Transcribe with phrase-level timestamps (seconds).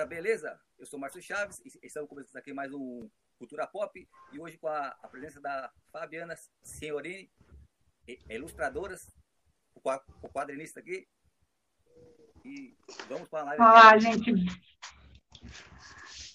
[0.00, 0.60] galera, beleza?
[0.78, 4.68] Eu sou Márcio Chaves e estamos começando aqui mais um Cultura Pop e hoje com
[4.68, 7.30] a, a presença da Fabiana Senhorini,
[8.28, 9.14] ilustradoras,
[9.74, 11.06] o quadrinista aqui.
[12.44, 12.74] E
[13.08, 13.62] vamos para a live.
[13.62, 14.30] Olá, gente.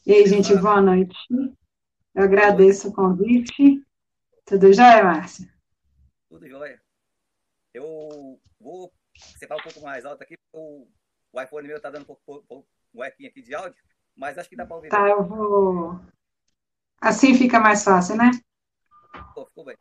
[0.05, 1.17] E aí, gente, boa noite.
[2.13, 3.83] Eu agradeço o convite.
[4.45, 5.51] Tudo jóia, Márcia?
[6.29, 6.79] Tudo jóia.
[7.73, 8.93] Eu vou
[9.39, 10.87] separar um pouco mais alto aqui, o,
[11.31, 13.81] o iPhone meu está dando um pouco, um equinho aqui de áudio,
[14.15, 14.89] mas acho que dá para ouvir.
[14.89, 15.99] Tá, eu vou.
[17.01, 18.31] Assim fica mais fácil, né?
[19.33, 19.77] Pô, ficou bem.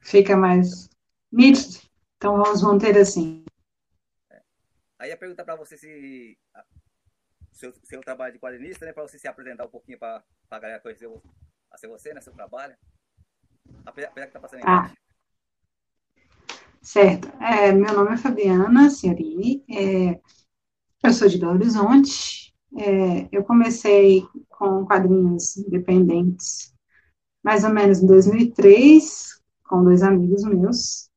[0.00, 0.88] Fica mais
[1.32, 1.80] nítido.
[2.16, 3.44] Então vamos manter assim.
[4.30, 4.42] É.
[4.98, 6.38] Aí a pergunta para você se
[7.52, 8.92] seu, seu trabalho de quadrinista, né?
[8.92, 11.08] Para você se apresentar um pouquinho para a galera conhecer
[11.70, 12.20] a ser você, né?
[12.20, 12.76] Seu trabalho.
[13.84, 14.92] Apesar, que tá passando em ah.
[16.82, 17.28] Certo.
[17.42, 19.64] É, meu nome é Fabiana Senhorini.
[19.70, 20.20] É,
[21.02, 22.54] eu sou de Belo Horizonte.
[22.76, 26.72] É, eu comecei com quadrinhos independentes
[27.42, 31.08] mais ou menos em 2003, com dois amigos meus.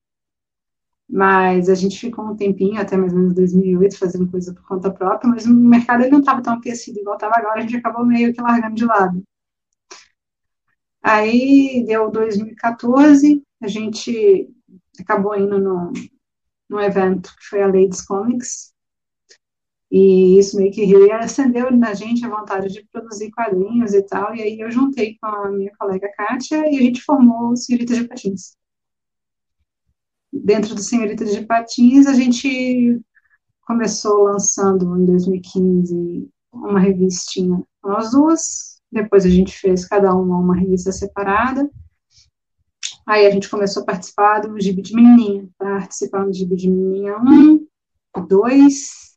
[1.10, 4.90] Mas a gente ficou um tempinho, até mais ou menos 2008, fazendo coisa por conta
[4.92, 8.06] própria, mas o mercado ele não estava tão aquecido igual estava agora, a gente acabou
[8.06, 9.22] meio que largando de lado.
[11.02, 14.50] Aí deu 2014, a gente
[15.00, 15.60] acabou indo
[16.70, 18.73] no evento que foi a Ladies Comics,
[19.96, 24.34] e isso meio que acendeu na gente a vontade de produzir quadrinhos e tal.
[24.34, 27.94] E aí eu juntei com a minha colega Kátia e a gente formou o Senhorita
[27.94, 28.58] de Patins.
[30.34, 33.00] Dentro do Senhorita de Patins, a gente
[33.68, 38.82] começou lançando em 2015 uma revistinha nós duas.
[38.92, 41.70] Depois a gente fez cada uma uma revista separada.
[43.06, 47.16] Aí a gente começou a participar do Gibi de Menininha, participando do Gibi de Menininha
[47.20, 47.68] 1,
[48.28, 49.13] 2,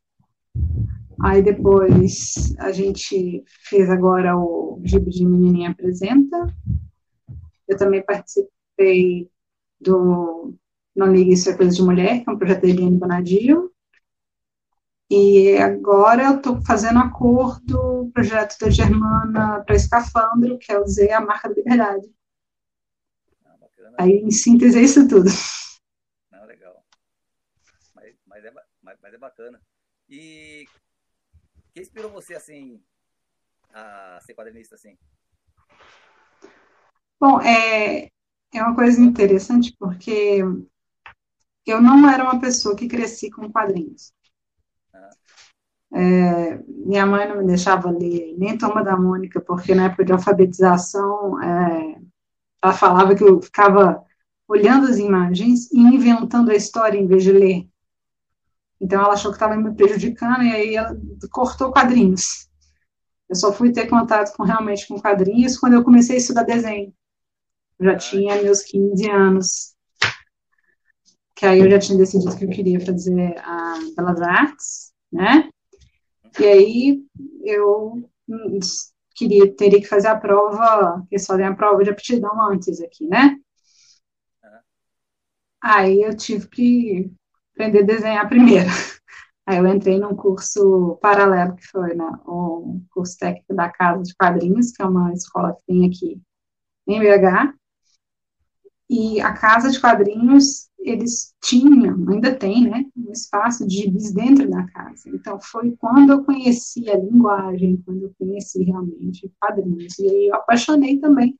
[1.21, 6.55] Aí depois a gente fez agora o Gibi de Menininha Apresenta.
[7.67, 9.29] Eu também participei
[9.79, 10.53] do
[10.95, 13.71] Não Ligue Isso é Coisa de Mulher, que é um projeto da Eliane Bonadio.
[15.09, 20.79] E agora eu estou fazendo a cor do projeto da Germana para Escafandro, que é
[20.79, 22.13] o Z, a marca da liberdade.
[23.45, 23.55] Ah,
[23.99, 25.29] Aí, em síntese, é isso tudo.
[26.29, 26.85] Não, legal.
[27.95, 29.61] Mas, mas, é, mas, mas é bacana.
[30.09, 30.65] E
[31.73, 32.81] que inspirou você, assim,
[33.73, 34.97] a ser quadrinista, assim?
[37.19, 38.09] Bom, é,
[38.53, 40.41] é uma coisa interessante porque
[41.65, 44.13] eu não era uma pessoa que cresci com quadrinhos.
[44.93, 45.09] Ah.
[45.93, 50.13] É, minha mãe não me deixava ler nem Toma da Mônica, porque na época de
[50.13, 51.99] alfabetização é,
[52.63, 54.03] ela falava que eu ficava
[54.47, 57.67] olhando as imagens e inventando a história em vez de ler.
[58.79, 60.95] Então ela achou que estava me prejudicando e aí ela
[61.31, 62.47] cortou quadrinhos.
[63.29, 66.93] Eu só fui ter contato com realmente com quadrinhos quando eu comecei a estudar desenho.
[67.79, 69.75] Eu já tinha meus 15 anos.
[71.35, 75.49] Que aí eu já tinha decidido que eu queria fazer a Belas Artes, né?
[76.39, 77.03] E aí
[77.43, 78.09] eu
[79.15, 83.35] queria teria que fazer a prova, só tem a prova de aptidão antes aqui, né?
[85.61, 87.11] Aí eu tive que
[87.57, 88.69] aprender a desenhar primeiro.
[89.45, 92.05] Aí eu entrei num curso paralelo, que foi né,
[92.91, 96.21] curso técnico da Casa de Quadrinhos, que é uma escola que tem aqui
[96.85, 97.53] em BH.
[98.89, 104.49] E a Casa de Quadrinhos, eles tinham, ainda tem, né, um espaço de gibis dentro
[104.49, 105.09] da casa.
[105.09, 109.97] Então, foi quando eu conheci a linguagem, quando eu conheci realmente quadrinhos.
[109.97, 111.37] E aí eu apaixonei também.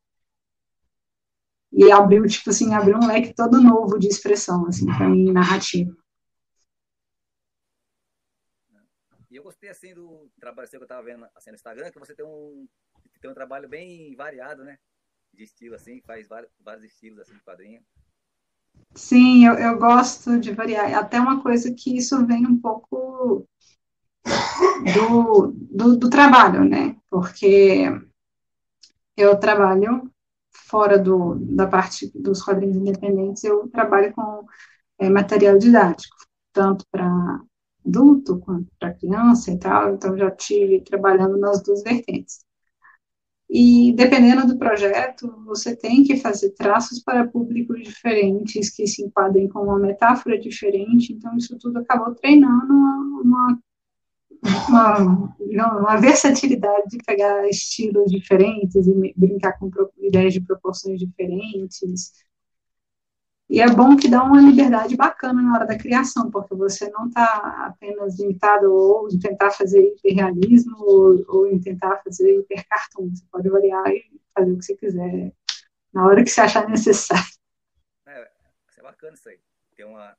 [1.73, 5.93] E abriu, tipo assim, abriu um leque todo novo de expressão, assim, para mim, narrativa.
[9.37, 12.15] Eu gostei assim do trabalho seu que eu tava vendo assim, no Instagram, que você
[12.15, 12.67] tem um,
[13.21, 14.77] tem um trabalho bem variado, né?
[15.33, 17.81] De estilo, assim, faz vários, vários estilos assim, de quadrinho.
[18.95, 20.93] Sim, eu, eu gosto de variar.
[20.95, 23.47] Até uma coisa que isso vem um pouco
[24.93, 26.97] do, do, do trabalho, né?
[27.09, 27.85] Porque
[29.15, 30.11] eu trabalho
[30.51, 34.45] fora do, da parte dos quadrinhos independentes, eu trabalho com
[34.99, 36.15] é, material didático,
[36.51, 37.39] tanto para
[37.87, 42.45] adulto quanto para criança e tal, então já tive trabalhando nas duas vertentes.
[43.49, 49.47] E dependendo do projeto, você tem que fazer traços para públicos diferentes, que se enquadrem
[49.47, 53.59] com uma metáfora diferente, então isso tudo acabou treinando uma,
[54.43, 62.11] uma, uma, uma versatilidade de pegar estilos diferentes e brincar com ideias de proporções diferentes.
[63.49, 67.07] E é bom que dá uma liberdade bacana na hora da criação, porque você não
[67.07, 73.09] está apenas limitado ou em tentar fazer hiperrealismo ou, ou em tentar fazer hipercartoon.
[73.15, 74.03] Você pode variar e
[74.33, 75.33] fazer o que você quiser
[75.93, 77.23] na hora que você achar necessário.
[78.05, 78.29] É,
[78.77, 79.39] é bacana isso aí.
[79.75, 80.17] Tem uma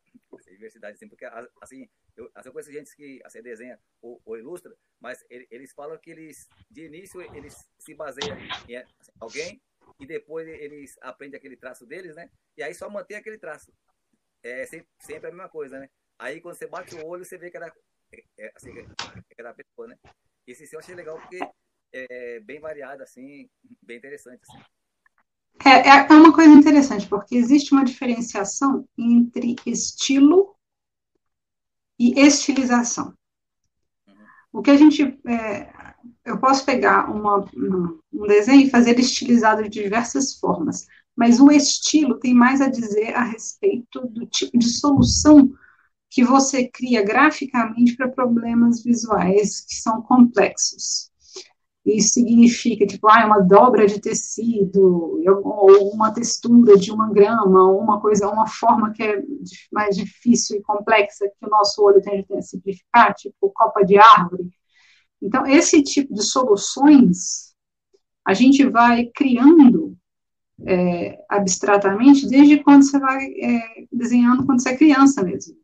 [0.51, 1.27] diversidade, assim, porque,
[1.61, 6.11] assim, eu, eu conheço gente que assim, desenha ou, ou ilustra, mas eles falam que
[6.11, 8.37] eles, de início, eles se baseiam
[8.69, 9.63] em assim, alguém
[10.01, 12.29] e depois eles aprendem aquele traço deles, né?
[12.57, 13.73] E aí só mantém aquele traço.
[14.43, 15.89] É sempre, sempre a mesma coisa, né?
[16.19, 17.73] Aí quando você bate o olho, você vê que era,
[18.13, 19.97] é, é assim, que era a pessoa, né?
[20.47, 21.39] Esse sim eu achei legal porque
[21.93, 23.49] é bem variado, assim,
[23.83, 24.63] bem interessante, assim.
[25.65, 30.58] É, é, é uma coisa interessante, porque existe uma diferenciação entre estilo
[32.21, 33.15] estilização.
[34.53, 35.71] O que a gente é,
[36.25, 37.45] eu posso pegar uma,
[38.13, 40.87] um desenho e fazer estilizado de diversas formas,
[41.17, 45.53] mas o estilo tem mais a dizer a respeito do tipo de solução
[46.11, 51.08] que você cria graficamente para problemas visuais que são complexos.
[51.97, 57.81] Isso significa, tipo, ah, uma dobra de tecido, ou uma textura de uma grama, ou
[57.81, 59.23] uma coisa, uma forma que é
[59.73, 64.51] mais difícil e complexa que o nosso olho tende a simplificar, tipo copa de árvore.
[65.21, 67.49] Então, esse tipo de soluções
[68.25, 69.97] a gente vai criando
[70.67, 75.57] é, abstratamente desde quando você vai é, desenhando quando você é criança mesmo.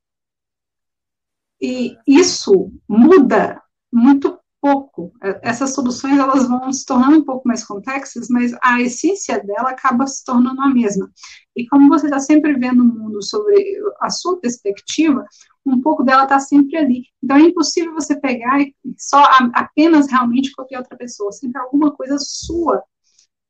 [1.61, 3.62] E isso muda
[3.93, 5.12] muito pouco.
[5.22, 9.69] É, essas soluções elas vão se tornando um pouco mais complexas, mas a essência dela
[9.69, 11.12] acaba se tornando a mesma.
[11.55, 15.26] E como você está sempre vendo o mundo sobre a sua perspectiva,
[15.66, 17.02] um pouco dela está sempre ali.
[17.22, 19.22] Então é impossível você pegar e só
[19.52, 21.31] apenas realmente copiar outra pessoa.
[21.31, 22.82] Sempre alguma coisa sua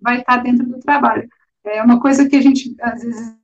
[0.01, 1.29] vai estar tá dentro do trabalho.
[1.65, 3.37] É uma coisa que a gente às vezes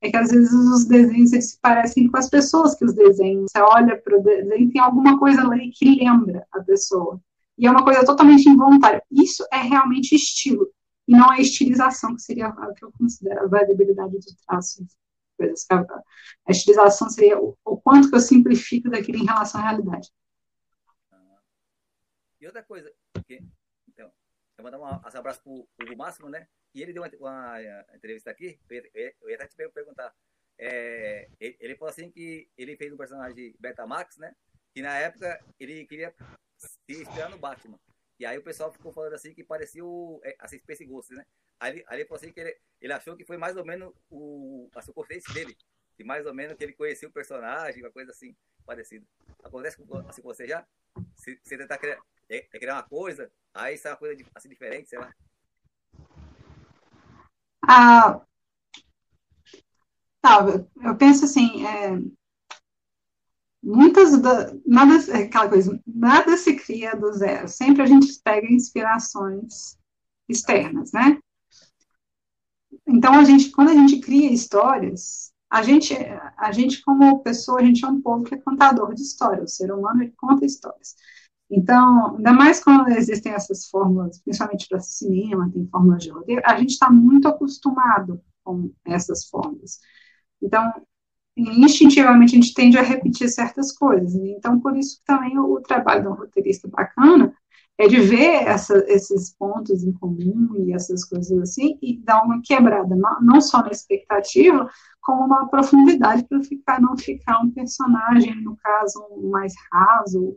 [0.00, 3.46] é que às vezes os desenhos eles se parecem com as pessoas que os desenham.
[3.48, 7.20] Você olha para o desenho tem alguma coisa ali que lembra a pessoa.
[7.56, 9.02] E é uma coisa totalmente involuntária.
[9.10, 10.68] Isso é realmente estilo.
[11.08, 14.86] E não é estilização, que seria o que eu considero a variabilidade do traço
[15.38, 15.66] coisas.
[15.70, 20.10] A estilização seria o, o, quanto que eu simplifico daquilo em relação à realidade.
[22.40, 22.92] E outra coisa,
[23.26, 23.42] que,
[24.58, 25.40] eu vou dar um abraço
[25.76, 26.48] para o Máximo, né?
[26.74, 30.12] E ele deu uma, uma entrevista aqui, eu ia, até te perguntar.
[30.58, 34.34] É, ele, ele falou assim que ele fez um personagem Betamax, né?
[34.74, 36.12] Que na época ele queria
[36.56, 37.78] se inspirar no Batman.
[38.18, 41.24] E aí o pessoal ficou falando assim que parecia o é, assim, Space Ghost, né?
[41.60, 44.68] Aí, aí ele falou assim que ele, ele achou que foi mais ou menos o,
[44.74, 45.56] a superfície dele.
[45.96, 49.06] E mais ou menos que ele conhecia o personagem, uma coisa assim, parecida.
[49.42, 50.66] Acontece com, assim, você já?
[51.16, 54.88] Se você tentar criar, é, é criar uma coisa, aí sai uma coisa assim diferente,
[54.88, 55.12] sei lá.
[57.62, 58.20] Ah,
[60.20, 60.44] tá,
[60.82, 61.98] eu penso assim, é,
[63.62, 68.50] muitas da, nada é aquela coisa nada se cria do zero sempre a gente pega
[68.50, 69.76] inspirações
[70.28, 71.18] externas né
[72.88, 75.94] então, a gente, quando a gente cria histórias, a gente,
[76.38, 79.52] a gente como pessoa, a gente é um povo que é contador de histórias.
[79.52, 80.96] O ser humano ele conta histórias.
[81.50, 86.58] Então, ainda mais quando existem essas fórmulas, principalmente para cinema, tem fórmulas de roteiro, a
[86.58, 89.80] gente está muito acostumado com essas fórmulas.
[90.42, 90.72] Então,
[91.36, 94.14] instintivamente, a gente tende a repetir certas coisas.
[94.14, 97.34] Então, por isso também o, o trabalho de um roteirista bacana
[97.78, 102.42] é de ver essa, esses pontos em comum e essas coisas assim e dar uma
[102.42, 104.68] quebrada, não, não só na expectativa,
[105.00, 109.00] como uma profundidade para ficar não ficar um personagem, no caso,
[109.30, 110.36] mais raso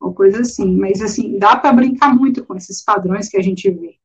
[0.00, 0.76] ou coisa assim.
[0.76, 3.98] Mas assim, dá para brincar muito com esses padrões que a gente vê.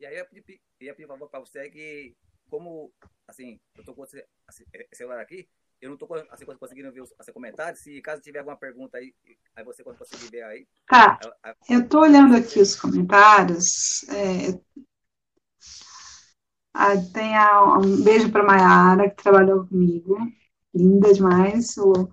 [0.00, 0.26] E aí eu
[0.80, 2.14] ia pedir favor para você que,
[2.48, 2.92] como,
[3.26, 4.24] assim, eu estou com esse
[4.92, 5.48] celular aqui,
[5.80, 7.80] eu não estou assim, conseguindo ver os, os, comentários.
[7.80, 9.14] Se caso tiver alguma pergunta aí,
[9.54, 10.66] aí você conseguir ver aí.
[10.86, 11.18] Tá.
[11.68, 14.02] Eu estou olhando aqui os comentários.
[14.08, 14.60] É...
[16.74, 20.16] Ah, tem a, um beijo para Mayara, que trabalhou comigo.
[20.74, 21.76] Linda demais.
[21.76, 22.08] O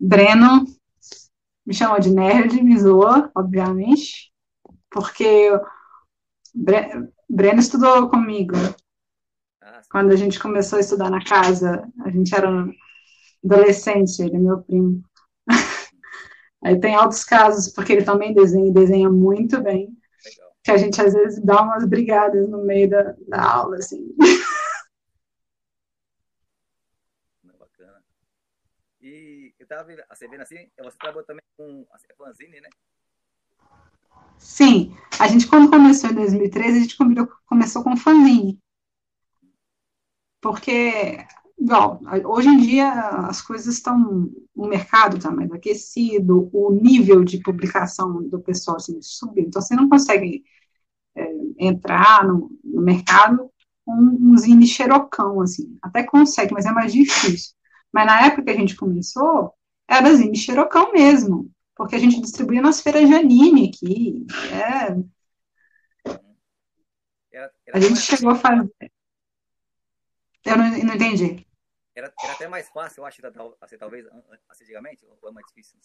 [0.00, 0.64] Breno
[1.66, 4.32] me chamou de nerd, me zoou, obviamente,
[4.90, 5.50] porque
[6.54, 7.10] Bre...
[7.28, 8.54] Breno estudou comigo
[9.90, 12.48] quando a gente começou a estudar na casa, a gente era
[13.44, 15.02] adolescente, ele é meu primo.
[16.62, 20.52] Aí tem outros casos, porque ele também desenha e desenha muito bem, Legal.
[20.62, 24.14] que a gente às vezes dá umas brigadas no meio da, da aula, assim.
[27.58, 28.02] Bacana.
[29.00, 32.68] E eu tava você vendo assim, você trabalhou também com a fanzine, né?
[34.38, 36.96] Sim, a gente quando começou em 2013, a gente
[37.46, 38.58] começou com fanzine.
[40.40, 41.18] Porque,
[41.58, 42.90] igual, hoje em dia
[43.28, 49.00] as coisas estão, o mercado está mais aquecido, o nível de publicação do pessoal assim,
[49.02, 50.44] subiu, então você não consegue
[51.16, 53.50] é, entrar no, no mercado
[53.84, 57.57] com um zine xerocão, assim, até consegue, mas é mais difícil.
[57.92, 59.54] Mas na época que a gente começou,
[59.88, 64.26] era zine xerocão mesmo, porque a gente distribuía nas feiras de anime aqui.
[64.52, 65.18] É...
[67.30, 68.70] Era, era a gente chegou a fazer.
[70.44, 71.46] Eu não, não entendi.
[71.94, 73.20] Era, era, até mais fácil, eu acho,
[73.60, 74.06] assim, talvez,
[74.52, 75.78] antigamente, ou é mais difícil?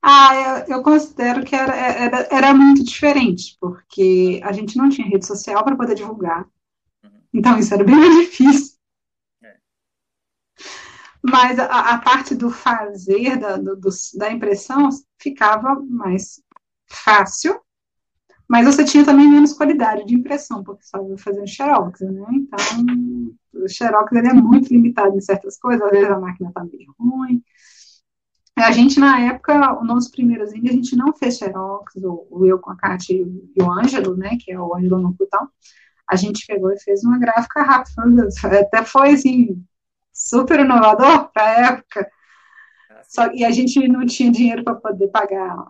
[0.00, 5.08] Ah, eu, eu considero que era, era, era, muito diferente, porque a gente não tinha
[5.08, 6.46] rede social para poder divulgar.
[7.02, 7.22] Uhum.
[7.32, 8.73] Então, isso era bem mais difícil.
[11.26, 13.78] Mas a, a parte do fazer, da, do,
[14.18, 16.42] da impressão, ficava mais
[16.86, 17.58] fácil,
[18.46, 22.26] mas você tinha também menos qualidade de impressão, porque só ia fazendo xerox, né?
[22.32, 26.62] Então, o xerox ele é muito limitado em certas coisas, às vezes a máquina está
[26.62, 27.42] meio ruim.
[28.56, 32.58] A gente, na época, os nossos primeiros vídeos, a gente não fez xerox, ou, eu
[32.58, 35.48] com a Kátia e o Ângelo, né, que é o Ângelo no Putão,
[36.06, 38.28] a gente pegou e fez uma gráfica rápida,
[38.60, 39.64] até foi, assim,
[40.14, 42.10] super inovador para a época.
[42.90, 45.66] Ah, só, e a gente não tinha dinheiro para poder pagar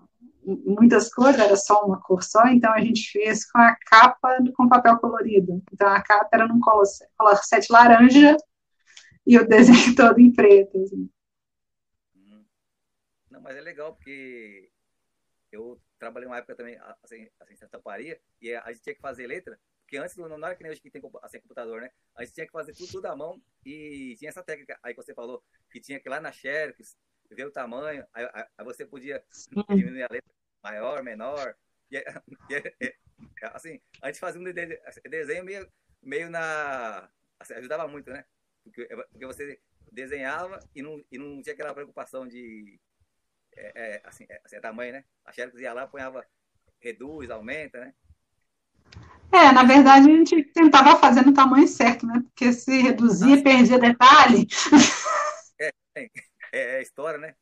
[0.46, 4.68] muitas cores, era só uma cor só, então a gente fez com a capa com
[4.68, 5.62] papel colorido.
[5.72, 6.84] Então a capa era num color,
[7.16, 8.36] color set laranja
[9.26, 10.78] e o desenho todo em preto.
[10.82, 11.10] Assim.
[12.14, 12.44] Hum.
[13.30, 14.70] Não, mas é legal porque
[15.50, 19.58] eu trabalhei uma época também assim, assim tamparia e a gente tinha que fazer letra
[19.94, 21.90] porque antes não era que nem hoje que tem assim, computador, né?
[22.16, 25.00] A gente tinha que fazer tudo, tudo à mão e tinha essa técnica aí que
[25.00, 26.96] você falou, que tinha que ir lá na Xerox,
[27.30, 29.24] ver o tamanho, aí, aí, você podia
[29.68, 31.56] diminuir a letra maior, menor.
[31.90, 31.96] E,
[32.80, 32.96] e,
[33.42, 34.44] assim, a gente fazia um
[35.08, 35.72] desenho meio,
[36.02, 37.08] meio na.
[37.38, 38.24] Assim, ajudava muito, né?
[38.64, 39.60] Porque, porque você
[39.92, 42.80] desenhava e não, e não tinha aquela preocupação de.
[43.56, 45.04] É, é, assim, é, assim, é tamanho, né?
[45.24, 46.26] A Xerox ia lá, apanhava,
[46.80, 47.94] reduz, aumenta, né?
[49.34, 52.22] É, na verdade, a gente tentava fazer no tamanho certo, né?
[52.22, 54.46] Porque se reduzia, perdia detalhe.
[55.60, 56.08] É, é,
[56.52, 57.34] é, história, né?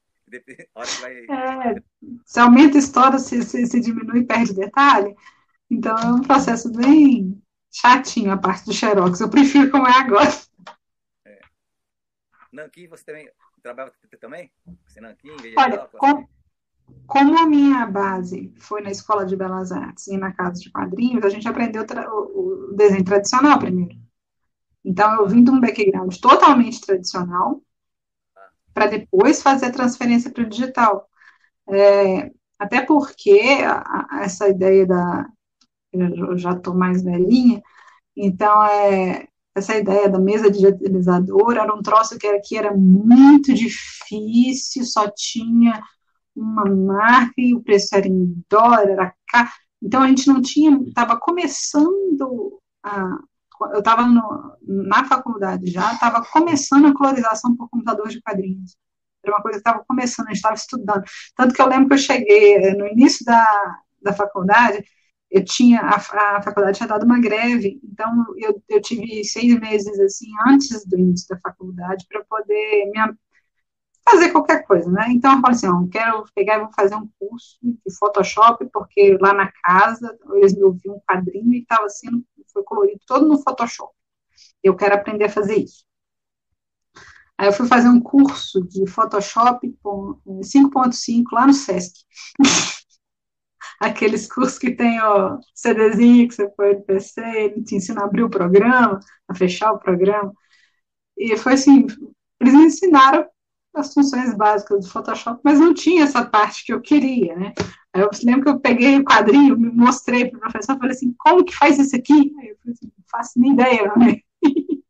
[1.01, 1.27] Vai...
[1.27, 1.83] É,
[2.25, 5.15] se aumenta a história, se, se, se diminui, perde detalhe.
[5.71, 9.21] Então é um processo bem chatinho a parte do Xerox.
[9.21, 10.31] Eu prefiro como é agora.
[11.27, 11.41] É.
[12.53, 13.31] Nanquim, você também
[13.63, 14.51] trabalha também?
[14.87, 16.27] Você Nanquim, Olha, com,
[17.07, 21.25] como a minha base foi na Escola de Belas Artes e na Casa de Quadrinhos,
[21.25, 23.97] a gente aprendeu o, desenho tradicional primeiro.
[24.85, 27.61] Então, eu vim de um background totalmente tradicional
[28.73, 31.07] para depois fazer a transferência para o digital.
[31.69, 35.29] É, até porque a, a, essa ideia da.
[35.93, 37.63] Eu já estou mais velhinha,
[38.17, 43.53] então é, essa ideia da mesa digitalizadora era um troço que era, que era muito
[43.53, 45.83] difícil, só tinha
[46.35, 49.51] uma marca e o preço era em dólar, era caro.
[49.83, 53.19] Então a gente não tinha, estava começando a.
[53.73, 54.05] Eu estava
[54.67, 58.77] na faculdade já, estava começando a colorização por computador de quadrinhos.
[59.25, 61.05] Era uma coisa que estava começando, a gente estava estudando.
[61.37, 64.85] Tanto que eu lembro que eu cheguei eh, no início da, da faculdade,
[65.31, 65.97] eu tinha, a,
[66.37, 70.99] a faculdade tinha dado uma greve, então eu, eu tive seis meses, assim, antes do
[70.99, 73.01] início da faculdade, para poder me,
[74.05, 75.07] fazer qualquer coisa, né?
[75.11, 79.17] Então eu falei assim, ó, quero pegar e vou fazer um curso de Photoshop, porque
[79.21, 83.43] lá na casa eles me ouviam um quadrinho e estava sendo, foi colorido todo no
[83.43, 83.93] Photoshop.
[84.63, 85.85] Eu quero aprender a fazer isso.
[87.39, 89.67] Aí eu fui fazer um curso de Photoshop
[90.43, 92.05] 5.5 lá no Sesc.
[93.81, 98.05] Aqueles cursos que tem o CDzinho que você põe no PC, ele te ensina a
[98.05, 100.33] abrir o programa, a fechar o programa.
[101.17, 101.87] E foi assim,
[102.41, 103.27] eles me ensinaram
[103.75, 107.55] as funções básicas do Photoshop, mas não tinha essa parte que eu queria, né?
[107.93, 111.15] Aí eu lembro que eu peguei o quadrinho, me mostrei para o professor, falei assim,
[111.19, 112.35] como que faz isso aqui?
[112.41, 114.21] Aí eu falei assim, não faço nem ideia, né?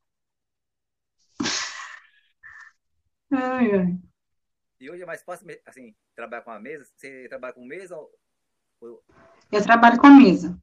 [3.33, 3.99] ai, ai.
[4.81, 6.85] E hoje é mais fácil, assim, trabalhar com a mesa?
[6.97, 8.11] Você trabalha com mesa ou...
[9.53, 10.59] Eu trabalho com mesa.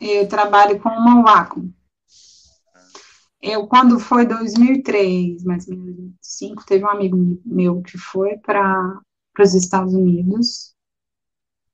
[0.00, 1.72] Eu trabalho com uma Wacom.
[3.48, 9.00] Eu, quando foi 2003, mais ou menos 2005, teve um amigo meu que foi para
[9.38, 10.74] os Estados Unidos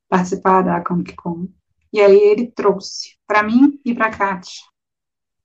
[0.07, 1.47] participar da Comic Con.
[1.91, 4.61] E aí ele trouxe para mim e para Kátia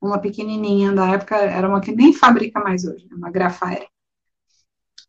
[0.02, 3.88] uma pequenininha da época, era uma que nem fabrica mais hoje, uma Grafaire.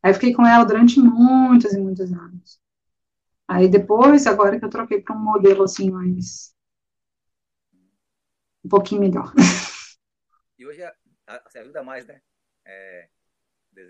[0.01, 2.61] Aí fiquei com ela durante muitos e muitos anos.
[3.45, 6.55] Aí depois, agora que eu troquei para um modelo assim mais
[8.63, 9.33] um pouquinho melhor.
[10.57, 10.81] E hoje
[11.45, 12.21] você ajuda mais, né?
[12.65, 13.09] É,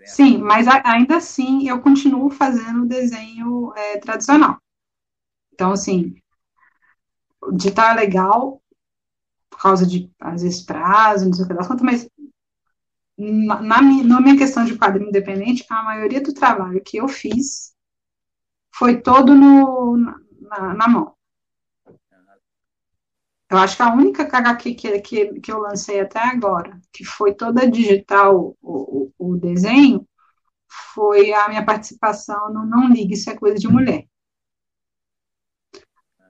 [0.04, 4.58] Sim, mas ainda assim eu continuo fazendo desenho é, tradicional.
[5.52, 6.14] Então, assim,
[7.52, 8.62] digital é legal,
[9.50, 12.08] por causa de, às vezes, prazo, não sei o que das contas, mas
[13.18, 17.08] na, na, minha, na minha questão de quadrinho independente, a maioria do trabalho que eu
[17.08, 17.74] fiz
[18.74, 21.14] foi todo no, na, na mão.
[23.50, 27.34] Eu acho que a única HQ que, que, que eu lancei até agora, que foi
[27.34, 30.06] toda digital, o, o, o desenho,
[30.94, 34.06] foi a minha participação no Não Ligue, Isso é Coisa de Mulher.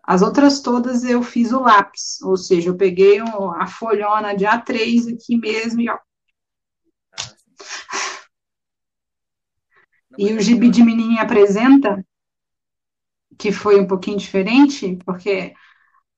[0.02, 5.14] As outras todas eu fiz o lápis, ou seja, eu peguei a folhona de A3
[5.14, 5.98] aqui mesmo e ó.
[10.18, 12.04] E o Gibi de Menininha Apresenta,
[13.38, 15.54] que foi um pouquinho diferente, porque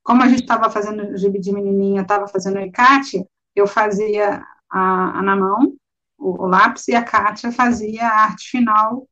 [0.02, 4.44] como a gente estava fazendo o gibi de menininha, estava fazendo o encarte, eu fazia
[4.70, 5.74] a, a na mão,
[6.18, 9.06] o, o, lápis, e a Kátia fazia a arte final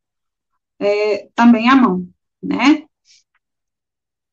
[0.79, 2.09] é, também à mão,
[2.43, 2.85] né?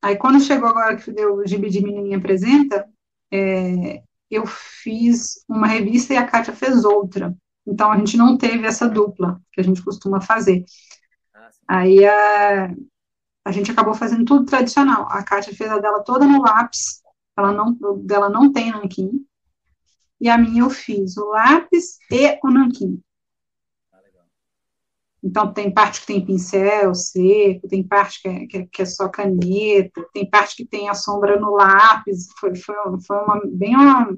[0.02, 2.88] Aí, quando chegou agora que deu o gibi de menininha apresenta,
[3.32, 7.36] é, eu fiz uma revista e a Kátia fez outra.
[7.66, 10.64] Então, a gente não teve essa dupla que a gente costuma fazer.
[11.34, 12.74] Ah, Aí, a,
[13.48, 15.08] a gente acabou fazendo tudo tradicional.
[15.10, 17.02] A Kátia fez a dela toda no lápis,
[17.38, 17.74] ela não,
[18.04, 19.26] dela não tem nanquim.
[20.20, 23.02] E a minha eu fiz o lápis e o nanquim.
[25.24, 28.86] Então, tem parte que tem pincel seco, tem parte que é, que, é, que é,
[28.86, 32.28] só caneta, tem parte que tem a sombra no lápis.
[32.40, 32.76] Foi, foi,
[33.06, 34.18] foi uma, bem uma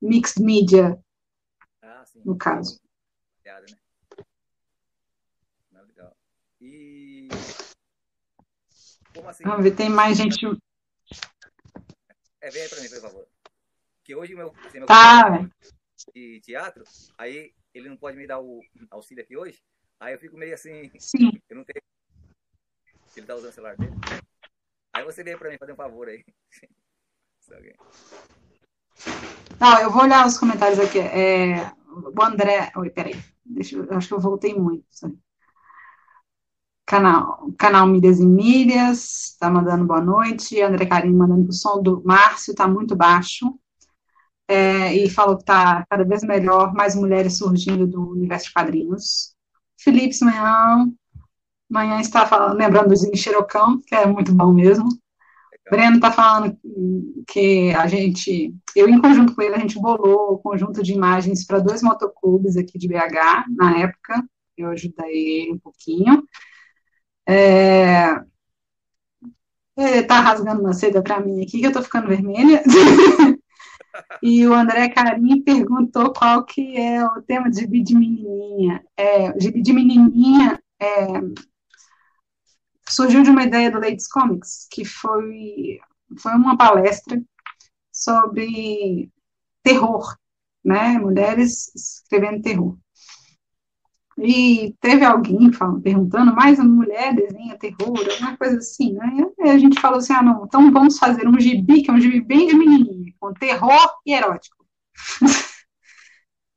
[0.00, 0.98] mixed media,
[1.82, 2.80] ah, no caso.
[3.40, 3.81] Obrigado, né?
[9.14, 9.44] Como assim?
[9.44, 10.46] Vamos ver, tem mais gente.
[12.40, 13.26] É, vem aí pra mim, por favor.
[14.04, 15.48] Que hoje meu, assim, meu tá.
[16.14, 16.84] de teatro,
[17.16, 19.62] aí ele não pode me dar o auxílio aqui hoje,
[20.00, 20.90] aí eu fico meio assim.
[20.98, 21.30] Sim.
[21.48, 21.82] Eu não tenho.
[23.16, 23.92] Ele tá usando o celular dele.
[24.94, 26.24] Aí você vem pra mim fazer um favor aí.
[29.60, 30.98] Não, eu vou olhar os comentários aqui.
[30.98, 32.72] É, o André.
[32.76, 33.14] Oi, peraí.
[33.44, 34.84] Deixa eu, acho que eu voltei muito.
[34.90, 35.18] Sabe?
[36.92, 40.60] Canal, canal Milhas e Milhas, está mandando boa noite.
[40.60, 43.58] André Carinho mandando o som do Márcio, está muito baixo.
[44.46, 49.34] É, e falou que está cada vez melhor, mais mulheres surgindo do universo de quadrinhos.
[49.80, 50.86] Felipe Manhã,
[51.66, 54.86] manhã está falando, lembrando do Xerocão, que é muito bom mesmo.
[55.70, 56.54] Breno está falando
[57.26, 61.46] que a gente, eu em conjunto com ele, a gente bolou o conjunto de imagens
[61.46, 64.22] para dois motoclubes aqui de BH, na época,
[64.58, 66.22] eu ajudei ele um pouquinho.
[67.28, 68.22] É,
[69.76, 72.62] é, tá rasgando uma seda para mim aqui, que eu tô ficando vermelha.
[74.22, 78.84] e o André Carim perguntou qual que é o tema de gibi de menininha.
[78.96, 81.06] É, gibi de menininha é,
[82.88, 85.78] surgiu de uma ideia do Ladies Comics, que foi,
[86.18, 87.22] foi uma palestra
[87.90, 89.10] sobre
[89.62, 90.16] terror,
[90.64, 90.98] né?
[90.98, 92.76] Mulheres escrevendo terror.
[94.18, 99.10] E teve alguém falando, perguntando, mais uma mulher desenha terror, alguma coisa assim, né?
[99.38, 102.00] E a gente falou assim, ah, não, então vamos fazer um gibi, que é um
[102.00, 104.66] gibi bem de menininha, com terror e erótico.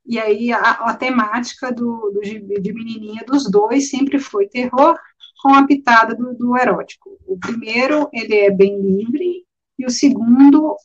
[0.05, 4.99] e aí a, a, temática do, do gibi de menininha dos dois sempre foi terror
[5.41, 7.17] com a pitada do, do erótico.
[7.25, 9.45] O primeiro, ele é bem livre,
[9.79, 10.75] e o segundo,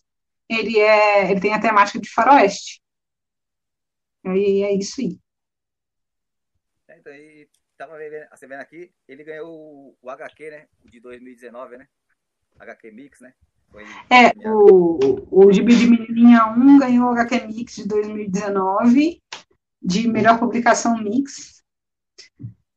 [0.49, 2.81] ele, é, ele tem a temática de faroeste.
[4.25, 5.19] E é isso aí
[7.01, 10.67] então aí tava vendo, você vendo aqui, ele ganhou o, o HQ, né?
[10.85, 11.89] De 2019, né?
[12.59, 13.33] HQ Mix, né?
[13.71, 14.99] Foi é, o,
[15.31, 19.23] o Gibi de Menininha 1 ganhou o HQ Mix de 2019,
[19.81, 21.63] de melhor publicação Mix.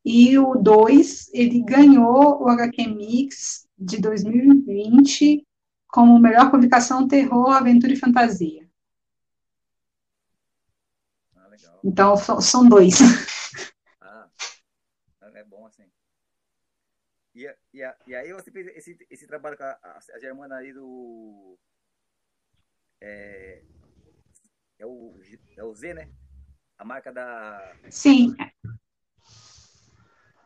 [0.06, 5.46] E o 2, ele ganhou o HQ Mix de 2020
[5.88, 8.68] como melhor publicação Terror, Aventura e Fantasia.
[11.36, 11.50] Ah,
[11.84, 13.00] então, são dois.
[17.36, 21.58] E, e, e aí você fez esse, esse trabalho com a, a Germana aí do.
[23.02, 23.64] É,
[24.80, 25.20] é, o,
[25.58, 26.10] é o Z, né?
[26.78, 27.76] A marca da.
[27.90, 28.36] Sim.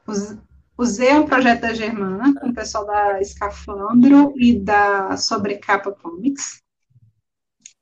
[0.08, 5.17] O, o Z é um projeto da Germana, com o pessoal da Escafandro e da
[5.17, 6.63] Sobrecapa Comics.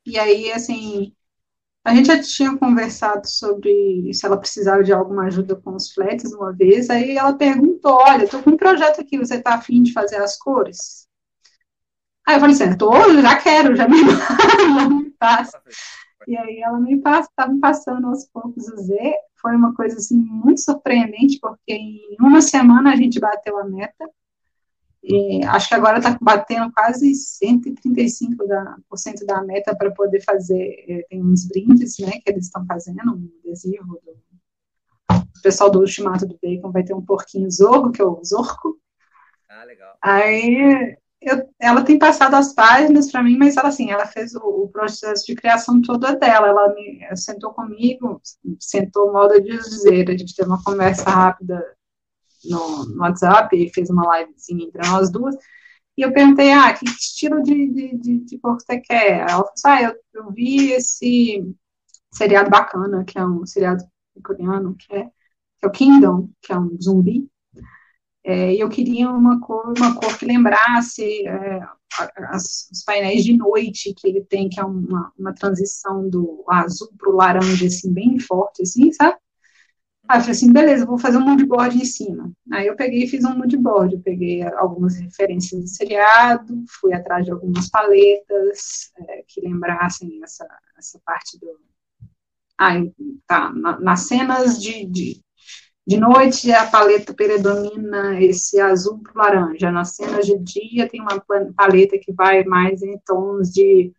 [0.05, 1.14] E aí, assim,
[1.85, 6.33] A gente já tinha conversado sobre se ela precisava de alguma ajuda com os fletes
[6.33, 9.93] uma vez, aí ela perguntou, olha, estou com um projeto aqui, você está afim de
[9.93, 11.07] fazer as cores?
[12.27, 15.61] Aí eu falei assim, tô, já quero, já me, já me passa.
[16.27, 18.97] E aí ela me passa, estava me passando aos poucos o Z,
[19.39, 24.09] foi uma coisa assim muito surpreendente, porque em uma semana a gente bateu a meta,
[25.47, 30.83] acho que agora está batendo quase 135% da, por cento da meta para poder fazer.
[30.87, 33.99] É, tem uns brindes né, que eles estão fazendo, um adesivo.
[34.03, 34.25] Do,
[35.11, 38.79] o pessoal do Ultimato do Bacon vai ter um porquinho zorro, que é o Zorco.
[39.47, 39.95] Ah, legal.
[40.01, 44.41] Aí eu, ela tem passado as páginas para mim, mas ela assim, ela fez o,
[44.41, 46.47] o, processo de criação todo dela.
[46.47, 48.21] Ela me sentou comigo,
[48.59, 51.63] sentou modo de dizer, a gente teve uma conversa rápida
[52.49, 55.35] no, no WhatsApp e fez uma livezinha entre nós duas.
[55.97, 59.19] E eu perguntei, ah, que estilo de, de, de, de cor você quer?
[59.21, 61.55] Ela falou assim, ah, eu, eu vi esse
[62.13, 63.83] seriado bacana, que é um seriado
[64.23, 67.29] coreano, que é, que é o Kingdom, que é um zumbi.
[68.23, 71.61] É, e eu queria uma cor, uma cor que lembrasse é,
[72.29, 76.89] as, os painéis de noite que ele tem, que é uma, uma transição do azul
[76.97, 79.17] para o laranja, assim, bem forte, assim, sabe?
[80.07, 82.31] Aí eu falei assim, beleza, vou fazer um moodboard em cima.
[82.51, 87.25] Aí eu peguei e fiz um moodboard, eu peguei algumas referências do seriado, fui atrás
[87.25, 91.59] de algumas paletas é, que lembrassem essa, essa parte do...
[92.57, 92.73] Ah,
[93.27, 95.21] tá, na, nas cenas de, de,
[95.85, 101.21] de noite a paleta predomina esse azul para laranja, nas cenas de dia tem uma
[101.57, 103.91] paleta que vai mais em tons de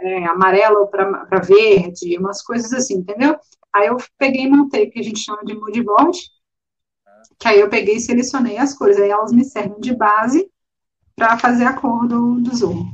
[0.00, 3.38] é, amarelo para verde, umas coisas assim, entendeu?
[3.72, 6.18] Aí eu peguei e montei o que a gente chama de mood board,
[7.38, 10.50] que aí eu peguei e selecionei as cores, aí elas me servem de base
[11.14, 12.84] para fazer a cor do, do Zoom.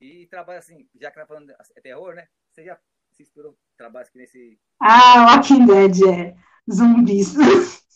[0.00, 2.28] E trabalha assim, já que tá falando é terror, né?
[2.52, 2.78] Você já
[3.12, 4.58] se inspirou trabalhos que nesse.
[4.80, 6.36] Ah, Walking Dead é
[6.70, 7.34] zumbis.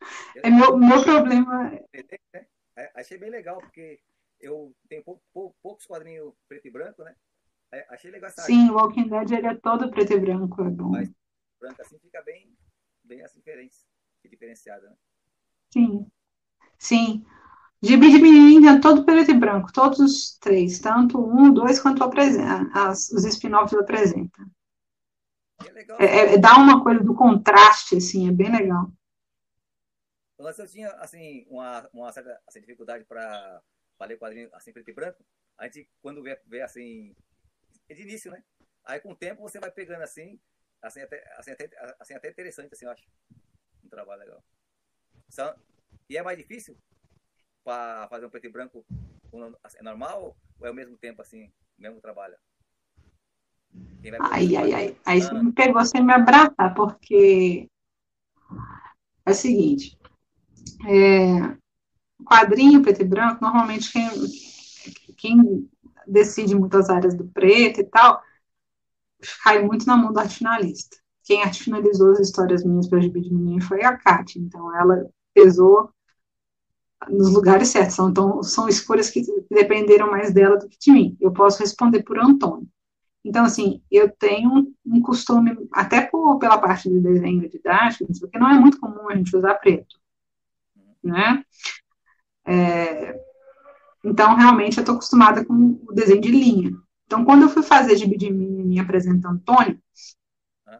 [0.42, 1.72] é meu, meu problema.
[2.76, 4.00] É, achei bem legal, porque
[4.40, 7.14] eu tenho pou, pou, poucos quadrinhos preto e branco, né?
[7.72, 10.70] É, achei legal essa Sim, o Walking Dead ele é todo preto e branco, é
[10.70, 10.90] bom.
[10.90, 11.10] Mas
[11.60, 12.56] branco assim fica bem,
[13.04, 13.40] bem assim,
[14.28, 14.96] diferenciada, né?
[15.72, 16.06] Sim,
[16.78, 17.26] sim.
[17.82, 22.02] Gibi de menininha é todo preto e branco, todos os três, tanto um, dois, quanto
[22.72, 24.46] as, os spin-offs apresentam.
[25.66, 26.00] É legal.
[26.00, 28.90] É, é, dá uma coisa do contraste, assim, é bem legal.
[30.38, 33.62] Antes eu tinha, assim, uma, uma certa assim, dificuldade para
[34.02, 35.24] ler quadrinho assim, preto e branco.
[35.58, 37.14] A gente, quando vê, vê assim,
[37.88, 38.42] é de início, né?
[38.84, 40.38] Aí com o tempo você vai pegando assim,
[40.82, 43.04] assim até, assim, até, assim, até interessante, assim, eu acho.
[43.84, 44.44] Um trabalho legal.
[46.08, 46.76] E é mais difícil
[47.64, 48.84] para fazer um preto e branco
[49.62, 52.36] assim, é normal ou é ao mesmo tempo assim, mesmo trabalho?
[54.20, 55.00] Ai, ai, ai.
[55.04, 57.68] Aí você me pegou sem me abraçar, porque
[59.24, 59.98] é o seguinte.
[60.88, 61.56] É,
[62.24, 64.08] quadrinho preto e branco, normalmente quem,
[65.16, 65.70] quem
[66.06, 68.22] decide muitas áreas do preto e tal,
[69.42, 70.96] cai muito na mão do arte finalista.
[71.24, 75.08] Quem arte finalizou as histórias minhas para Gibi de Menino foi a Kátia, então ela
[75.34, 75.90] pesou
[77.08, 77.98] nos lugares certos.
[77.98, 81.16] Então, são escolhas que dependeram mais dela do que de mim.
[81.20, 82.68] Eu posso responder por Antônio.
[83.24, 88.48] Então, assim, eu tenho um costume, até por, pela parte do desenho didático, porque não
[88.48, 89.96] é muito comum a gente usar preto,
[91.02, 91.44] né?
[92.44, 93.25] É,
[94.06, 96.70] então, realmente, eu estou acostumada com o desenho de linha.
[97.06, 99.80] Então, quando eu fui fazer de de mim apresentando Antônio,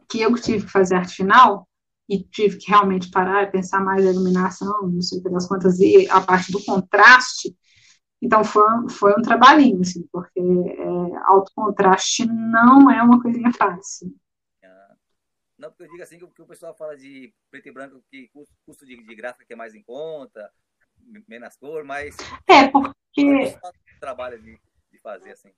[0.09, 1.69] que eu tive que fazer arte final,
[2.09, 5.49] e tive que realmente parar e pensar mais na iluminação, não sei o que das
[5.49, 7.57] contas, e a parte do contraste,
[8.23, 14.15] então foi, foi um trabalhinho, assim, porque é, alto contraste não é uma coisinha fácil.
[14.63, 14.95] Ah,
[15.59, 18.31] não, porque eu digo assim que o pessoal fala de preto e branco, que
[18.65, 20.49] custo de, de gráfica que é mais em conta,
[21.29, 22.17] menos cor, mas.
[22.49, 22.71] É,
[23.25, 23.59] porque.
[24.01, 24.61] trabalho de,
[24.93, 25.51] de fazer assim.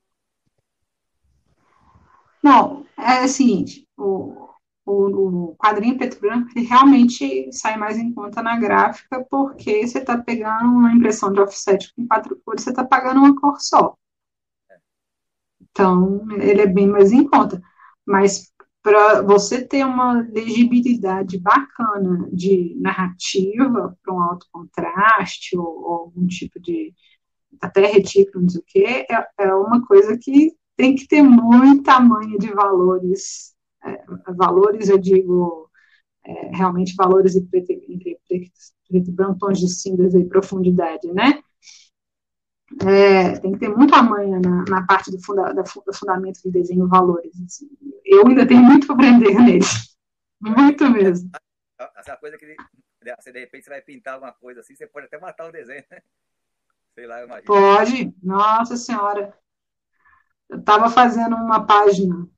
[2.43, 4.49] Não, é o seguinte, o,
[4.87, 10.17] o, o quadrinho preto branco realmente sai mais em conta na gráfica, porque você está
[10.17, 13.97] pegando uma impressão de offset com quatro cores, você está pagando uma cor só.
[15.61, 17.61] Então, ele é bem mais em conta.
[18.07, 25.95] Mas para você ter uma legibilidade bacana de narrativa para um alto contraste ou, ou,
[25.95, 26.95] algum tipo de
[27.61, 31.83] até retículo, não sei o quê, é, é uma coisa que tem que ter muito
[31.83, 35.71] tamanho de valores é, valores, eu digo,
[36.25, 37.81] é, realmente valores entre preto,
[38.89, 41.43] preto e branco, tons de cinza e profundidade, né?
[42.87, 46.51] é, tem que ter muita manha na, na parte do, funda, da, do fundamento de
[46.51, 47.33] desenho valores.
[47.45, 47.69] Assim.
[48.05, 49.97] Eu ainda tenho muito para aprender neles.
[50.41, 51.31] Muito mesmo.
[51.97, 55.49] Essa coisa que de repente você vai pintar alguma coisa assim, você pode até matar
[55.49, 56.03] o desenho, né?
[56.99, 57.47] Sei lá, eu imagino.
[57.47, 59.33] Pode, nossa senhora.
[60.49, 62.29] Eu estava fazendo uma página,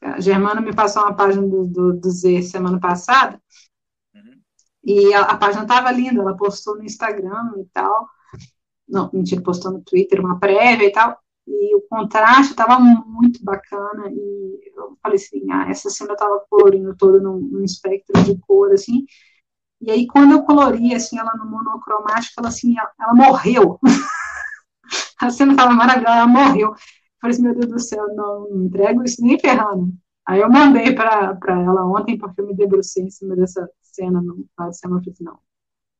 [0.00, 3.40] a Germana me passou uma página do, do, do Z semana passada,
[4.12, 4.40] uhum.
[4.82, 8.08] e a, a página estava linda, ela postou no Instagram e tal.
[8.88, 14.10] Não, mentira, postou no Twitter uma prévia e tal, e o contraste estava muito bacana,
[14.10, 18.36] e eu falei assim, ah, essa cena eu estava colorindo toda num, num, espectro de
[18.40, 19.06] cor, assim,
[19.80, 23.78] e aí quando eu colori, assim, ela no monocromático, ela, assim, ela, ela morreu,
[25.20, 26.76] a cena estava maravilhosa, ela morreu, eu
[27.20, 29.92] falei assim, meu Deus do céu, não, não entrego isso nem ferrando,
[30.26, 34.46] aí eu mandei para ela ontem, porque eu me debrucei em cima dessa cena no
[34.54, 35.38] final de eu falei não,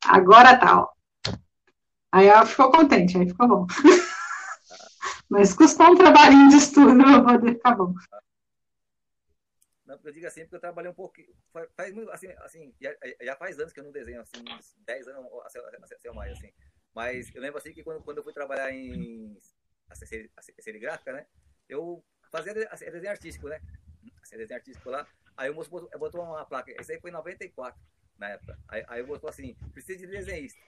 [0.05, 0.89] agora tá, ó,
[2.11, 3.67] Aí ela ficou contente, aí ficou bom.
[5.29, 7.95] Mas custou um trabalhinho de estudo para poder ficar bom.
[9.89, 11.17] Não, eu digo assim porque eu trabalhei um pouco.
[11.75, 15.09] Faz, muito, assim, assim já, já, faz anos que eu não desenho, assim, uns 10
[15.09, 15.43] anos ou
[16.15, 16.53] mais, assim.
[16.95, 19.35] Mas eu lembro assim que quando, quando eu fui trabalhar em
[20.79, 21.27] gráfica, né?
[21.67, 23.63] Eu fazia desenho artístico, né?
[24.31, 25.09] Desenho artístico lá.
[25.35, 26.71] Aí o moço botou, botou uma placa.
[26.79, 27.81] Esse aí foi em 94,
[28.19, 28.59] na época.
[28.69, 30.61] Aí, aí eu botou assim: precisa de desenhista.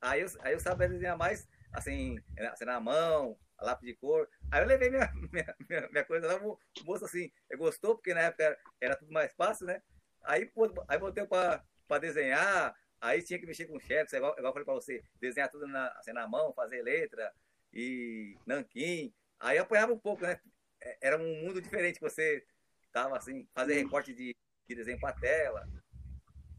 [0.00, 4.28] Aí eu, aí eu sabia desenhar mais, assim, assim, na mão, a lápis de cor.
[4.50, 8.22] Aí eu levei minha, minha, minha, minha coisa lá, o moço assim, gostou, porque na
[8.22, 9.80] época era, era tudo mais fácil, né?
[10.24, 10.50] Aí,
[10.88, 14.74] aí botei para desenhar, aí tinha que mexer com chefe, igual, igual eu falei para
[14.74, 17.32] você, desenhar tudo na, assim, na mão, fazer letra
[17.72, 19.12] e nanquim.
[19.40, 20.40] Aí apanhava um pouco, né?
[20.80, 22.44] É, era um mundo diferente que você
[22.92, 24.36] tava assim, fazer recorte de,
[24.68, 25.66] de desenho para tela.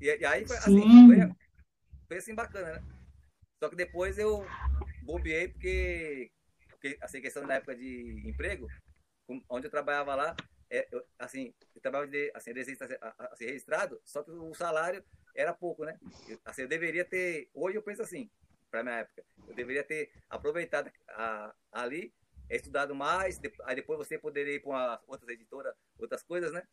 [0.01, 1.35] E, e aí foi assim, foi,
[2.07, 2.83] foi assim bacana, né?
[3.61, 4.45] Só que depois eu
[5.03, 6.31] bobeei porque,
[6.83, 8.67] porque assim, questão da época de emprego,
[9.47, 10.35] onde eu trabalhava lá,
[10.69, 12.51] é, eu, assim, eu trabalhava de, assim,
[13.31, 15.01] assim, registrado, só que o salário
[15.33, 15.97] era pouco, né?
[16.27, 18.29] Eu, assim, eu deveria ter, hoje eu penso assim,
[18.69, 22.13] para minha época, eu deveria ter aproveitado a, ali,
[22.49, 26.63] estudado mais, de, aí depois você poderia ir para outras editoras, outras coisas, né?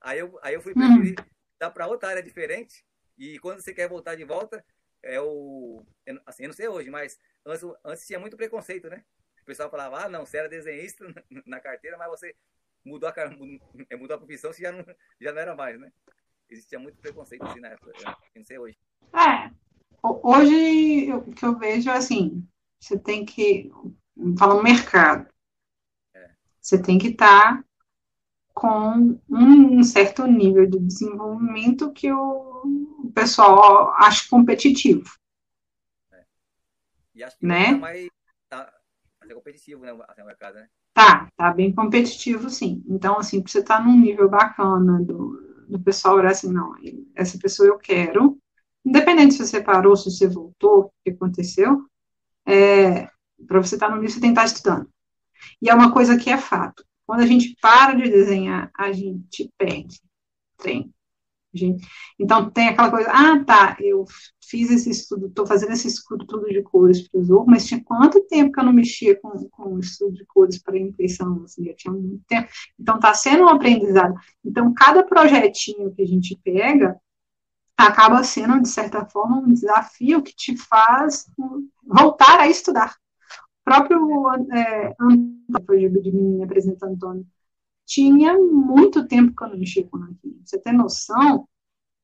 [0.00, 1.24] Aí eu, aí eu fui preferir hum.
[1.58, 2.86] dar para outra área diferente,
[3.18, 4.64] e quando você quer voltar de volta,
[5.02, 5.84] é o.
[6.24, 9.04] Assim, eu não sei hoje, mas antes, antes tinha muito preconceito, né?
[9.46, 11.04] O pessoal falava, ah, não, você era desenhista
[11.46, 12.34] na carteira, mas você
[12.84, 13.14] mudou a,
[13.88, 14.84] é, mudou a profissão, você já não,
[15.20, 15.92] já não era mais, né?
[16.50, 17.92] Existia muito preconceito assim na época.
[17.96, 18.76] Eu não sei hoje.
[19.14, 19.52] É.
[20.02, 22.44] Hoje, o que eu vejo é assim:
[22.80, 23.70] você tem que.
[24.36, 25.32] Fala mercado.
[26.12, 26.28] É.
[26.60, 27.64] Você tem que estar tá
[28.52, 35.08] com um certo nível de desenvolvimento que o pessoal acha competitivo.
[36.10, 36.24] É.
[37.14, 37.74] E acho que né?
[37.74, 38.08] tá mais,
[39.34, 40.68] competitivo, né, o mercado, né?
[40.94, 42.82] Tá, tá bem competitivo, sim.
[42.88, 46.74] Então, assim, você tá num nível bacana do, do pessoal olhar assim, não,
[47.14, 48.38] essa pessoa eu quero,
[48.84, 51.84] independente se você parou, se você voltou, o que aconteceu,
[52.46, 53.08] é,
[53.46, 54.88] para você estar tá no nível, você tem que estar tá estudando.
[55.60, 56.84] E é uma coisa que é fato.
[57.06, 60.00] Quando a gente para de desenhar, a gente perde.
[60.58, 60.92] Tem.
[61.56, 61.86] Gente.
[62.18, 64.04] Então, tem aquela coisa, ah, tá, eu
[64.42, 67.82] fiz esse estudo, estou fazendo esse estudo tudo de cores para o Zorro, mas tinha
[67.82, 71.42] quanto tempo que eu não mexia com, com o estudo de cores para impressão?
[71.44, 72.48] Assim, eu tinha muito tempo.
[72.78, 74.14] Então, está sendo um aprendizado.
[74.44, 76.96] Então, cada projetinho que a gente pega
[77.76, 81.26] acaba sendo, de certa forma, um desafio que te faz
[81.84, 82.94] voltar a estudar
[83.66, 87.26] próprio é, Antônio, de mim apresenta Antônio,
[87.86, 90.40] tinha muito tempo que eu não mexia com nanquim.
[90.44, 91.48] Você tem noção?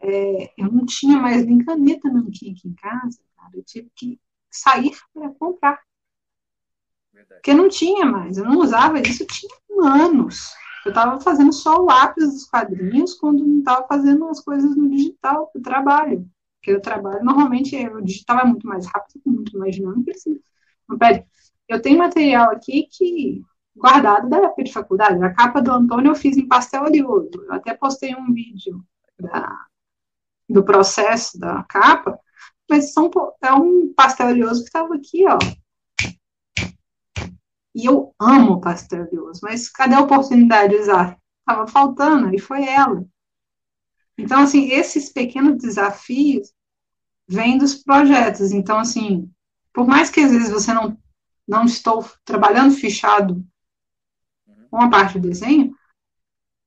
[0.01, 3.51] É, eu não tinha mais nem caneta nanquim aqui em casa, cara.
[3.55, 5.81] Eu tive que sair para comprar.
[7.13, 7.41] Verdade.
[7.41, 10.53] Porque não tinha mais, eu não usava isso, tinha anos.
[10.85, 14.89] Eu estava fazendo só o lápis dos quadrinhos quando não estava fazendo as coisas no
[14.89, 16.29] digital, o trabalho.
[16.57, 20.41] Porque o trabalho, normalmente, o digital é muito mais rápido, muito mais dinâmico, assim,
[20.89, 21.25] não pede.
[21.69, 23.43] Eu tenho material aqui que
[23.75, 25.23] guardado da época de faculdade.
[25.23, 27.31] A capa do Antônio eu fiz em pastel oleoso.
[27.35, 28.85] Eu até postei um vídeo
[29.19, 29.67] da,
[30.49, 32.19] do processo da capa,
[32.69, 33.11] mas são,
[33.43, 35.39] é um pastel oleoso que estava aqui, ó.
[37.75, 41.19] E eu amo pastel oleoso, mas cadê a oportunidade de usar?
[41.41, 43.05] Estava faltando, e foi ela.
[44.17, 46.53] Então, assim, esses pequenos desafios
[47.27, 48.53] vêm dos projetos.
[48.53, 49.31] Então, assim,
[49.73, 50.97] por mais que às vezes você não
[51.47, 53.45] não estou trabalhando fichado
[54.73, 55.77] com a parte do desenho,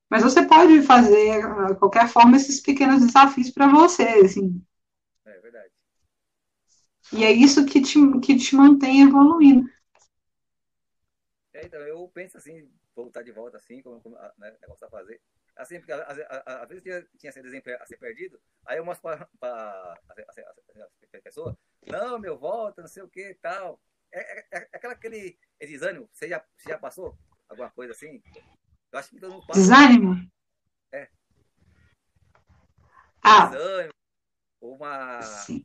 [0.08, 4.64] mas você pode fazer, de ah, qualquer forma, esses pequenos desafios para você, assim.
[5.26, 5.72] É verdade.
[7.12, 9.68] E é isso que te, que te mantém evoluindo.
[11.52, 15.20] É, então, eu penso assim, voltar de volta assim, como, como né, negócio a fazer.
[15.56, 16.16] Assim, porque às
[16.68, 22.20] vezes tinha, tinha esse desenho a ser perdido, aí eu mostro para a pessoa, não,
[22.20, 23.82] meu, volta, não sei o que tal.
[24.12, 27.18] É, é, é, aquela, aquele desânimo, você já, você já passou
[27.50, 28.22] alguma coisa assim?
[28.92, 29.60] Eu acho que todo mundo passa.
[29.60, 30.30] Desânimo?
[30.92, 31.10] É.
[33.22, 33.48] Ah.
[33.48, 33.94] Desânimo,
[34.62, 35.22] uma...
[35.22, 35.64] Sim.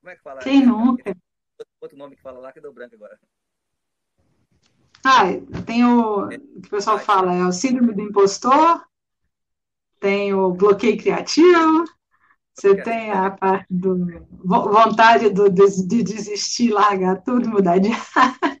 [0.00, 0.40] Como é que fala?
[0.40, 1.16] Quem nunca?
[1.80, 3.18] Outro nome que fala lá que deu branco agora.
[5.04, 5.24] Ah,
[5.66, 8.84] tem o, o que o pessoal fala, é o síndrome do impostor,
[9.98, 11.84] tem o bloqueio criativo,
[12.54, 18.59] você tem a parte do vontade do, de, de desistir, largar tudo, mudar de área.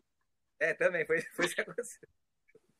[0.60, 2.00] É, também, foi, foi isso que aconteceu.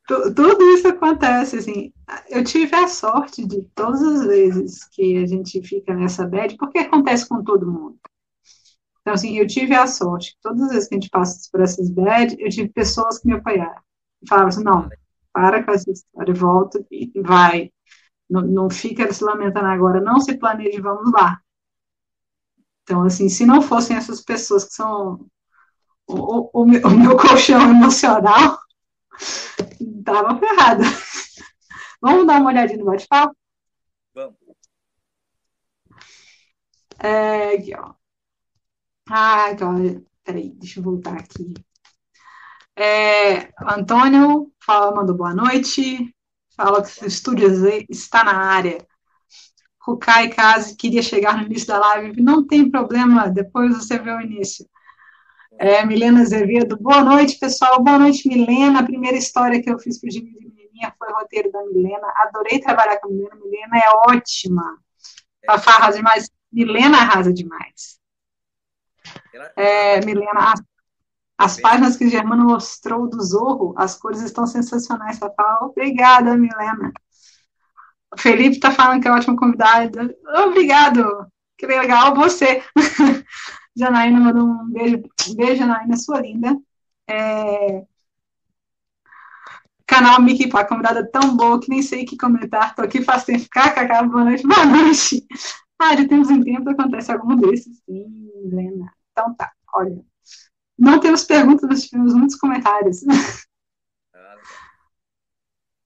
[0.06, 1.92] Tudo isso acontece, assim,
[2.28, 6.78] eu tive a sorte de todas as vezes que a gente fica nessa bad, porque
[6.78, 7.98] acontece com todo mundo.
[9.00, 11.88] Então, assim, eu tive a sorte, todas as vezes que a gente passa por essas
[11.90, 13.80] bad, eu tive pessoas que me apoiaram.
[14.28, 14.88] Falavam assim, não,
[15.32, 17.72] para com essa história, volta e vai.
[18.28, 21.40] Não, não fica se lamentando agora, não se planeje, vamos lá.
[22.82, 25.26] Então, assim, se não fossem essas pessoas que são
[26.10, 28.58] o, o, meu, o meu colchão emocional,
[29.80, 30.84] estava ferrada.
[32.00, 33.36] Vamos dar uma olhadinha no bate-papo?
[34.14, 34.36] Vamos.
[36.98, 37.94] É, aqui, ó.
[39.08, 41.54] Ah, então, peraí, deixa eu voltar aqui.
[42.76, 46.14] É, Antônio fala, mandou boa noite.
[46.56, 47.48] Fala que o Estúdio
[47.88, 48.86] está na área.
[49.80, 52.22] Rukai Kazi queria chegar no início da live.
[52.22, 54.66] Não tem problema, depois você vê o início.
[55.62, 57.84] É, Milena Azevedo, boa noite, pessoal.
[57.84, 58.80] Boa noite, Milena.
[58.80, 61.62] A primeira história que eu fiz para o Jimmy de Menininha foi o roteiro da
[61.66, 62.10] Milena.
[62.16, 63.34] Adorei trabalhar com a Milena.
[63.36, 64.78] Milena é ótima.
[65.44, 66.30] Fafá arrasa demais.
[66.50, 68.00] Milena arrasa demais.
[69.54, 70.62] É, Milena, as,
[71.36, 75.58] as páginas que o Germano mostrou do Zorro, as cores estão sensacionais, Fafá.
[75.60, 76.90] Obrigada, Milena.
[78.10, 80.10] O Felipe está falando que é ótimo convidado.
[80.46, 81.30] Obrigado.
[81.58, 82.62] Que legal você.
[83.80, 85.02] Janaína mandou um beijo.
[85.34, 86.56] Beijo, Janaína, sua linda.
[87.08, 87.84] É...
[89.86, 92.74] Canal Mickey Pá, convidada tão boa que nem sei o que comentar.
[92.76, 93.48] Tô aqui faz tempo.
[93.50, 94.46] Cacá, boa noite.
[94.46, 95.26] Boa noite.
[95.78, 98.92] Ah, de tempos em tempos acontece algum desses, sim, Helena.
[99.10, 100.04] Então tá, olha.
[100.78, 103.02] Não temos perguntas, mas tivemos muitos comentários.
[104.14, 104.36] Ah,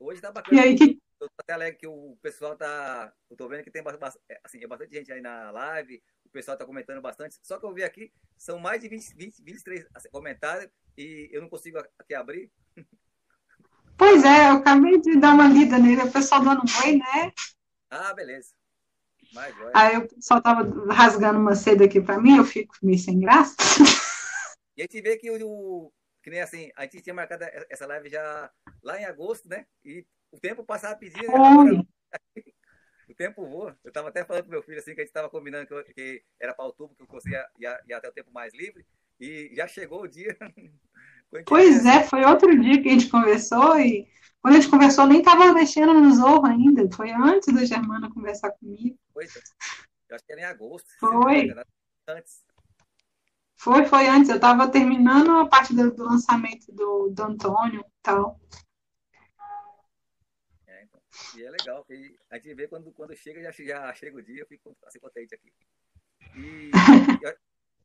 [0.00, 0.60] Hoje tá bacana.
[0.60, 1.00] E aí, que...
[1.20, 3.12] Eu tô até alegre que o pessoal tá.
[3.30, 6.02] Eu tô vendo que tem bastante, assim, é bastante gente aí na live.
[6.34, 7.38] O pessoal tá comentando bastante.
[7.44, 10.68] Só que eu vi aqui, são mais de 20, 20 23 assim, comentários
[10.98, 12.50] e eu não consigo aqui abrir.
[13.96, 17.32] Pois é, eu acabei de dar uma lida nele, o pessoal dando um oi, né?
[17.88, 18.52] Ah, beleza.
[19.72, 23.54] Aí o pessoal tava rasgando uma seda aqui para mim, eu fico meio sem graça.
[24.76, 28.08] E a gente vê que o, que nem assim, a gente tinha marcado essa live
[28.08, 28.50] já
[28.82, 29.64] lá em agosto, né?
[29.84, 31.30] E o tempo passa rapidinho.
[31.30, 31.84] Né?
[33.14, 33.78] O tempo voa.
[33.82, 35.84] Eu tava até falando pro meu filho assim que a gente tava combinando que, eu,
[35.84, 38.84] que era para outubro que eu conseguia ir, até o tempo mais livre.
[39.18, 40.36] E já chegou o dia.
[41.46, 44.08] pois é, foi outro dia que a gente conversou e
[44.42, 46.86] quando a gente conversou, nem estava mexendo no Zorro ainda.
[46.94, 48.98] Foi antes da Germana conversar comigo.
[49.12, 49.24] Foi.
[49.24, 50.86] Eu acho que era em agosto.
[51.00, 51.54] Foi.
[52.06, 52.44] Antes.
[53.56, 54.28] Foi, foi antes.
[54.28, 58.38] Eu estava terminando a parte do, do, lançamento do, do Antônio e tal.
[61.36, 64.42] E é legal, porque a gente vê quando, quando chega, já, já chega o dia,
[64.42, 65.52] eu fico assim contente aqui.
[66.36, 66.70] E,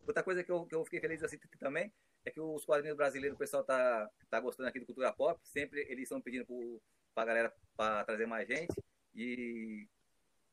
[0.07, 1.91] outra coisa que eu, que eu fiquei feliz assim também
[2.25, 5.81] é que os quadrinhos brasileiros, o pessoal tá, tá gostando aqui do Cultura Pop, sempre
[5.89, 6.45] eles estão pedindo
[7.13, 8.73] para a galera para trazer mais gente
[9.15, 9.87] e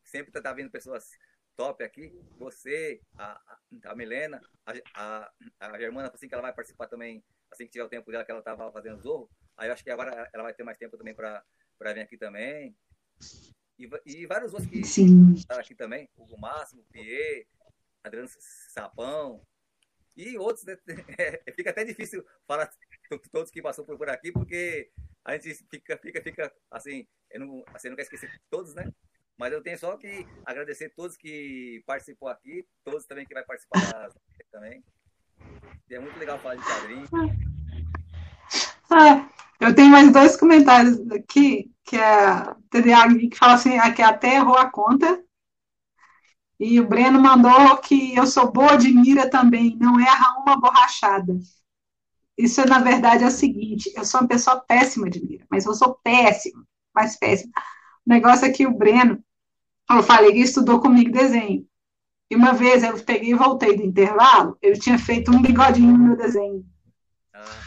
[0.05, 1.11] sempre tá, tá vindo pessoas
[1.57, 2.13] top aqui.
[2.39, 3.41] Você, a,
[3.85, 7.85] a Milena, a, a, a Germana, assim que ela vai participar também, assim que tiver
[7.85, 9.31] o tempo dela que ela tava fazendo Zorro.
[9.57, 11.43] Aí eu acho que agora ela vai ter mais tempo também para
[11.79, 12.77] vir aqui também.
[13.79, 17.47] E, e vários outros que estão aqui também, o Máximo, o Pierre,
[18.03, 18.29] Adriano
[18.71, 19.43] Sapão,
[20.17, 20.77] e outros, né?
[21.55, 22.71] Fica até difícil falar
[23.31, 24.91] todos que passou por aqui, porque
[25.25, 28.91] a gente fica, fica, fica assim, eu não, assim, não quer esquecer todos, né?
[29.37, 34.11] Mas eu tenho só que agradecer todos que participou aqui, todos também que vai participar
[34.51, 34.83] também.
[35.91, 37.11] E é muito legal falar de quadrinhos.
[38.91, 39.26] Ah,
[39.67, 44.37] eu tenho mais dois comentários aqui, que é a TDA que fala assim, aqui até
[44.37, 45.23] errou a conta,
[46.59, 51.39] e o Breno mandou que eu sou boa de mira também, não erra uma borrachada.
[52.39, 55.75] Isso, na verdade, é o seguinte: eu sou uma pessoa péssima de mira, mas eu
[55.75, 56.65] sou péssima,
[56.95, 57.53] mais péssima.
[58.07, 59.23] O negócio é que o Breno,
[59.91, 61.67] eu falei que estudou comigo desenho.
[62.31, 66.05] E uma vez eu peguei e voltei do intervalo, ele tinha feito um bigodinho no
[66.05, 66.65] meu desenho.
[67.35, 67.63] Ah.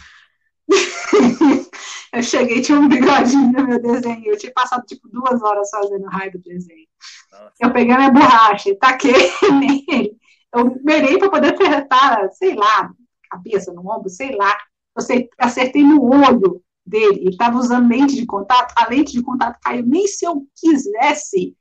[2.12, 4.26] eu cheguei, tinha um bigodinho no meu desenho.
[4.26, 6.88] Eu tinha passado tipo duas horas fazendo raio do desenho.
[7.32, 7.54] Nossa.
[7.60, 10.18] Eu peguei minha borracha e taquei nele.
[10.54, 12.92] Eu merei para poder acertar, sei lá,
[13.30, 14.58] cabeça, no ombro, sei lá.
[14.98, 17.20] Eu acertei no olho dele.
[17.20, 18.74] Ele estava usando lente de contato.
[18.76, 19.86] A lente de contato caiu.
[19.86, 21.56] Nem se eu quisesse,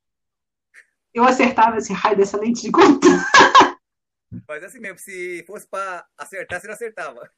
[1.13, 3.07] eu acertava esse raio dessa lente de contato.
[4.47, 7.31] Mas assim mesmo, se fosse para acertar, você não acertava.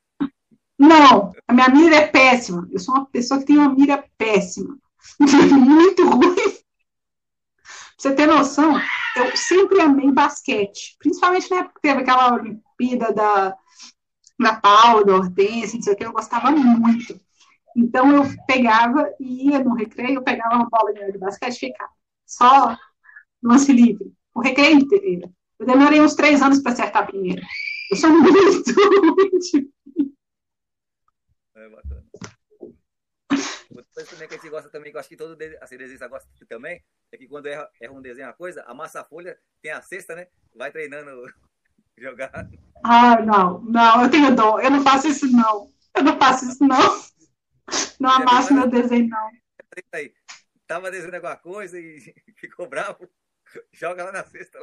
[0.81, 2.67] Não, a minha mira é péssima.
[2.73, 4.79] Eu sou uma pessoa que tem uma mira péssima.
[5.21, 6.35] Muito ruim.
[6.35, 6.63] Pra
[7.99, 8.81] você ter noção,
[9.15, 10.97] eu sempre amei basquete.
[10.99, 13.55] Principalmente na época que teve aquela Olimpíada da,
[14.39, 17.21] da Paula, da Hortência, não sei o que, eu gostava muito.
[17.77, 21.91] Então eu pegava e ia no recreio, eu pegava uma bola de basquete e ficava.
[22.27, 22.75] Só
[23.43, 24.15] lance livre.
[24.35, 25.31] O recreio inteiro.
[25.59, 27.43] Eu demorei uns três anos para acertar a primeira.
[27.91, 29.71] Eu sou muito, muito
[31.61, 32.05] É bacana.
[33.71, 36.09] Outra coisa também que a gente gosta também, que eu acho que todo assim, desenhista
[36.09, 36.83] gosta também,
[37.13, 40.17] é que quando erra, erra um desenho, uma coisa, amassa a folha, tem a cesta,
[40.17, 40.27] né?
[40.55, 41.11] Vai treinando
[41.99, 42.49] jogar.
[42.83, 44.59] Ah, não, não, eu tenho dó.
[44.59, 45.71] Eu não faço isso, não.
[45.95, 47.05] Eu não faço isso, não.
[48.01, 49.31] Não amasso meu desenho, não.
[49.93, 50.13] Aí,
[50.67, 52.01] tava desenhando alguma coisa e
[52.41, 53.09] ficou bravo,
[53.73, 54.59] joga lá na cesta.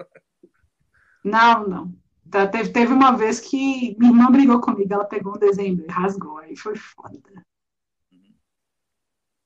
[1.24, 2.07] Não, não.
[2.30, 5.92] Tá, teve, teve uma vez que minha irmã brigou comigo, ela pegou um desenho e
[5.92, 7.20] rasgou, aí foi foda.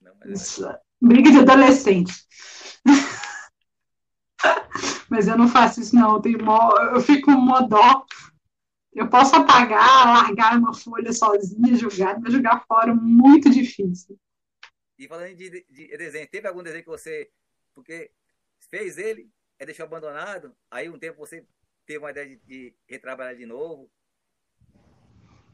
[0.01, 0.11] Não.
[0.11, 2.13] É briga de adolescente.
[5.09, 6.21] mas eu não faço isso, não.
[6.23, 8.05] Eu, mó, eu fico com dó.
[8.93, 14.19] Eu posso apagar, largar uma folha sozinha, jogar, mas jogar fora é muito difícil.
[14.97, 17.29] E falando de, de, de, desenho, teve algum desenho que você.
[17.73, 18.11] Porque
[18.69, 21.45] fez ele, é deixou abandonado, aí um tempo você
[21.91, 23.89] teve uma ideia de, de retrabalhar de novo?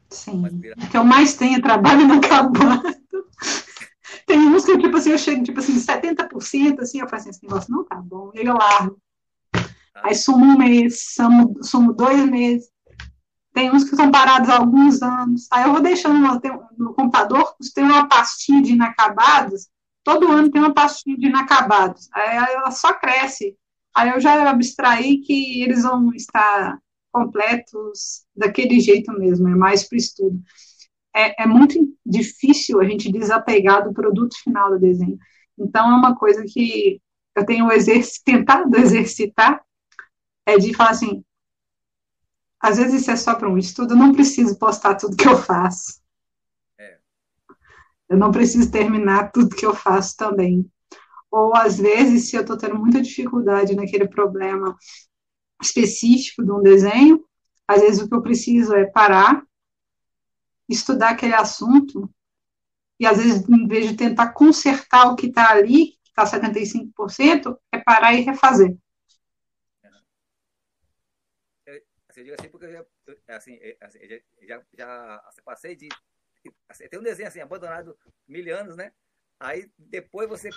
[0.10, 0.44] Sim.
[0.46, 2.84] O que eu mais tenho é trabalho inacabado.
[4.26, 7.44] Tem uns que, tipo assim, eu chego, tipo assim, 70%, assim, eu faço assim, esse
[7.44, 9.00] negócio não tá bom, e eu largo.
[9.54, 10.02] Ah.
[10.04, 12.70] Aí sumo um mês, sumo, sumo dois meses.
[13.54, 15.48] Tem uns que estão parados há alguns anos.
[15.52, 19.70] Aí eu vou deixando no, no computador, tem uma pastinha de inacabados,
[20.04, 22.10] todo ano tem uma pastinha de inacabados.
[22.14, 23.58] Aí ela só cresce.
[23.98, 26.78] Aí eu já abstraí que eles vão estar
[27.12, 30.40] completos daquele jeito mesmo, é mais para o estudo.
[31.16, 35.18] É, é, muito difícil a gente desapegar do produto final do desenho.
[35.58, 37.02] Então, é uma coisa que
[37.36, 39.66] eu tenho exerc tentado exercitar,
[40.46, 41.24] é de falar assim,
[42.62, 45.38] às vezes isso é só para um estudo, eu não preciso postar tudo que eu
[45.40, 46.04] faço.
[46.78, 47.00] É.
[48.10, 50.72] Eu não preciso terminar tudo que eu faço também.
[51.32, 54.78] Ou às vezes, se eu estou tendo muita dificuldade naquele problema
[55.62, 57.24] específico de um desenho,
[57.68, 59.46] às vezes o que eu preciso é parar,
[60.70, 62.10] estudar aquele assunto,
[63.00, 67.58] e às vezes, em vez de tentar consertar o que está ali, que está 75%,
[67.72, 68.76] é parar e refazer.
[72.18, 72.86] eu digo assim porque eu já,
[73.28, 74.00] é assim, é, assim,
[74.42, 75.88] já, já, já passei de.
[76.68, 77.98] Assim, tem um desenho assim, abandonado
[78.28, 78.92] mil anos, né?
[79.40, 80.50] Aí depois você.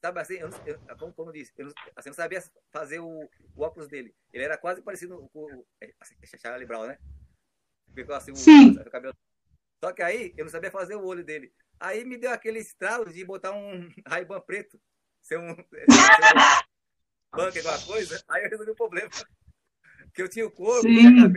[0.00, 3.28] Sabe assim, eu, eu, como, como eu disse, eu não, assim, não sabia fazer o,
[3.56, 4.14] o, óculos dele.
[4.32, 5.66] Ele era quase parecido com o
[6.00, 6.98] assim, Charlie Brown, né?
[7.92, 9.14] Ficou assim, o, o cabelo.
[9.82, 11.52] Só que aí eu não sabia fazer o olho dele.
[11.80, 14.80] Aí me deu aquele estralo de botar um Ray-Ban preto.
[15.20, 15.54] Ser um.
[15.54, 15.86] Ser um
[17.36, 18.22] banco, alguma coisa.
[18.28, 19.10] Aí eu resolvi o problema.
[20.14, 21.30] Que eu tinha o corpo, tinha a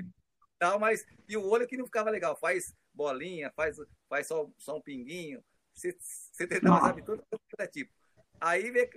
[0.58, 1.06] tal, mas.
[1.28, 2.38] E o olho que não ficava legal.
[2.38, 3.76] Faz bolinha, faz,
[4.08, 5.44] faz só, só um pinguinho.
[5.74, 7.24] Você, tentava, sabe, tudo
[7.60, 7.94] é tipo.
[8.42, 8.90] Aí vem,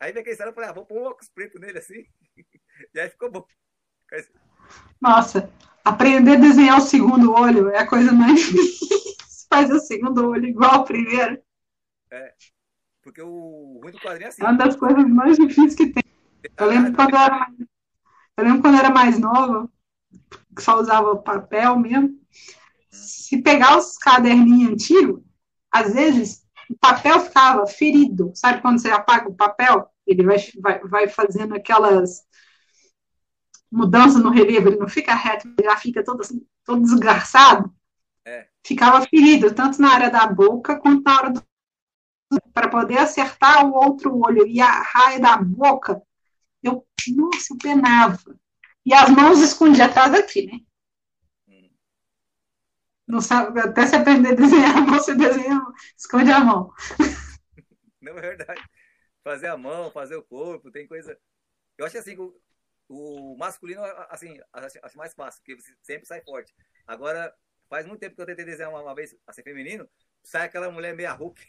[0.00, 2.04] aí vem aquele história, eu falei, ah, vou pôr um óculos preto nele assim.
[2.94, 3.44] e aí ficou bom.
[5.00, 5.52] Nossa,
[5.84, 8.88] aprender a desenhar o segundo olho é a coisa mais difícil.
[9.48, 11.40] Faz o segundo olho igual ao primeiro.
[12.10, 12.34] É.
[13.02, 14.42] Porque o ruim do quadrinho é assim.
[14.42, 16.02] É uma das coisas mais difíceis que tem.
[16.56, 17.54] Eu lembro quando eu era mais
[18.40, 19.70] eu lembro quando era mais nova,
[20.56, 22.18] que só usava papel mesmo.
[22.90, 25.22] Se pegar os caderninhos antigos,
[25.70, 26.39] às vezes
[26.70, 28.30] o papel ficava ferido.
[28.34, 29.90] Sabe quando você apaga o papel?
[30.06, 32.24] Ele vai, vai, vai fazendo aquelas
[33.70, 37.72] mudanças no relevo, ele não fica reto, ele já fica todo, assim, todo desgraçado.
[38.24, 38.46] É.
[38.64, 41.42] Ficava ferido, tanto na área da boca quanto na hora do.
[42.54, 46.00] Para poder acertar o outro olho e a raia da boca,
[46.62, 48.38] eu, nossa, eu penava.
[48.86, 50.60] E as mãos escondiam atrás aqui, né?
[53.10, 55.60] Não sabe, até se aprender a desenhar, você desenha,
[55.96, 56.72] esconde a mão.
[58.00, 58.62] Não é verdade.
[59.22, 61.18] Fazer a mão, fazer o corpo, tem coisa.
[61.76, 62.32] Eu acho assim, o,
[62.88, 66.54] o masculino, assim, acho mais fácil, porque você sempre sai forte.
[66.86, 67.34] Agora,
[67.68, 69.88] faz muito tempo que eu tentei desenhar uma, uma vez a ser feminino,
[70.22, 71.40] sai aquela mulher meia Hulk.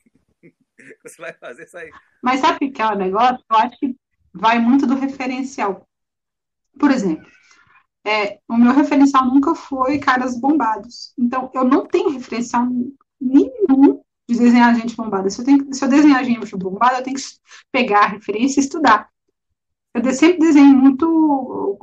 [1.03, 1.89] você vai fazer isso aí.
[2.21, 3.43] Mas sabe o que é o negócio?
[3.49, 3.95] Eu acho que
[4.33, 5.87] vai muito do referencial.
[6.79, 7.29] Por exemplo,
[8.05, 11.13] é, o meu referencial nunca foi caras bombados.
[11.17, 12.67] Então, eu não tenho referencial
[13.19, 15.29] nenhum de desenhar gente bombada.
[15.29, 17.23] Se eu, tenho, se eu desenhar gente bombada, eu tenho que
[17.71, 19.09] pegar a referência e estudar.
[19.93, 21.77] Eu sempre desenho muito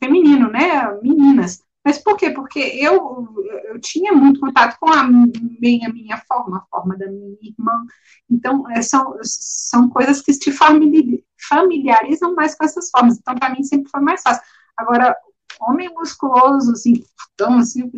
[0.00, 0.88] feminino, né?
[1.02, 1.62] Meninas.
[1.84, 2.30] Mas por quê?
[2.30, 3.28] Porque eu,
[3.64, 7.72] eu tinha muito contato com a minha, minha forma, a forma da minha irmã.
[8.30, 13.18] Então, é, são, são coisas que te familiarizam mais com essas formas.
[13.18, 14.42] Então, para mim, sempre foi mais fácil.
[14.76, 15.16] Agora,
[15.60, 17.04] homem musculoso, assim,
[17.34, 17.90] então, assim,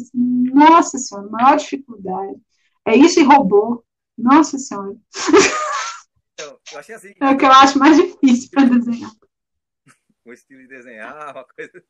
[0.52, 2.40] nossa senhora, maior dificuldade.
[2.86, 3.84] É isso e robô.
[4.16, 4.96] Nossa senhora.
[6.34, 7.14] Então, eu achei assim.
[7.20, 9.10] É o que eu acho mais difícil para desenhar.
[10.24, 11.84] O estilo de desenhar, uma coisa.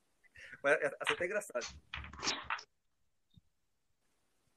[0.63, 1.67] Mas é, é até engraçado.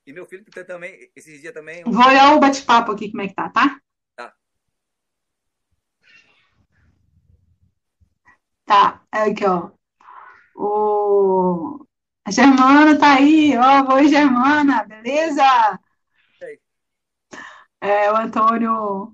[0.06, 1.84] E meu filho também, esses dias também.
[1.84, 3.80] Vou olhar o bate-papo aqui, como é que tá, tá?
[4.16, 4.34] Tá.
[8.66, 9.77] Tá, aqui, ó.
[10.58, 11.86] O...
[12.26, 13.94] A Germana tá aí, ó.
[13.96, 15.80] Oi, Germana, beleza?
[17.80, 19.14] É, o Antônio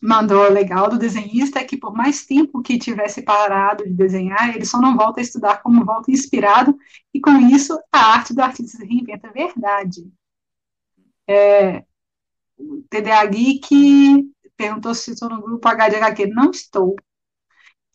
[0.00, 4.80] mandou legal do desenhista que por mais tempo que tivesse parado de desenhar, ele só
[4.80, 6.78] não volta a estudar como volta inspirado,
[7.12, 9.30] e com isso a arte do artista se reinventa.
[9.32, 10.10] Verdade.
[11.28, 11.84] É,
[12.58, 16.26] o TDA Geek perguntou se estou no grupo HDHQ.
[16.28, 16.96] Não estou.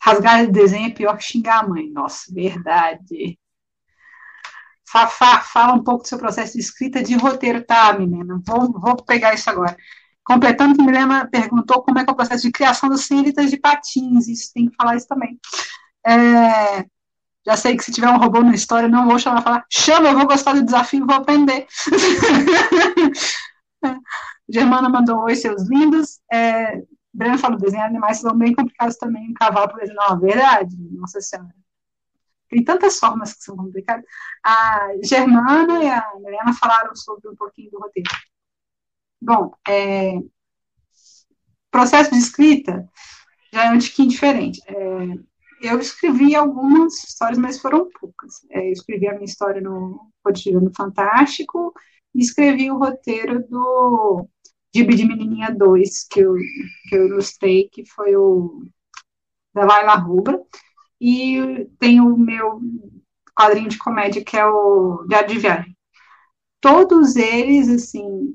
[0.01, 1.89] Rasgar de desenho é pior que xingar a mãe.
[1.91, 3.37] Nossa, verdade.
[4.91, 8.41] Fafá, fala um pouco do seu processo de escrita de roteiro, tá, menina?
[8.45, 9.77] Vou, vou pegar isso agora.
[10.23, 13.57] Completando que Milena perguntou como é que é o processo de criação dos cílitas de
[13.57, 15.39] patins, isso tem que falar isso também.
[16.05, 16.85] É,
[17.45, 20.17] já sei que se tiver um robô na história, não vou chamar falar, chama, eu
[20.17, 21.67] vou gostar do desafio, vou aprender.
[24.49, 26.19] Germana mandou oi, seus lindos.
[26.31, 26.81] É,
[27.13, 31.19] Breno falou, desenhar animais são bem complicados também, um cavalo, por exemplo, não, verdade, nossa
[31.19, 31.53] senhora.
[32.49, 34.05] Tem tantas formas que são complicadas.
[34.43, 38.09] A Germana e a Helena falaram sobre um pouquinho do roteiro.
[39.21, 40.15] Bom, é,
[41.71, 42.87] processo de escrita
[43.53, 44.61] já é um tiquinho diferente.
[44.67, 44.73] É,
[45.61, 48.45] eu escrevi algumas histórias, mas foram poucas.
[48.49, 51.73] É, eu escrevi a minha história no Cotidiano Fantástico
[52.13, 54.27] e escrevi o roteiro do
[54.73, 56.35] Gibi de Menininha 2, que eu,
[56.87, 58.63] que eu ilustrei, que foi o
[59.53, 60.41] da Laila Rubra.
[60.99, 62.61] E tem o meu
[63.37, 65.77] quadrinho de comédia, que é o Diário de Viagem.
[66.61, 68.33] Todos eles, assim,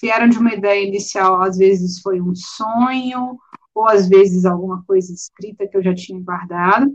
[0.00, 3.38] vieram de uma ideia inicial, às vezes foi um sonho,
[3.74, 6.90] ou às vezes alguma coisa escrita que eu já tinha guardado.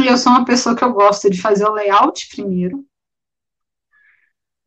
[0.00, 2.84] E eu sou uma pessoa que eu gosto de fazer o layout primeiro.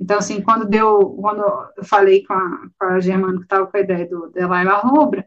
[0.01, 1.43] Então, assim, quando deu, quando
[1.77, 5.23] eu falei com a, com a Germana que estava com a ideia do Delaila Rubra,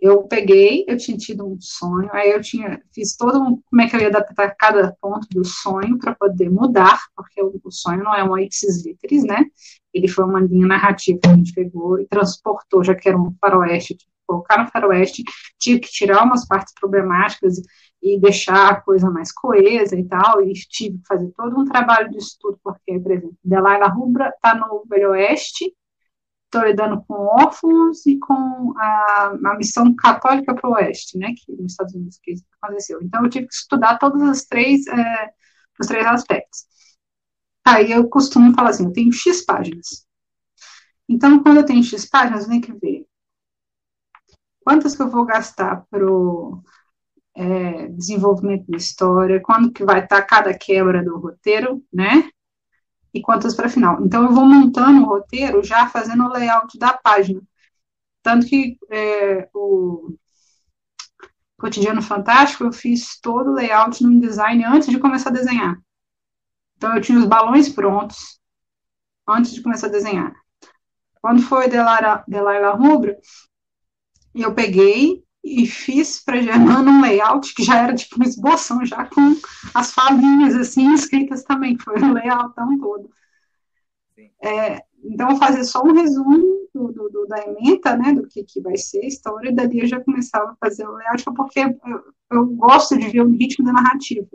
[0.00, 3.88] eu peguei, eu tinha tido um sonho, aí eu tinha, fiz todo um, como é
[3.88, 8.04] que eu ia adaptar cada ponto do sonho para poder mudar, porque o, o, sonho
[8.04, 9.44] não é uma ipsis literis, né?
[9.92, 13.34] Ele foi uma linha narrativa que a gente pegou e transportou, já que era um
[13.40, 15.24] faroeste, tipo, colocar no faroeste,
[15.58, 17.56] tive que tirar umas partes problemáticas
[18.06, 22.08] e deixar a coisa mais coesa e tal, e tive que fazer todo um trabalho
[22.10, 25.74] de estudo, porque, por exemplo, Delaila Rubra está no Velho Oeste,
[26.44, 31.52] estou lidando com órfãos e com a, a missão católica para o oeste, né, que
[31.52, 33.00] nos Estados Unidos que aconteceu.
[33.02, 35.30] Então eu tive que estudar todos os três, é,
[35.80, 36.64] os três aspectos.
[37.66, 40.06] Aí eu costumo falar assim, eu tenho X páginas.
[41.08, 43.06] Então, quando eu tenho X páginas, eu tenho que ver
[44.64, 46.62] quantas que eu vou gastar para o
[47.36, 52.30] é, desenvolvimento da história, quando que vai estar cada quebra do roteiro, né?
[53.16, 54.02] e quantas para final.
[54.04, 57.40] Então, eu vou montando o roteiro já fazendo o layout da página.
[58.22, 60.14] Tanto que é, o
[61.56, 65.78] Cotidiano Fantástico, eu fiz todo o layout no InDesign antes de começar a desenhar.
[66.76, 68.38] Então, eu tinha os balões prontos
[69.26, 70.34] antes de começar a desenhar.
[71.22, 73.16] Quando foi Delaila, Delaila Rubra,
[74.34, 79.06] eu peguei e fiz para Germana um layout que já era tipo uma esboção, já
[79.06, 79.36] com
[79.72, 83.08] as falinhas assim escritas também, foi o layoutão todo.
[84.42, 86.36] É, então, vou fazer só um resumo
[86.74, 89.80] do, do, do, da ementa, né, do que, que vai ser a história, e dali
[89.80, 93.64] eu já começava a fazer o layout, porque eu, eu gosto de ver o ritmo
[93.64, 94.26] da narrativa.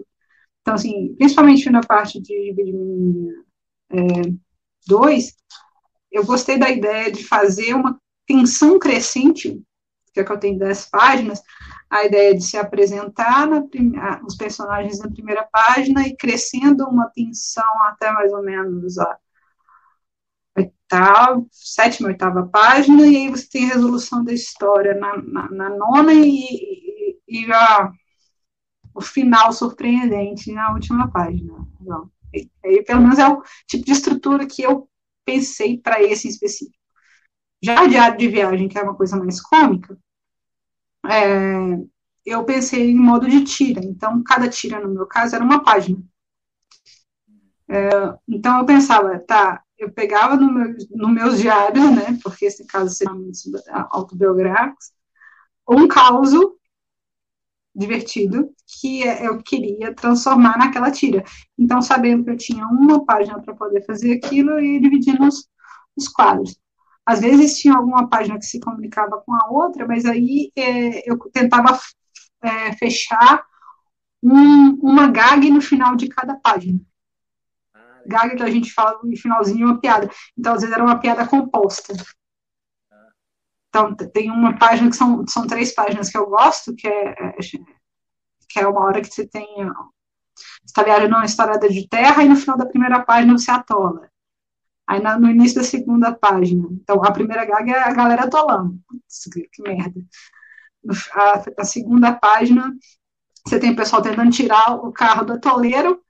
[0.62, 3.34] Então, assim, principalmente na parte de Virginia
[4.88, 5.32] 2, é,
[6.12, 9.62] eu gostei da ideia de fazer uma tensão crescente
[10.14, 11.42] que é que eu tenho 10 páginas,
[11.90, 13.62] a ideia de se apresentar na,
[14.26, 19.18] os personagens na primeira página e crescendo uma tensão até mais ou menos a
[20.58, 25.70] oitava, sétima, oitava página, e aí você tem a resolução da história na, na, na
[25.70, 26.46] nona e,
[27.28, 27.92] e, e a,
[28.94, 31.54] o final surpreendente na última página.
[31.82, 32.10] Então,
[32.64, 34.90] aí, pelo menos é o tipo de estrutura que eu
[35.26, 36.81] pensei para esse específico.
[37.62, 39.98] Já o diário de viagem, que é uma coisa mais cômica,
[41.06, 41.78] é,
[42.26, 43.82] eu pensei em modo de tira.
[43.84, 46.02] Então, cada tira, no meu caso, era uma página.
[47.70, 47.90] É,
[48.28, 52.94] então, eu pensava, tá, eu pegava no meu, no meus diários, né, porque esse caso
[52.94, 53.32] seriam
[53.92, 54.92] autobiográficos,
[55.70, 56.34] um caos
[57.74, 61.24] divertido que eu queria transformar naquela tira.
[61.58, 65.48] Então, sabendo que eu tinha uma página para poder fazer aquilo, eu ia dividindo os,
[65.96, 66.60] os quadros.
[67.12, 71.18] Às vezes tinha alguma página que se comunicava com a outra, mas aí é, eu
[71.32, 71.78] tentava
[72.42, 73.44] é, fechar
[74.24, 76.80] um, uma gag no final de cada página.
[77.74, 80.10] Ah, gag que a gente fala no finalzinho uma piada.
[80.38, 81.94] Então, às vezes era uma piada composta.
[83.68, 87.38] Então, tem uma página que são, são três páginas que eu gosto, que é, é
[88.50, 89.48] que é uma hora que você tem.
[89.56, 94.11] Você está viajando uma estrada de terra e no final da primeira página você atola.
[94.92, 96.68] Aí no início da segunda página.
[96.70, 98.78] Então, a primeira gaga é a galera atolando.
[98.86, 100.02] Putz, que merda.
[101.14, 102.74] A, a segunda página,
[103.48, 106.02] você tem o pessoal tentando tirar o carro do atoleiro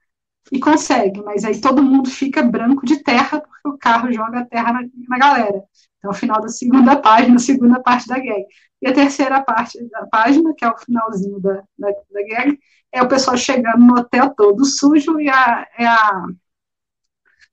[0.50, 4.46] e consegue, mas aí todo mundo fica branco de terra porque o carro joga a
[4.46, 5.62] terra na, na galera.
[5.98, 8.44] Então, o final da segunda página, segunda parte da gag.
[8.80, 12.58] E a terceira parte da página, que é o finalzinho da, da, da gag,
[12.90, 16.26] é o pessoal chegando no hotel todo sujo e a, é a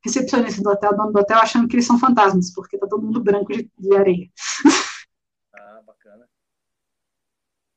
[0.03, 3.23] recepcionista do hotel, dono do hotel, achando que eles são fantasmas, porque tá todo mundo
[3.23, 4.29] branco de, de areia.
[5.53, 6.29] Ah, bacana.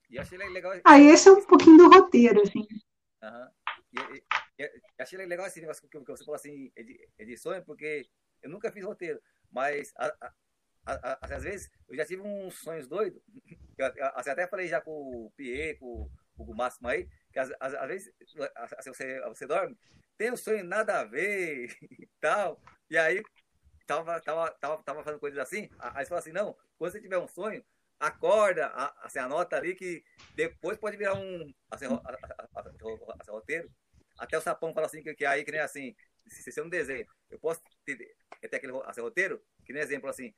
[0.09, 0.73] E achei legal.
[0.85, 2.67] Ah, esse é um pouquinho do roteiro, assim.
[3.23, 3.51] Aham.
[3.93, 6.73] E, e, e, achei legal esse negócio que você falou assim,
[7.19, 8.07] edições, porque
[8.43, 9.21] eu nunca fiz roteiro,
[9.51, 10.33] mas a,
[10.87, 13.21] a, às vezes eu já tive uns sonhos doidos.
[13.79, 17.51] Eu, assim, até falei já com o Pierre, com, com o Máximo aí, que às,
[17.59, 18.13] às, às vezes
[18.79, 19.77] assim, você, você dorme,
[20.17, 22.61] tem um sonho nada a ver e tal.
[22.91, 23.23] E aí
[23.87, 25.69] tava, tava, tava, tava fazendo coisas assim.
[25.79, 27.65] Aí você fala assim, não, quando você tiver um sonho,
[27.99, 28.67] acorda,
[29.03, 30.05] assim, anota ali que
[30.35, 33.71] depois pode virar um assim, assim, roteiro.
[34.19, 35.95] Até o Sapão fala assim, que, que aí que nem assim,
[36.29, 40.09] se você é um desenho, eu posso ter, ter aquele assim, roteiro, que nem exemplo
[40.09, 40.35] assim,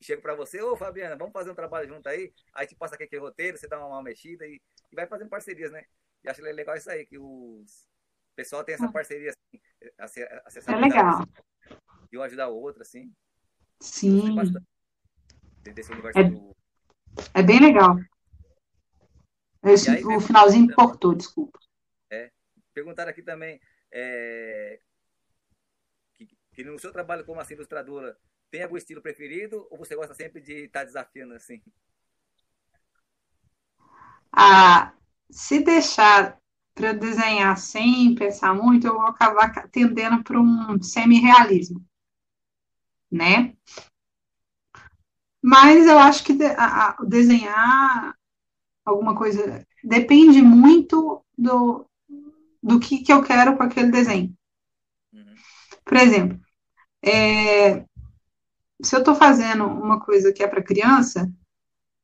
[0.00, 3.22] chego para você, ô Fabiana, vamos fazer um trabalho junto aí, aí te passa aquele
[3.22, 4.60] roteiro, você dá uma, uma mexida e,
[4.90, 5.84] e, vai fazendo parcerias, né?
[6.24, 7.88] E acho legal isso aí, que os
[8.32, 8.92] o pessoal tem essa ah.
[8.92, 9.32] parceria
[9.98, 11.26] assim, é legal.
[12.10, 13.12] De um ajudar o outro, assim.
[13.80, 14.38] Sim.
[16.14, 16.56] É, do...
[17.34, 17.96] é bem legal.
[19.64, 21.58] Esse, aí, o finalzinho também, cortou, desculpa.
[22.10, 22.30] É.
[22.72, 23.60] Perguntaram aqui também
[23.92, 24.80] é,
[26.14, 28.18] que, que no seu trabalho como assim, ilustradora,
[28.50, 31.62] tem algum estilo preferido ou você gosta sempre de estar tá desafiando assim?
[34.32, 34.94] Ah,
[35.32, 36.38] se deixar
[36.74, 41.84] para desenhar sem pensar muito, eu vou acabar tendendo para um semi-realismo,
[43.10, 43.54] né?
[45.42, 48.16] Mas eu acho que de, a, a, desenhar
[48.84, 51.86] alguma coisa depende muito do,
[52.62, 54.32] do que, que eu quero com aquele desenho.
[55.12, 55.34] Uhum.
[55.84, 56.40] Por exemplo,
[57.02, 57.84] é,
[58.82, 61.30] se eu estou fazendo uma coisa que é para criança,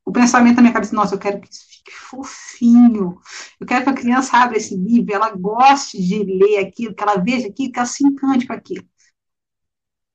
[0.09, 3.21] o pensamento na minha cabeça, nossa, eu quero que isso fique fofinho,
[3.61, 7.17] eu quero que a criança abra esse livro, ela goste de ler aquilo, que ela
[7.19, 8.87] veja aquilo, que ela se encante com aquilo.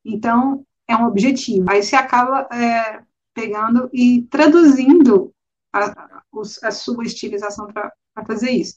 [0.03, 1.69] Então, é um objetivo.
[1.69, 3.03] Aí você acaba é,
[3.35, 5.31] pegando e traduzindo
[5.71, 6.23] a,
[6.63, 7.93] a sua estilização para
[8.25, 8.75] fazer isso.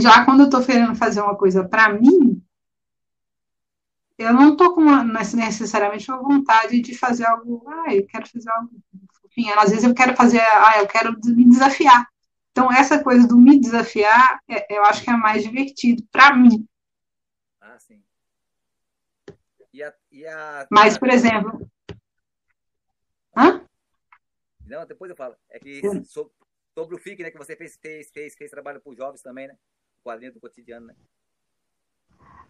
[0.00, 2.40] Já quando eu estou querendo fazer uma coisa para mim,
[4.16, 8.50] eu não estou com uma, necessariamente uma vontade de fazer algo, ah, eu quero fazer
[8.50, 8.70] algo,
[9.38, 12.08] enfim, às vezes eu quero fazer, ah, eu quero me desafiar.
[12.50, 16.66] Então, essa coisa do me desafiar, é, eu acho que é mais divertido para mim.
[17.60, 18.02] Ah, sim.
[19.72, 20.66] E a, e a...
[20.70, 21.70] Mas, por exemplo...
[23.36, 23.64] Hã?
[24.66, 25.36] Não, depois eu falo.
[25.48, 26.32] É que sobre,
[26.74, 29.46] sobre o FIC, né, que você fez, fez, fez, fez trabalho para os jovens também,
[29.46, 29.56] né?
[30.00, 30.94] O quadrinho do cotidiano, né?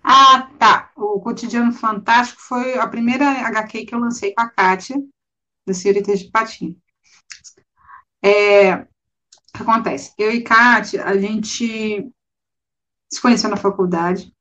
[0.02, 0.90] Ah, tá.
[0.96, 4.96] O Cotidiano Fantástico foi a primeira HQ que eu lancei com a Kátia,
[5.68, 6.76] da Senhorita de Patinho.
[8.22, 8.86] É, o
[9.54, 10.12] que acontece?
[10.18, 12.10] Eu e Kátia, a gente
[13.10, 14.34] se conheceu na faculdade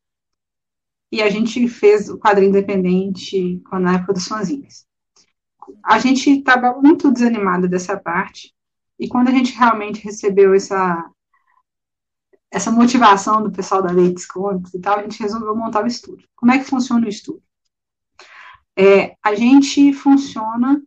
[1.12, 4.86] e a gente fez o quadrinho independente na época dos fanzines.
[5.84, 8.54] a gente estava muito desanimada dessa parte,
[9.00, 11.12] e quando a gente realmente recebeu essa,
[12.50, 16.28] essa motivação do pessoal da Leite Comics e tal, a gente resolveu montar o estúdio.
[16.36, 17.44] Como é que funciona o estúdio?
[18.76, 20.82] É, a gente funciona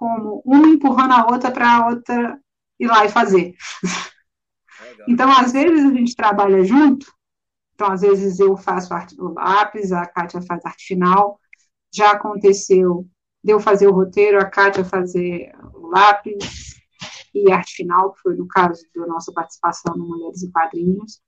[0.00, 2.40] como uma empurrando a outra para a outra
[2.78, 3.54] ir lá e fazer.
[4.80, 5.06] Legal.
[5.06, 7.06] Então, às vezes a gente trabalha junto,
[7.74, 11.38] então às vezes eu faço arte do lápis, a Kátia faz arte final,
[11.94, 13.06] já aconteceu
[13.44, 16.80] de eu fazer o roteiro, a Kátia fazer o lápis,
[17.34, 21.20] e arte final, que foi no caso da nossa participação no Mulheres e Quadrinhos.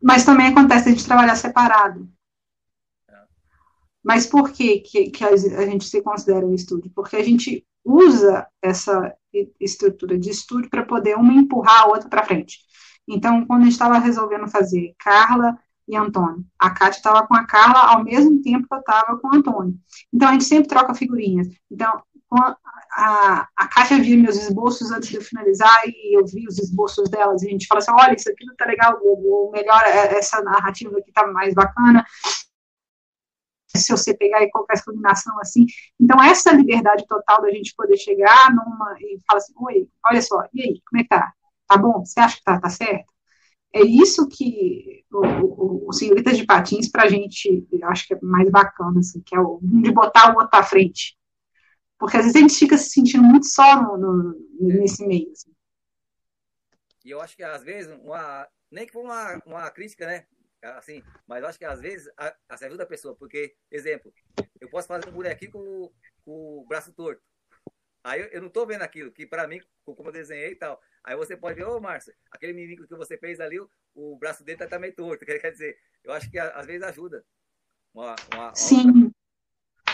[0.00, 2.08] Mas também acontece a gente trabalhar separado.
[4.02, 6.90] Mas por que, que, que a gente se considera um estúdio?
[6.94, 9.14] Porque a gente usa essa
[9.60, 12.58] estrutura de estúdio para poder uma empurrar a outra para frente.
[13.08, 17.44] Então, quando a gente estava resolvendo fazer Carla e Antônio, a Kátia estava com a
[17.44, 19.74] Carla ao mesmo tempo que eu estava com o Antônio.
[20.12, 21.48] Então, a gente sempre troca figurinhas.
[21.70, 22.02] Então,
[22.92, 27.08] a, a Kátia via meus esboços antes de eu finalizar e eu vi os esboços
[27.08, 30.16] delas e a gente fala assim, olha, isso aqui não tá legal, ou melhor, é,
[30.16, 32.04] essa narrativa aqui tá mais bacana,
[33.76, 35.66] se você pegar e colocar essa combinação assim.
[35.98, 40.46] Então, essa liberdade total da gente poder chegar numa e falar assim, oi, olha só,
[40.52, 41.32] e aí, como é que tá?
[41.66, 42.04] Tá bom?
[42.04, 43.12] Você acha que tá, tá certo?
[43.72, 48.50] É isso que o, o, o de Patins, pra gente, eu acho que é mais
[48.50, 51.16] bacana, assim, que é o de botar o outro pra frente.
[51.96, 55.30] Porque às vezes a gente fica se sentindo muito só no, no nesse meio.
[55.30, 55.52] Assim.
[57.04, 60.24] E eu acho que às vezes, uma, nem que for uma, uma crítica, né?
[60.62, 64.12] Assim, mas acho que às vezes a, a ajuda a pessoa, porque, exemplo,
[64.60, 65.92] eu posso fazer um bonequinho com,
[66.24, 67.22] com o braço torto.
[68.04, 70.80] Aí eu, eu não estou vendo aquilo, que para mim, como eu desenhei e tal.
[71.02, 74.16] Aí você pode ver, ô oh, Márcia, aquele menino que você fez ali, o, o
[74.16, 75.24] braço dele tá, tá meio torto.
[75.24, 77.24] Quer dizer, eu acho que às vezes ajuda
[77.94, 79.10] uma, uma, Sim.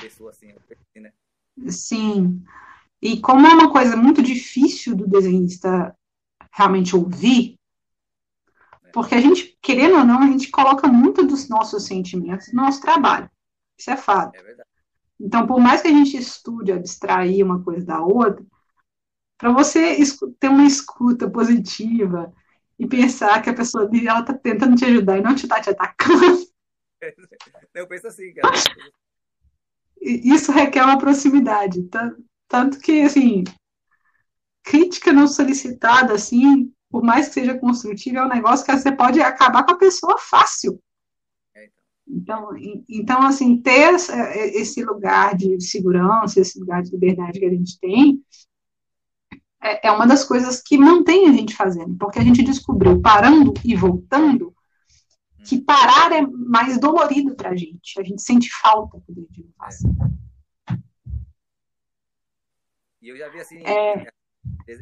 [0.00, 0.52] pessoa assim,
[0.96, 1.12] né?
[1.68, 2.44] Sim.
[3.00, 5.96] E como é uma coisa muito difícil do desenhista
[6.52, 7.58] realmente ouvir,
[8.96, 12.80] porque a gente, querendo ou não, a gente coloca muito dos nossos sentimentos no nosso
[12.80, 13.30] trabalho.
[13.78, 14.34] Isso é fato.
[14.34, 14.56] É.
[15.20, 18.42] Então, por mais que a gente estude abstrair uma coisa da outra,
[19.36, 19.98] para você
[20.40, 22.32] ter uma escuta positiva
[22.78, 25.60] e pensar que a pessoa ali ela está tentando te ajudar e não te está
[25.60, 26.46] te atacando.
[27.74, 28.50] Eu penso assim, cara
[30.00, 31.86] isso requer uma proximidade.
[32.48, 33.44] Tanto que, assim,
[34.62, 39.20] crítica não solicitada, assim, por mais que seja construtiva, é um negócio que você pode
[39.20, 40.82] acabar com a pessoa fácil.
[41.54, 41.68] É,
[42.08, 42.56] então.
[42.56, 43.94] então, então assim, ter
[44.54, 48.18] esse lugar de segurança, esse lugar de liberdade que a gente tem,
[49.62, 53.52] é, é uma das coisas que mantém a gente fazendo, porque a gente descobriu, parando
[53.62, 54.54] e voltando,
[55.44, 58.00] que parar é mais dolorido para a gente.
[58.00, 59.44] A gente sente falta quando a gente
[59.84, 60.16] não.
[63.02, 64.08] E eu já vi assim, é...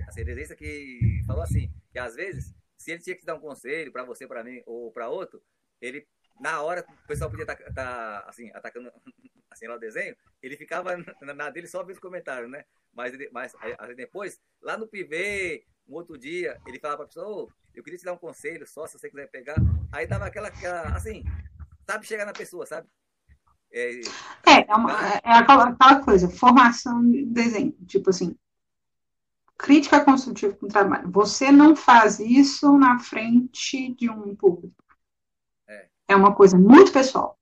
[0.06, 3.92] a Cerezeista que falou assim, que às vezes, se ele tinha que dar um conselho
[3.92, 5.40] para você, para mim ou para outro,
[5.80, 6.04] ele
[6.40, 8.90] na hora o pessoal podia estar tá, tá, assim, atacando
[9.48, 12.64] assim lá o desenho, ele ficava na, dele só vendo os comentários, né?
[12.92, 17.52] Mas, mas aí, depois, lá no PV, um outro dia, ele falava para pessoa, oh,
[17.72, 19.54] eu queria te dar um conselho só, se você quiser pegar.
[19.92, 21.22] Aí dava aquela, aquela assim,
[21.88, 22.88] sabe chegar na pessoa, sabe?
[23.70, 28.36] É, é, é, uma, é aquela, aquela, coisa, formação de desenho, tipo assim,
[29.58, 31.10] crítica construtiva com trabalho.
[31.10, 34.74] Você não faz isso na frente de um público.
[35.68, 37.38] É, é uma coisa muito pessoal.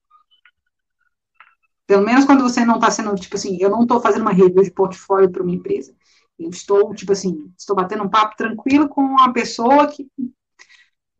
[1.86, 4.62] Pelo menos quando você não está sendo, tipo assim, eu não estou fazendo uma review
[4.62, 5.94] de portfólio para uma empresa.
[6.38, 10.08] Eu estou, tipo assim, estou batendo um papo tranquilo com uma pessoa que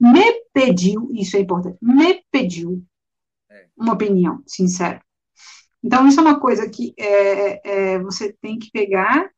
[0.01, 2.83] me pediu, isso é importante, me pediu
[3.51, 3.67] é.
[3.77, 5.01] uma opinião sincera.
[5.83, 9.31] Então, isso é uma coisa que é, é, você tem que pegar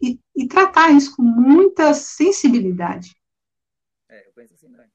[0.00, 3.16] e, e, tratar isso com muita sensibilidade.
[4.08, 4.88] É, eu penso assim, né?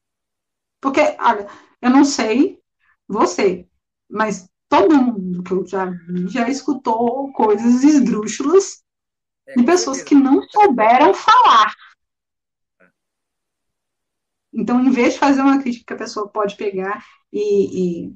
[0.79, 1.47] Porque, olha,
[1.81, 2.61] eu não sei
[3.07, 3.67] você,
[4.09, 8.83] mas todo mundo que eu já vi já escutou coisas esdrúxulas
[9.47, 11.73] é, de pessoas que não souberam falar.
[14.53, 18.15] Então, em vez de fazer uma crítica que a pessoa pode pegar e, e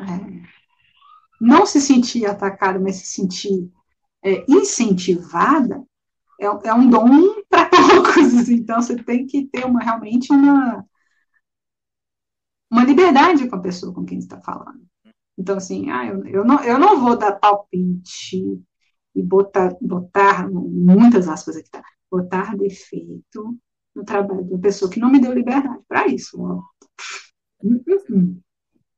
[0.00, 0.50] é,
[1.40, 3.70] não se sentir atacada, mas se sentir
[4.22, 5.84] é, incentivada,
[6.40, 8.48] é, é um dom para poucos.
[8.48, 10.84] Então, você tem que ter uma, realmente uma,
[12.70, 14.80] uma liberdade com a pessoa com quem está falando.
[15.38, 18.62] Então, assim, ah, eu, eu, não, eu não vou dar palpite
[19.14, 21.82] e botar, botar, muitas aspas aqui, tá?
[22.10, 23.58] Botar defeito
[23.94, 26.40] no trabalho de uma pessoa que não me deu liberdade para isso.
[26.40, 26.62] Ó.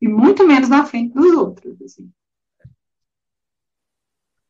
[0.02, 1.80] E muito menos na frente dos outros.
[1.80, 2.10] Assim.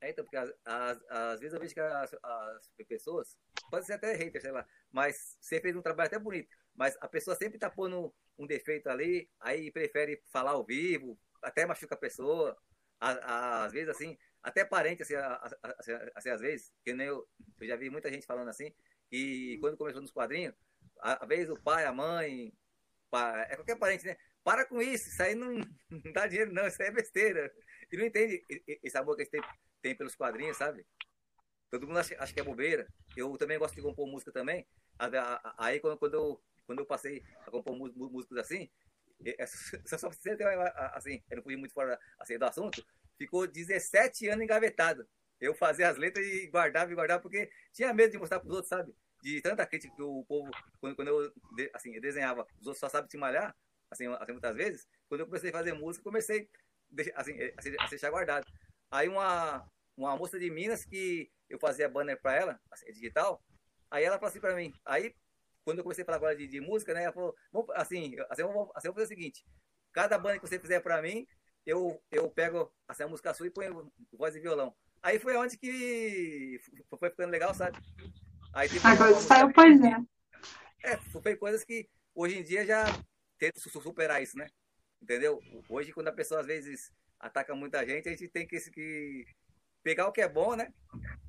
[0.03, 3.39] É, então, porque às vezes eu vejo que as, as, pessoas,
[3.71, 7.07] pode ser até hater, sei lá, mas você fez um trabalho até bonito, mas a
[7.07, 11.99] pessoa sempre tá pondo um defeito ali, aí prefere falar ao vivo, até machuca a
[11.99, 12.57] pessoa,
[12.99, 17.25] às vezes assim, até parente, assim, assim, assim, às vezes, que nem eu,
[17.61, 18.75] eu já vi muita gente falando assim,
[19.09, 20.53] e quando começou nos quadrinhos,
[21.01, 22.53] às vezes o pai, a mãe,
[23.49, 24.17] é qualquer parente, né?
[24.45, 25.53] Para com isso, isso aí não,
[25.91, 27.53] não dá dinheiro, não, isso aí é besteira.
[27.91, 28.45] E não entende
[28.83, 29.49] esse amor que a gente
[29.81, 30.87] tem, pelos quadrinhos, sabe?
[31.71, 32.87] Todo mundo acha, acha, que é bobeira.
[33.17, 34.67] Eu também gosto de compor música também.
[35.59, 38.71] Aí quando, quando, eu, quando eu passei a compor músicas assim,
[39.87, 40.37] só pra você
[40.95, 42.85] assim, eu não fui muito fora assim, do assunto,
[43.17, 45.09] ficou 17 anos engavetado.
[45.41, 48.55] Eu fazia as letras e guardava e guardava, porque tinha medo de mostrar para os
[48.55, 48.95] outros, sabe?
[49.23, 51.33] De tanta crítica que o povo, quando, quando eu,
[51.75, 53.57] assim, eu desenhava, os outros só sabem te malhar,
[53.93, 54.87] assim, assim, muitas vezes.
[55.09, 56.49] Quando eu comecei a fazer música, comecei
[57.15, 57.33] assim,
[57.79, 58.47] a deixar guardado.
[58.91, 59.67] Aí uma,
[59.97, 63.43] uma moça de Minas que eu fazia banner para ela, assim, digital,
[63.91, 65.15] aí ela falou assim para mim, aí
[65.65, 67.35] quando eu comecei a falar agora de, de música, né, ela falou,
[67.75, 69.45] assim, assim, eu vou, assim, vou fazer o seguinte,
[69.93, 71.27] cada banner que você fizer para mim,
[71.65, 74.75] eu, eu pego assim, a música sua e ponho voz e violão.
[75.03, 76.61] Aí foi onde que
[76.99, 77.79] foi ficando legal, sabe?
[78.53, 79.97] Aí, tipo, Agora saiu, pois é.
[80.85, 82.85] É, foi coisas que hoje em dia já
[83.43, 84.47] tenta superar isso, né?
[85.03, 85.41] Entendeu?
[85.69, 89.27] Hoje, quando a pessoa às vezes ataca muita gente, a gente tem que, que
[89.83, 90.73] pegar o que é bom, né?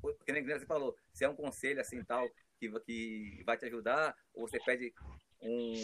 [0.00, 2.28] Porque nem você falou, se é um conselho assim tal,
[2.60, 4.94] que, que vai te ajudar, ou você pede
[5.42, 5.74] um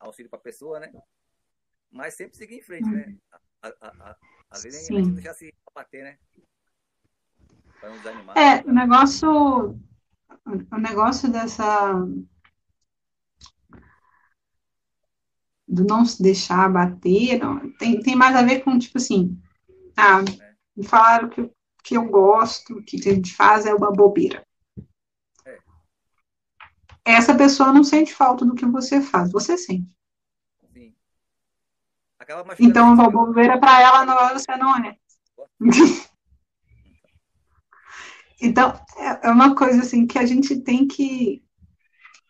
[0.00, 0.90] auxílio para a pessoa, né?
[1.92, 3.16] Mas sempre seguir em frente, né?
[3.62, 4.16] A, a, a,
[4.50, 4.96] às vezes Sim.
[4.96, 6.18] a gente deixa se bater, né?
[7.78, 8.36] Para não desanimar.
[8.36, 9.80] É, o negócio,
[10.44, 11.94] o negócio dessa
[15.68, 17.40] do não se deixar bater,
[17.78, 19.38] tem, tem mais a ver com, tipo assim,
[19.96, 20.22] ah,
[20.74, 21.50] me falaram que,
[21.84, 24.46] que eu gosto, que a gente faz é uma bobeira.
[25.44, 25.58] É.
[27.04, 29.88] Essa pessoa não sente falta do que você faz, você sente.
[30.72, 30.94] Sim.
[32.58, 34.96] então, uma bobeira para ela não, você não é.
[38.40, 41.42] então, é, é uma coisa assim que a gente tem que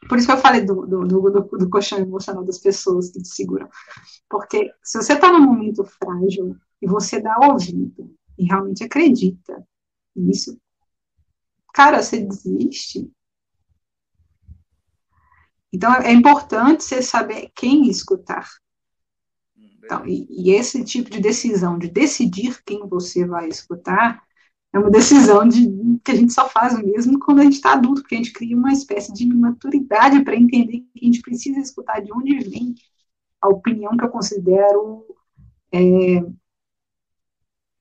[0.08, 3.28] por isso que eu falei do, do, do, do, colchão emocional das pessoas que te
[3.28, 3.68] seguram.
[4.28, 9.66] Porque se você está num momento frágil e você dá ouvido e realmente acredita
[10.16, 10.58] nisso,
[11.74, 13.10] cara, você desiste.
[15.72, 18.48] Então é importante você saber quem escutar.
[19.56, 24.22] Então, e, e esse tipo de decisão de decidir quem você vai escutar
[24.72, 25.66] é uma decisão de,
[26.04, 28.56] que a gente só faz mesmo quando a gente está adulto, porque a gente cria
[28.56, 32.74] uma espécie de maturidade para entender que a gente precisa escutar de onde vem
[33.40, 35.06] a opinião que eu considero
[35.72, 36.22] é,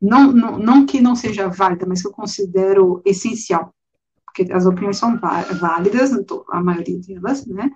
[0.02, 3.74] não, não, não que não seja válida, mas que eu considero essencial,
[4.26, 6.12] porque as opiniões são válidas,
[6.52, 7.72] a maioria delas, né?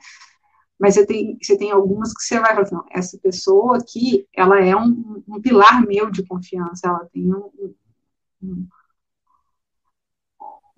[0.79, 4.59] Mas você tem, você tem algumas que você vai falar, não, essa pessoa aqui, ela
[4.59, 7.51] é um, um pilar meu de confiança, ela tem um,
[8.41, 8.67] um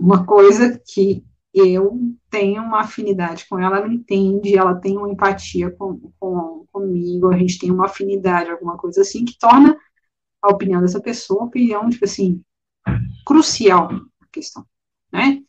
[0.04, 1.24] uma coisa que
[1.54, 7.32] eu tenho uma afinidade com ela, ela entende, ela tem uma empatia com, com, comigo,
[7.32, 9.78] a gente tem uma afinidade, alguma coisa assim, que torna
[10.42, 12.44] a opinião dessa pessoa opinião, tipo assim,
[13.26, 14.66] crucial na questão,
[15.10, 15.42] né?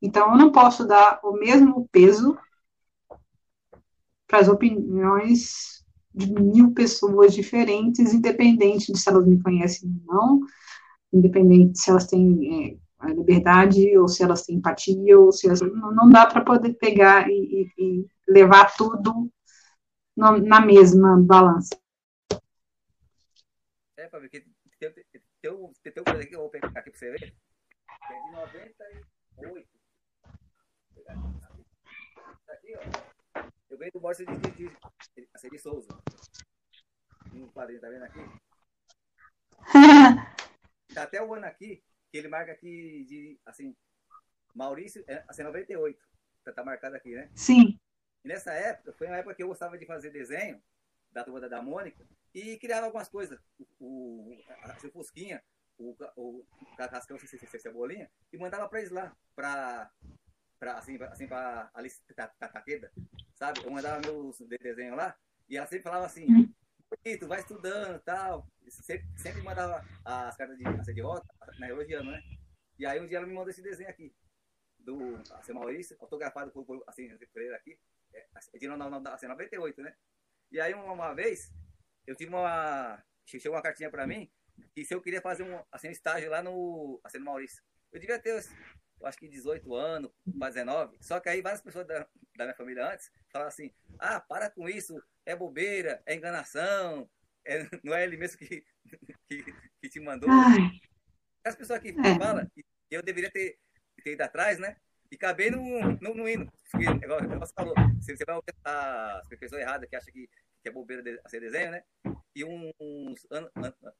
[0.00, 2.38] Então, eu não posso dar o mesmo peso
[4.28, 10.40] para as opiniões de mil pessoas diferentes, independente de se elas me conhecem ou não,
[11.12, 15.60] independente se elas têm é, a liberdade, ou se elas têm empatia, ou se elas,
[15.60, 19.30] não, não dá para poder pegar e, e, levar tudo
[20.16, 21.78] na mesma balança.
[23.96, 24.44] É, Fábio, que
[24.78, 25.04] tem, tem,
[25.82, 27.34] tem coisa aqui, eu vou pegar aqui para você ver,
[28.10, 29.68] é de 98.
[32.48, 32.80] Aqui, ó.
[33.70, 34.68] Eu ganhei do de, de, de,
[35.16, 35.88] de, assim, de Souza.
[37.32, 38.20] Um quadrinho, tá vendo aqui?
[40.94, 41.82] tá até o ano aqui,
[42.14, 43.74] que ele marca aqui de, assim,
[44.54, 45.98] Maurício, é, assim, 98,
[46.44, 47.28] tá, tá marcado aqui, né?
[47.34, 47.76] Sim.
[48.24, 50.62] E nessa época, foi uma época que eu gostava de fazer desenho
[51.10, 53.40] da turma da Mônica e criava algumas coisas.
[53.80, 55.42] O, a, a Fusquinha,
[55.76, 56.46] o, o
[56.76, 59.90] Cascão, Cebolinha, e mandava pra eles lá, pra,
[60.60, 62.00] pra assim, pra, assim, pra Alice
[62.38, 62.92] Taqueda,
[63.34, 63.58] sabe?
[63.64, 65.16] Eu mandava meus desenhos lá
[65.48, 66.28] e ela sempre falava assim,
[66.88, 68.48] bonito, vai estudando e tal.
[68.70, 71.26] Sempre, sempre mandava as cartas de, de rota,
[71.58, 72.22] né, elogiando, né?
[72.78, 74.14] E aí um dia ela me mandou esse desenho aqui,
[74.78, 77.78] do assim, Maurício, autografado por, por assim, ele aqui,
[78.12, 79.96] é, assim, de assim, 98, né?
[80.50, 81.52] E aí uma, uma vez,
[82.06, 83.02] eu tive uma.
[83.26, 84.30] Chegou uma cartinha pra mim,
[84.74, 87.62] que se eu queria fazer um, assim, um estágio lá no, assim, Maurício.
[87.90, 88.44] Eu devia ter,
[89.00, 90.98] eu acho que 18 anos, para 19.
[91.00, 92.06] Só que aí várias pessoas da,
[92.36, 97.08] da minha família antes falavam assim, ah, para com isso, é bobeira, é enganação,
[97.46, 98.64] é, não é ele mesmo que,
[99.28, 99.44] que,
[99.80, 100.28] que te mandou.
[100.30, 100.80] Ai.
[101.44, 102.18] As pessoas que é.
[102.18, 103.58] falam que eu deveria ter,
[104.02, 104.76] ter ido atrás, né?
[105.10, 105.60] E acabei no,
[106.00, 106.50] no, no hino.
[106.70, 110.28] Porque, igual, você falou, você vai ouvir as pessoas erradas que acham que,
[110.62, 111.84] que é bobeira de, ser desenho, né?
[112.34, 113.50] E uns anos,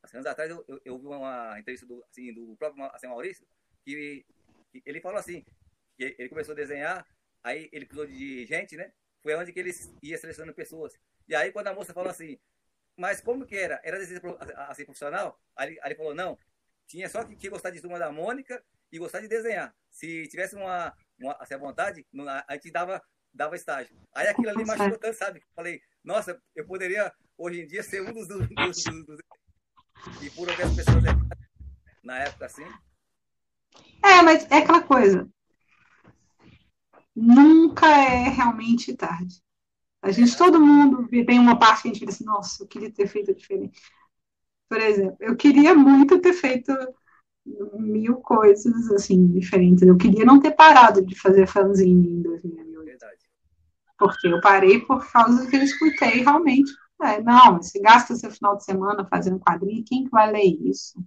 [0.03, 3.47] assim, anos atrás eu, eu, eu, vi uma entrevista do, assim, do próprio assim, Maurício,
[3.85, 4.25] que,
[4.73, 5.45] que, ele falou assim,
[5.97, 7.07] que ele começou a desenhar,
[7.45, 8.93] aí ele precisou de gente, né?
[9.23, 9.71] Foi onde que ele
[10.03, 10.99] ia selecionando pessoas.
[11.29, 12.39] E aí quando a moça falou assim,
[12.97, 13.81] mas como que era?
[13.85, 14.21] Era desenho
[14.69, 15.39] assim, profissional?
[15.57, 16.39] Aí, aí ele falou, não,
[16.87, 19.75] tinha só que, que gostar de turma da Mônica e gostar de desenhar.
[19.91, 22.07] Se tivesse uma, uma assim, a vontade,
[22.47, 23.97] a gente dava, dava estágio.
[24.15, 25.43] Aí aquilo ali machucou tanto, sabe?
[25.55, 28.29] Falei, nossa, eu poderia hoje em dia ser um dos.
[28.29, 29.21] dos, dos, dos
[30.21, 31.03] e por algumas pessoas
[32.03, 32.67] na época assim.
[34.05, 35.29] É, mas é aquela coisa.
[37.17, 39.43] Nunca é realmente tarde.
[40.05, 42.93] A gente, todo mundo tem uma parte que a gente diz assim, nossa, eu queria
[42.93, 43.81] ter feito diferente.
[44.69, 46.71] Por exemplo, eu queria muito ter feito
[47.79, 49.83] mil coisas assim diferentes.
[49.83, 52.85] Eu queria não ter parado de fazer fanzine em 2008.
[52.85, 53.31] Verdade.
[53.99, 56.71] Porque eu parei por causa que eu escutei realmente.
[57.03, 61.03] É, não, você gasta seu final de semana fazendo quadrinho, quem que vai ler isso?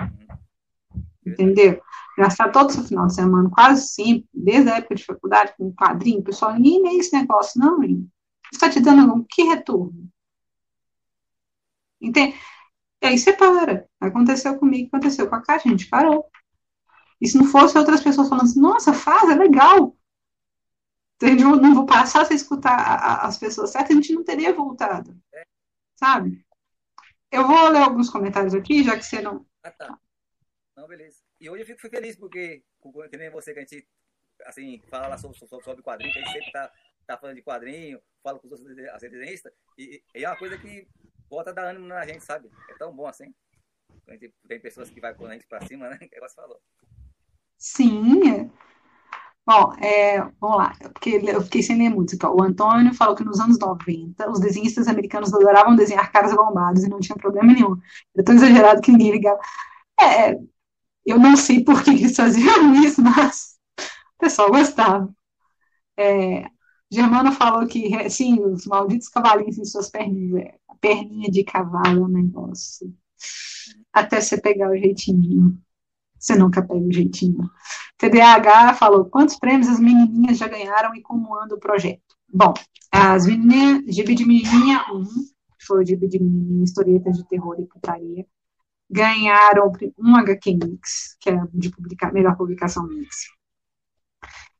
[0.00, 0.36] Uhum.
[1.24, 1.80] Entendeu?
[2.18, 5.72] Gastar todo o seu final de semana, quase sempre, desde a época de faculdade, com
[5.72, 8.10] quadrinho, pessoal, ninguém lê esse negócio, não, hein?
[8.54, 10.08] Está te dando algum que retorno?
[12.00, 12.38] Entende?
[13.02, 13.86] E aí você para.
[14.00, 16.30] Aconteceu comigo, aconteceu com a Kátia, a gente parou.
[17.20, 19.96] E se não fosse outras pessoas falando assim, nossa, faz, é legal.
[21.16, 25.16] Então, gente não vou passar a escutar as pessoas certas, a gente não teria voltado.
[25.96, 26.44] Sabe?
[27.30, 29.44] Eu vou ler alguns comentários aqui, já que você não.
[29.62, 29.98] Ah, tá.
[30.76, 31.18] Não, beleza.
[31.40, 32.62] E hoje eu fico feliz, porque,
[33.10, 33.88] que nem você, que a gente
[34.46, 36.70] assim, fala sobre, sobre quadrinho, que a gente sempre tá,
[37.06, 40.88] tá falando de quadrinho, fala com os outros desenhistas, e, e é uma coisa que
[41.28, 42.50] volta a dar ânimo na gente, sabe?
[42.70, 43.34] É tão bom assim.
[44.48, 45.98] Tem pessoas que vai com a gente pra cima, né?
[46.08, 46.60] Que você falou.
[47.58, 48.50] Sim.
[49.46, 52.30] Bom, é, vamos lá, porque eu fiquei sem ler música.
[52.30, 56.88] O Antônio falou que nos anos 90 os desenhistas americanos adoravam desenhar caras bombados e
[56.88, 57.76] não tinha problema nenhum.
[58.14, 59.38] Era tão exagerado que ninguém ligava.
[60.00, 60.34] É,
[61.04, 63.58] eu não sei por que eles faziam isso, mas
[64.14, 65.14] o pessoal gostava.
[65.96, 66.44] É,
[66.90, 70.54] Germano falou que, sim, os malditos cavalinhos em suas perninhas.
[70.68, 72.94] A perninha de cavalo é um negócio.
[73.92, 75.58] Até você pegar o jeitinho.
[76.18, 77.50] Você nunca pega o jeitinho.
[77.98, 82.02] TDAH falou: quantos prêmios as menininhas já ganharam e como anda o projeto?
[82.32, 82.54] Bom,
[82.90, 87.56] as menininhas, Gibi de Menininha 1, que foi o Gibi de Menininha, historietas de terror
[87.60, 88.26] e putaria,
[88.90, 93.28] ganharam um HQ Mix, que é de publicar, melhor publicação Mix.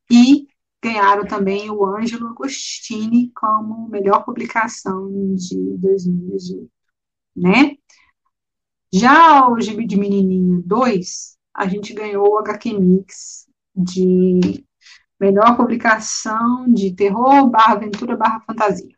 [0.09, 0.47] E
[0.85, 6.71] ganharam também o Ângelo Agostini como melhor publicação de 2018,
[7.35, 7.77] né?
[8.93, 14.63] Já o Gibi de Menininho 2, a gente ganhou o HQ Mix de
[15.19, 18.95] melhor publicação de terror barra aventura barra fantasia.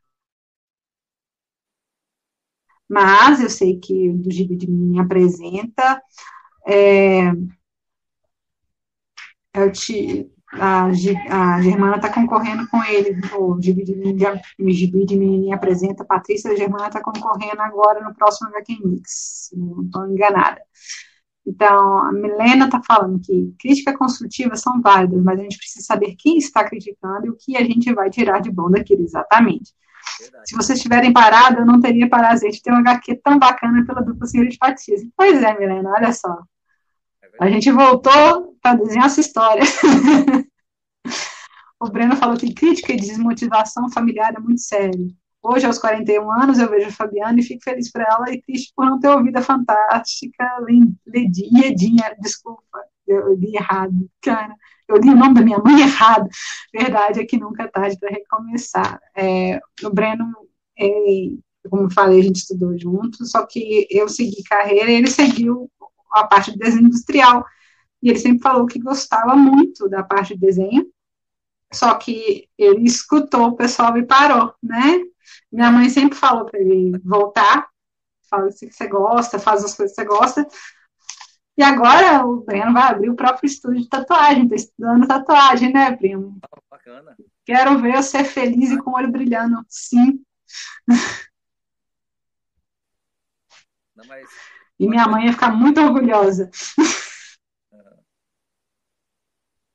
[2.89, 6.01] Mas eu sei que o Gibi de Menininho apresenta
[6.67, 7.31] é,
[9.53, 16.05] eu te, a, a Germana está concorrendo com ele, o Gibi de Menininha apresenta, a
[16.05, 20.61] Patrícia Germana está concorrendo agora no próximo HQ Mix, não estou enganada.
[21.45, 26.15] Então, a Milena está falando que críticas construtivas são válidas, mas a gente precisa saber
[26.17, 29.73] quem está criticando e o que a gente vai tirar de bom daquilo, exatamente.
[30.19, 30.43] Verdade.
[30.49, 34.01] Se vocês estiverem parados, eu não teria prazer de ter um HQ tão bacana pela
[34.01, 35.01] dupla Senhora de Patias.
[35.15, 36.37] Pois é, Milena, olha só.
[37.39, 39.63] A gente voltou para desenhar essa história.
[41.79, 45.07] o Breno falou que crítica e desmotivação familiar é muito sério.
[45.41, 48.73] Hoje, aos 41 anos, eu vejo a Fabiana e fico feliz por ela e triste
[48.75, 50.43] por não ter ouvido a fantástica
[51.05, 54.53] Ledinha, desculpa, eu li errado, cara,
[54.87, 56.27] eu li o nome da minha mãe errado.
[56.73, 58.99] Verdade é que nunca é tarde para recomeçar.
[59.15, 60.25] É, o Breno,
[60.77, 60.89] é,
[61.69, 65.69] como falei, a gente estudou junto, só que eu segui carreira e ele seguiu
[66.11, 67.45] a parte de desenho industrial.
[68.01, 70.87] E ele sempre falou que gostava muito da parte de desenho,
[71.73, 75.03] só que ele escutou o pessoal e parou, né?
[75.51, 77.67] Minha mãe sempre falou para ele voltar,
[78.29, 80.47] fala o que você gosta, faz as coisas que você gosta.
[81.57, 85.95] E agora o Breno vai abrir o próprio estúdio de tatuagem, está estudando tatuagem, né,
[85.95, 86.39] primo?
[86.69, 87.17] Bacana.
[87.43, 90.23] Quero ver você feliz e com o olho brilhando, sim.
[93.95, 94.27] Não, mas
[94.79, 96.49] E minha mãe ia ficar muito orgulhosa.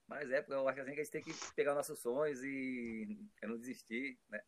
[0.06, 3.58] Mas é, eu acho assim que a gente tem que pegar nossos sonhos e não
[3.58, 4.40] desistir, né?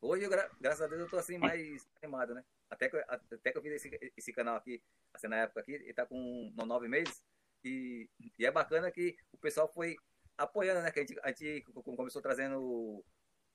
[0.00, 2.44] Hoje, eu, graças a Deus, eu tô assim mais animado, né?
[2.70, 4.82] Até que, até que eu fiz esse, esse canal aqui,
[5.12, 7.22] assim, na época aqui, ele tá com nove meses.
[7.64, 8.08] E,
[8.38, 9.96] e é bacana que o pessoal foi
[10.36, 10.90] apoiando, né?
[10.90, 13.04] Que a gente, a gente começou trazendo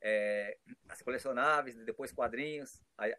[0.02, 0.58] é,
[0.90, 3.14] as colecionáveis, depois quadrinhos, aí,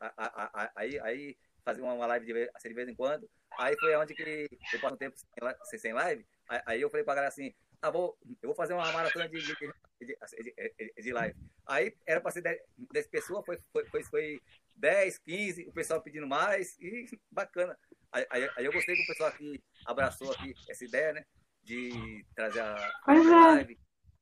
[0.76, 3.28] aí, aí fazer uma live de, assim, de vez em quando.
[3.58, 5.16] Aí foi onde que eu passo um tempo
[5.64, 6.26] sem, sem live.
[6.66, 9.54] Aí eu falei pra galera assim, tá bom, eu vou fazer uma maratona de, de,
[10.00, 11.36] de, de live.
[11.66, 12.58] Aí era pra ser 10,
[12.92, 14.42] 10 pessoas, foi, foi, foi, foi
[14.76, 17.76] 10, 15, o pessoal pedindo mais, e bacana.
[18.12, 21.24] Aí, aí, aí eu gostei que o pessoal aqui abraçou aqui essa ideia, né?
[21.62, 23.78] De trazer a, a live,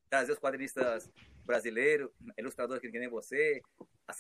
[0.09, 1.11] trazer os quadrinistas
[1.45, 3.61] brasileiros, ilustradores que nem você,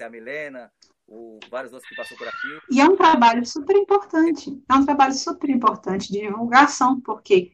[0.00, 0.70] a Milena,
[1.06, 2.58] o, vários outros que passou por aqui.
[2.70, 4.62] E é um trabalho super importante.
[4.68, 7.52] É um trabalho super importante de divulgação, porque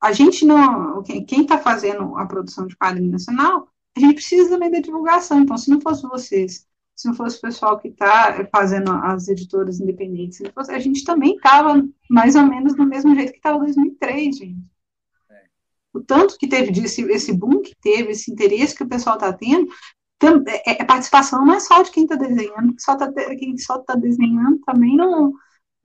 [0.00, 1.02] a gente não.
[1.02, 5.40] Quem está fazendo a produção de quadrinho nacional, a gente precisa também da divulgação.
[5.40, 9.80] Então, se não fosse vocês, se não fosse o pessoal que está fazendo as editoras
[9.80, 13.60] independentes, fosse, a gente também estava mais ou menos do mesmo jeito que estava em
[13.60, 14.73] 2003, gente.
[15.94, 19.32] O tanto que teve disso, esse boom que teve, esse interesse que o pessoal está
[19.32, 19.68] tendo,
[20.48, 23.94] é, é, participação não é só de quem está desenhando, só tá, quem só está
[23.94, 25.32] desenhando também não,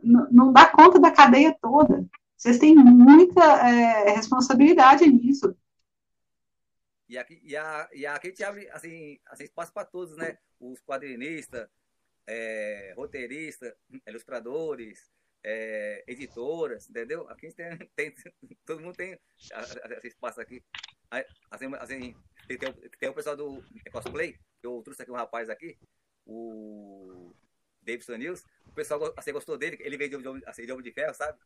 [0.02, 2.06] não, não, dá conta da cadeia toda.
[2.36, 5.56] Vocês têm muita é, responsabilidade nisso.
[7.08, 10.38] E aqui, e, a, e aqui a gente abre assim, assim espaço para todos, né?
[10.60, 11.68] Os quadrinistas,
[12.26, 13.74] é, roteiristas,
[14.08, 15.10] ilustradores,
[15.44, 17.28] é, editoras, entendeu?
[17.30, 17.56] Aqui a gente
[17.96, 18.36] tem, tem
[18.66, 19.18] todo mundo tem
[20.04, 20.64] espaço aqui.
[21.50, 22.16] Assim, assim,
[22.48, 22.58] tem,
[23.00, 25.78] tem, o pessoal do cosplay, eu trouxe aqui um rapaz aqui,
[26.26, 27.34] o
[27.82, 31.14] Davidson News, o pessoal assim, gostou dele, ele veio de, de, assim, de de Ferro,
[31.14, 31.40] sabe?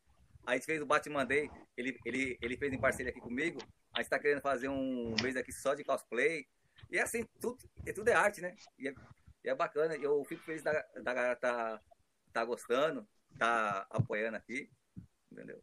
[0.45, 3.59] Aí a gente fez o Batman Day, ele, ele, ele fez em parceria aqui comigo,
[3.93, 6.45] a gente tá querendo fazer um mês aqui só de cosplay,
[6.89, 7.57] e assim, tudo,
[7.95, 8.53] tudo é arte, né?
[8.77, 8.93] E é,
[9.43, 11.81] e é bacana, eu fico feliz da, da galera tá,
[12.33, 14.69] tá gostando, tá apoiando aqui,
[15.31, 15.59] entendeu?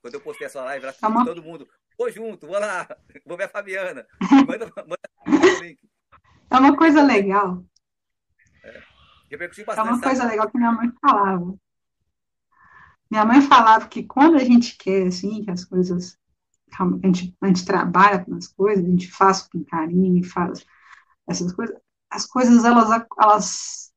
[0.00, 2.86] Quando eu postei a sua live, ela tá todo mundo, Vou junto, vou lá,
[3.26, 4.06] vou ver a Fabiana.
[4.46, 5.78] Manda, manda o link.
[6.50, 7.64] É uma coisa legal.
[8.62, 8.82] É,
[9.30, 11.54] é uma coisa legal que minha mãe falava.
[13.10, 16.18] Minha mãe falava que quando a gente quer, assim, que as coisas.
[16.78, 20.66] A gente, a gente trabalha com as coisas, a gente faz com carinho e faz
[21.26, 21.74] essas coisas,
[22.10, 23.92] as coisas elas, elas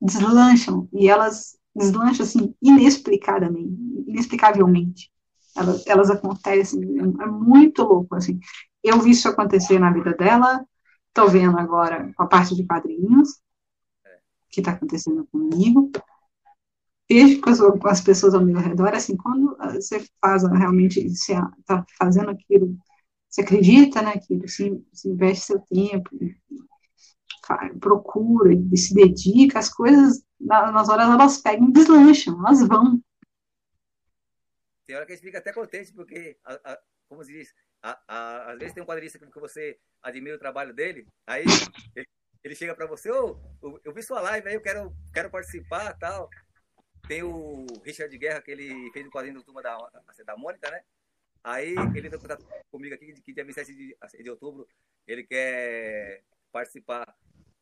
[0.00, 3.74] deslancham e elas deslancham assim inexplicadamente,
[4.06, 5.10] inexplicavelmente
[5.56, 8.40] elas, elas acontecem, é muito louco, assim.
[8.82, 10.66] Eu vi isso acontecer na vida dela,
[11.08, 13.40] estou vendo agora com a parte de quadrinhos,
[14.50, 15.90] que está acontecendo comigo.
[17.08, 21.34] Vejo com as, com as, pessoas ao meu redor, assim, quando você faz realmente, você
[21.58, 22.76] está fazendo aquilo,
[23.28, 26.10] você acredita naquilo, se, se investe seu tempo,
[27.80, 33.02] procura e se dedica, as coisas, nas horas elas pegam e deslancham, elas vão.
[34.86, 36.78] Tem hora que a gente fica até contente, porque, a, a,
[37.08, 41.06] como se diz, a, às vezes tem um quadrinista que você admira o trabalho dele,
[41.26, 41.44] aí
[41.94, 42.08] ele,
[42.42, 43.38] ele chega para você, oh,
[43.84, 46.28] eu vi sua live aí, eu quero, quero participar tal.
[47.06, 49.76] Tem o Richard Guerra, que ele fez o quadrinho do Turma da,
[50.24, 50.82] da Mônica, né?
[51.42, 54.66] Aí ele contato comigo aqui, que dia 27 de, de outubro,
[55.06, 57.04] ele quer participar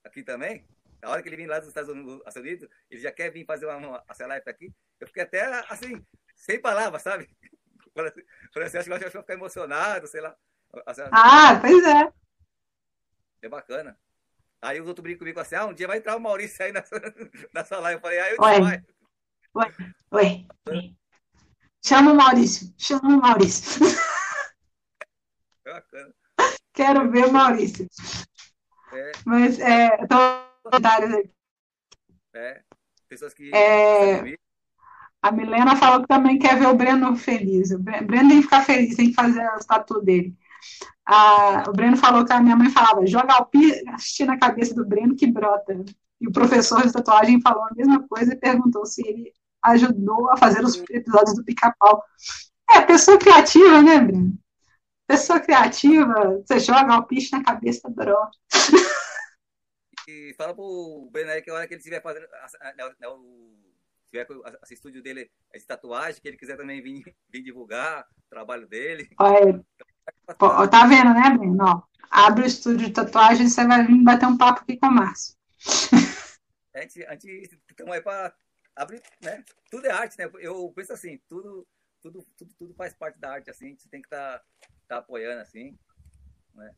[0.05, 0.67] aqui também.
[1.01, 3.77] Na hora que ele vem lá dos Estados Unidos, ele já quer vir fazer uma,
[3.77, 4.73] uma, live aqui.
[5.01, 6.05] Eu fiquei até assim,
[6.37, 7.29] sem palavras, sabe?
[8.53, 10.37] Falei assim, acho que eu vou ficar emocionado, sei lá.
[10.87, 12.13] Assim, ah, pois é.
[13.43, 13.99] É bacana.
[14.63, 16.95] Aí os outros brincam comigo assim, ah, um dia vai entrar o Maurício aí nessa,
[17.53, 17.99] nessa live.
[17.99, 18.61] Eu falei, ah, eu Ué.
[18.61, 18.83] vai.
[20.13, 20.95] Ué, ué.
[21.85, 23.83] Chama o Maurício, chama o Maurício.
[25.65, 26.13] É bacana.
[26.73, 27.87] Quero ver o Maurício.
[28.93, 29.13] É.
[29.25, 31.31] Mas, é, tô aí.
[32.35, 32.63] É,
[33.09, 33.55] pessoas que...
[33.55, 34.37] É...
[35.23, 37.71] A Milena falou que também quer ver o Breno feliz.
[37.71, 40.37] O Breno tem que ficar feliz, tem que fazer a tatu dele.
[41.07, 45.15] A, o Breno falou que a minha mãe falava, joga alpiste na cabeça do Breno
[45.15, 45.85] que brota.
[46.21, 49.33] E o professor de tatuagem falou a mesma coisa e perguntou se ele
[49.63, 52.03] ajudou a fazer os episódios do pica-pau.
[52.73, 54.42] É, pessoa criativa, né, Breno?
[55.07, 58.39] Pessoa criativa, você joga alpiste na cabeça, brota.
[60.09, 62.27] E fala pro Breno aí que a hora que ele estiver fazendo
[63.07, 63.63] o
[64.13, 64.27] tiver
[64.63, 69.09] esse estúdio dele de tatuagem, que ele quiser também vir, vir divulgar o trabalho dele.
[69.19, 69.65] Olha,
[70.71, 71.65] tá vendo, né, Breno?
[71.65, 74.87] Ó, abre o estúdio de tatuagem e você vai vir bater um papo aqui com
[74.87, 75.35] o Márcio.
[76.75, 78.35] A gente, a gente estamos aí para
[78.77, 79.43] abrir, né?
[79.71, 80.31] Tudo é arte, né?
[80.41, 81.67] Eu penso assim, tudo,
[82.01, 84.45] tudo, tudo, tudo faz parte da arte, assim, a gente tem que estar tá,
[84.93, 85.77] tá apoiando, assim,
[86.55, 86.71] né?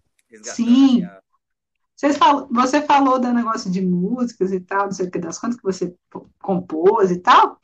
[0.43, 1.05] Sim.
[1.05, 1.23] A...
[1.97, 5.39] Você falou, você falou do negócio de músicas e tal, não sei o que das
[5.39, 5.97] quantas que você
[6.41, 7.61] compôs e tal.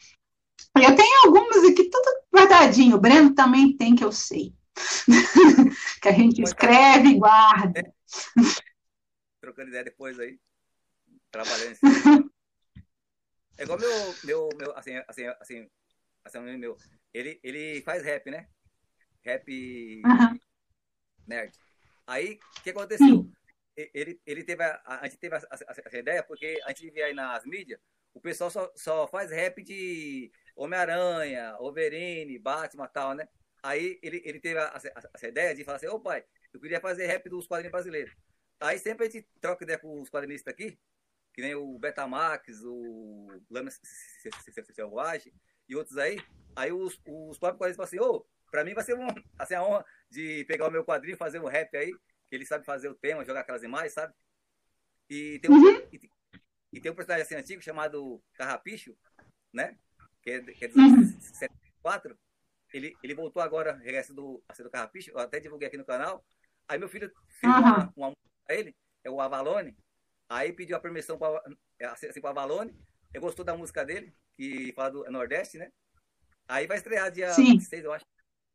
[0.77, 2.97] Eu tenho algumas aqui, tudo guardadinho.
[2.97, 4.55] O Breno também tem, que eu sei.
[6.01, 7.81] que a gente escreve e guarda.
[7.81, 7.93] É.
[9.41, 10.39] Trocando ideia depois aí.
[11.31, 12.31] Trabalhando cima.
[13.59, 15.69] É igual meu, meu, meu assim, assim, assim,
[16.25, 16.77] assim, meu,
[17.13, 18.49] ele, ele faz rap, né?
[19.25, 20.03] Rap
[21.27, 21.53] nerd.
[22.07, 23.31] Aí, o que aconteceu?
[23.77, 27.45] Ele, ele teve a, a gente teve essa ideia porque a gente vê aí nas
[27.47, 27.81] mídias,
[28.13, 33.29] o pessoal só, só faz rap de Homem-Aranha, Wolverine, Batman tal, né?
[33.63, 34.59] Aí ele, ele teve
[35.15, 38.15] essa ideia de falar assim, ô pai, eu queria fazer rap dos quadrinhos brasileiros.
[38.59, 40.79] Aí sempre a gente troca ideia com os quadrinistas aqui,
[41.33, 43.71] que nem o Betamax, o Lama
[44.75, 45.33] Selvagem
[45.69, 46.21] e outros aí.
[46.57, 49.07] Aí os, os próprios quadrinhos falam assim, ô, oh, pra mim vai ser um,
[49.39, 52.47] assim, a honra de pegar o meu quadrinho e fazer um rap aí, que ele
[52.47, 54.13] sabe fazer o tema, jogar aquelas imagens, sabe?
[55.09, 55.89] E tem um, uhum.
[55.93, 56.11] e,
[56.73, 58.97] e, tem um personagem assim antigo chamado Carrapicho,
[59.53, 59.77] né?
[60.23, 62.13] Que é, que é de 1974.
[62.13, 62.19] Uhum.
[62.73, 65.85] Ele, ele voltou agora, regresso do, a ser do Carrapicho, eu até divulguei aqui no
[65.85, 66.25] canal.
[66.69, 67.59] Aí meu filho fez uhum.
[67.59, 69.77] uma, uma música pra ele, é o Avalone,
[70.31, 71.43] Aí pediu a permissão para
[71.77, 72.73] é, assim, assim, para Valone.
[73.13, 75.73] Eu gostou da música dele, que fala do Nordeste, né?
[76.47, 77.55] Aí vai estrear dia Sim.
[77.55, 78.05] 26, eu acho.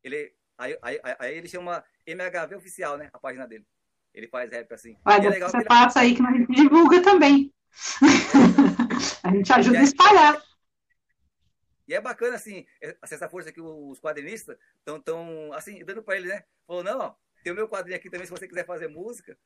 [0.06, 3.10] Ele, aí, aí, aí ele chama MHV Oficial, né?
[3.12, 3.66] A página dele.
[4.14, 4.96] Ele faz rap assim.
[5.04, 7.52] Olha, é legal você passa aí que a gente divulga também.
[9.22, 10.42] a gente ajuda a espalhar.
[11.86, 12.66] E é bacana, assim,
[13.02, 16.42] essa força que os quadrinistas estão, tão, assim, dando para ele, né?
[16.66, 17.14] Falou, não, ó,
[17.44, 19.38] tem o meu quadrinho aqui também, se você quiser fazer música,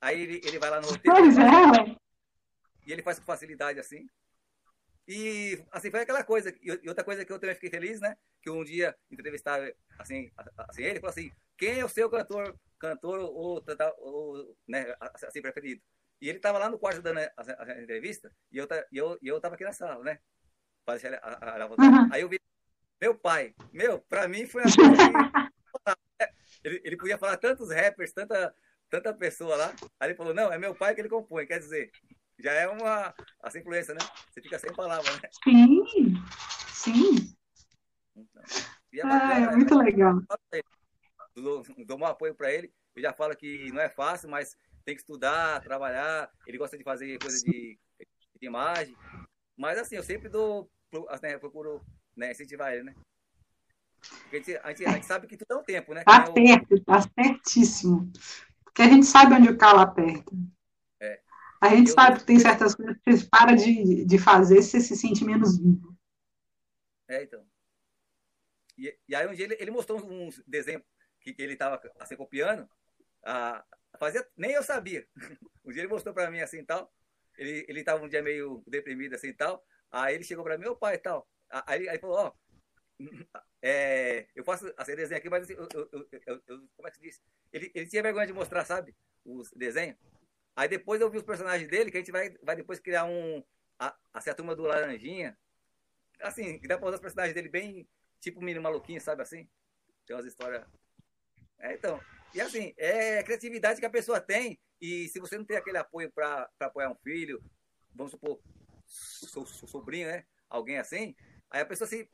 [0.00, 1.16] Aí ele, ele vai lá no roteiro.
[1.16, 1.96] Pois é.
[2.86, 4.08] E ele faz com facilidade assim.
[5.08, 6.54] E assim, foi aquela coisa.
[6.62, 8.14] E outra coisa que eu também fiquei feliz, né?
[8.42, 9.58] Que um dia entrevistar
[9.98, 10.30] assim,
[10.68, 13.64] assim ele falou assim: quem é o seu cantor, cantor ou,
[13.98, 15.80] ou né, assim, preferido?
[16.20, 19.18] E ele estava lá no quarto dando a, a, a, entrevista e eu, e eu,
[19.22, 20.18] e eu tava aqui na sala, né?
[20.84, 22.12] Para deixar a, a, uhum.
[22.12, 22.38] Aí eu vi
[23.00, 23.54] meu pai.
[23.72, 24.70] Meu, para mim foi uma
[25.84, 25.98] coisa
[26.64, 28.54] ele, ele podia falar tantos rappers, tanta
[28.90, 29.74] tanta pessoa lá.
[30.00, 31.46] Aí ele falou, não, é meu pai que ele compõe.
[31.46, 31.90] Quer dizer,
[32.38, 34.00] já é uma essa influência, né?
[34.30, 35.28] Você fica sem palavras, né?
[35.44, 36.14] Sim,
[36.72, 37.36] sim.
[38.92, 39.56] Então, é, ah, é né?
[39.56, 40.20] muito legal.
[41.34, 42.72] Dou, dou um apoio para ele.
[42.94, 46.30] Eu já falo que não é fácil, mas tem que estudar, trabalhar.
[46.46, 47.78] Ele gosta de fazer coisa de,
[48.40, 48.96] de imagem.
[49.56, 50.70] Mas assim, eu sempre dou,
[51.08, 51.84] assim, procuro
[52.16, 52.94] né, incentivar ele, né?
[54.22, 56.04] Porque a gente, a, gente, a gente, sabe que tudo é um tempo, né?
[56.04, 58.10] Tá certo, tá certíssimo
[58.78, 60.32] que a gente sabe onde o calo aperta.
[61.60, 61.94] A gente eu...
[61.94, 65.58] sabe que tem certas coisas que você para de, de fazer, você se sente menos
[65.58, 65.96] vivo.
[67.08, 67.44] É, então.
[68.76, 70.82] E, e aí um dia ele, ele mostrou uns desenhos
[71.20, 72.68] que, que ele estava assim, copiando.
[73.24, 73.64] Ah,
[73.98, 75.06] fazia, nem eu sabia.
[75.64, 76.90] Um dia ele mostrou para mim assim tal.
[77.36, 79.62] Ele, ele um dia meio deprimido assim tal.
[79.90, 81.28] Aí ele chegou para mim, meu pai e tal.
[81.66, 82.32] Aí, aí falou, ó,
[83.60, 86.08] é, eu faço assim, desenho aqui, mas assim, eu, eu,
[86.46, 87.22] eu, como é que se diz?
[87.52, 88.96] Ele, ele tinha vergonha de mostrar, sabe?
[89.24, 89.98] Os desenhos.
[90.58, 93.44] Aí depois eu vi os personagens dele, que a gente vai, vai depois criar um.
[93.78, 95.38] A, assim, a turma do Laranjinha.
[96.20, 97.88] Assim, que dá pra usar os personagens dele bem
[98.20, 99.48] tipo menino maluquinho, sabe assim?
[100.04, 100.66] Tem umas histórias.
[101.60, 102.00] É, então.
[102.34, 104.58] E assim, é a criatividade que a pessoa tem.
[104.80, 107.40] E se você não tem aquele apoio para apoiar um filho,
[107.94, 108.40] vamos supor,
[108.84, 110.26] seu, sobrinho, né?
[110.48, 111.14] Alguém assim,
[111.50, 112.10] aí a pessoa se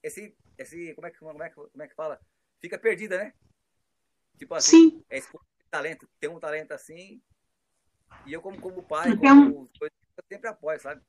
[0.00, 2.20] esse, esse como, é que, como, é que, como é que fala?
[2.60, 3.34] Fica perdida, né?
[4.38, 5.04] Tipo assim, Sim.
[5.10, 5.20] é
[5.68, 7.20] talento, tem um talento assim,
[8.26, 9.90] e eu como, como pai, como, eu
[10.28, 11.00] sempre apoio, sabe?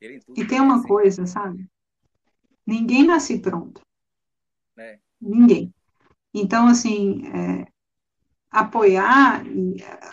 [0.00, 0.88] Ele tudo, e tem uma assim.
[0.88, 1.68] coisa, sabe?
[2.66, 3.80] Ninguém nasce pronto.
[4.76, 4.98] É.
[5.20, 5.74] Ninguém.
[6.32, 7.66] Então, assim, é,
[8.50, 9.42] apoiar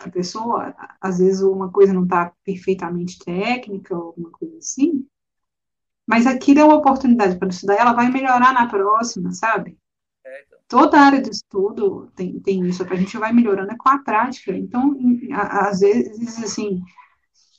[0.03, 5.07] a pessoa, às vezes uma coisa não está perfeitamente técnica, ou alguma coisa assim,
[6.05, 9.77] mas aquilo é uma oportunidade para estudar, ela vai melhorar na próxima, sabe?
[10.67, 14.51] Toda área de estudo tem, tem isso, a gente vai melhorando é com a prática.
[14.51, 14.97] Então,
[15.33, 16.81] às vezes, assim,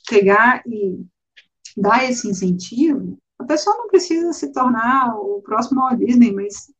[0.07, 1.05] pegar e
[1.75, 6.71] dar esse incentivo, a pessoa não precisa se tornar o próximo Walt Disney, mas.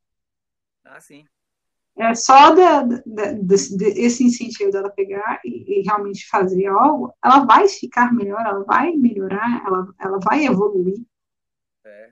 [0.85, 1.25] Ah, sim.
[1.97, 2.61] É só de,
[3.05, 8.13] de, de, de esse incentivo dela pegar e, e, realmente fazer algo, ela vai ficar
[8.13, 10.95] melhor, ela vai melhorar, ela, ela vai evoluir.
[11.85, 12.09] É.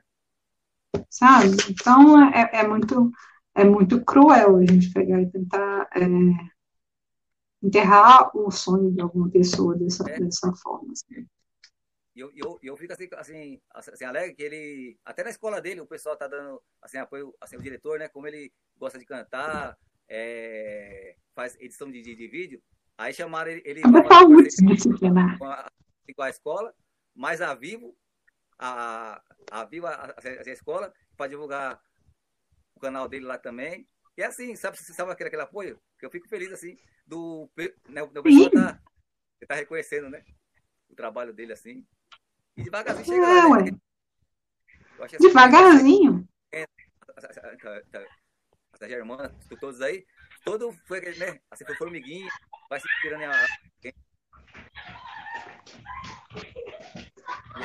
[1.09, 1.55] Sabe?
[1.69, 3.09] Então é, é, muito
[3.57, 6.01] é muito cruel a gente pegar e tentar é,
[7.61, 10.19] enterrar o sonho de alguma pessoa dessa, é.
[10.19, 10.93] dessa forma.
[10.93, 11.27] Assim.
[12.15, 15.87] eu, eu, eu fico assim, assim, assim, alegre que ele, até na escola dele, o
[15.87, 18.07] pessoal tá dando assim, apoio, assim, o diretor, né?
[18.07, 19.75] Como ele gosta de cantar,
[20.07, 22.61] é, faz edição de, de, de, vídeo,
[22.95, 25.67] aí chamaram ele, ele com a,
[26.15, 26.71] com a escola,
[27.15, 27.97] mais a Vivo,
[28.59, 29.19] a,
[29.49, 30.15] a Vivo, a, a,
[30.45, 31.81] a escola, para divulgar
[32.77, 33.87] o canal dele lá também.
[34.15, 35.79] E assim, sabe, sabe aquele, aquele apoio?
[35.99, 37.49] Que eu fico feliz assim, do,
[37.89, 38.81] né, o pessoal tá,
[39.47, 40.23] tá reconhecendo, né?
[40.89, 41.85] O trabalho dele assim.
[42.55, 43.71] E devagarzinho chega é, lá, né?
[45.03, 46.27] assim, devagarzinho.
[46.51, 46.65] É,
[48.79, 50.05] a Germana, todos aí,
[50.43, 51.39] todo foi, né?
[51.51, 52.29] Assim, foi formiguinha,
[52.69, 53.45] vai se tirando a.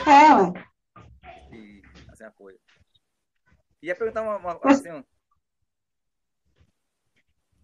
[0.04, 0.52] É, ué.
[1.52, 2.58] E, assim, apoio.
[3.82, 5.00] Ia perguntar uma, uma assim, um...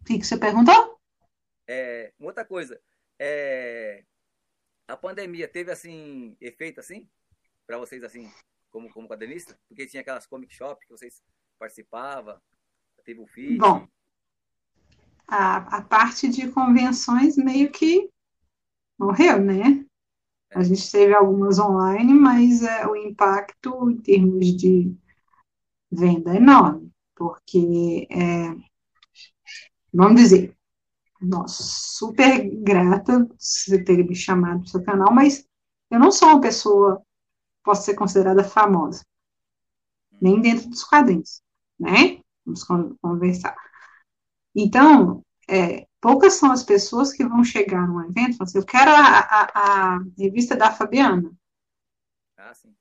[0.01, 0.99] O que, que você perguntou?
[1.67, 2.81] É, outra coisa.
[3.19, 4.05] É,
[4.87, 7.09] a pandemia teve, assim, efeito, assim?
[7.69, 8.33] para vocês, assim,
[8.71, 9.55] como, como quadrinista?
[9.69, 11.23] Porque tinha aquelas comic shop que vocês
[11.59, 12.41] participavam,
[13.05, 13.59] teve o feed.
[13.59, 13.87] Bom,
[15.27, 18.11] a, a parte de convenções meio que
[18.99, 19.85] morreu, né?
[20.51, 24.97] A gente teve algumas online, mas é, o impacto em termos de
[25.91, 28.55] venda enorme, porque, é,
[29.93, 30.57] vamos dizer,
[31.21, 35.47] nossa, super grata de você ter me chamado para o seu canal, mas
[35.91, 37.03] eu não sou uma pessoa
[37.65, 39.05] possa ser considerada famosa,
[40.21, 41.43] nem dentro dos quadrinhos,
[41.79, 42.21] né?
[42.45, 42.65] Vamos
[43.01, 43.55] conversar.
[44.55, 48.65] Então, é, poucas são as pessoas que vão chegar num evento e falar assim, eu
[48.67, 51.31] quero a, a, a revista da Fabiana.
[52.37, 52.75] Ah, sim.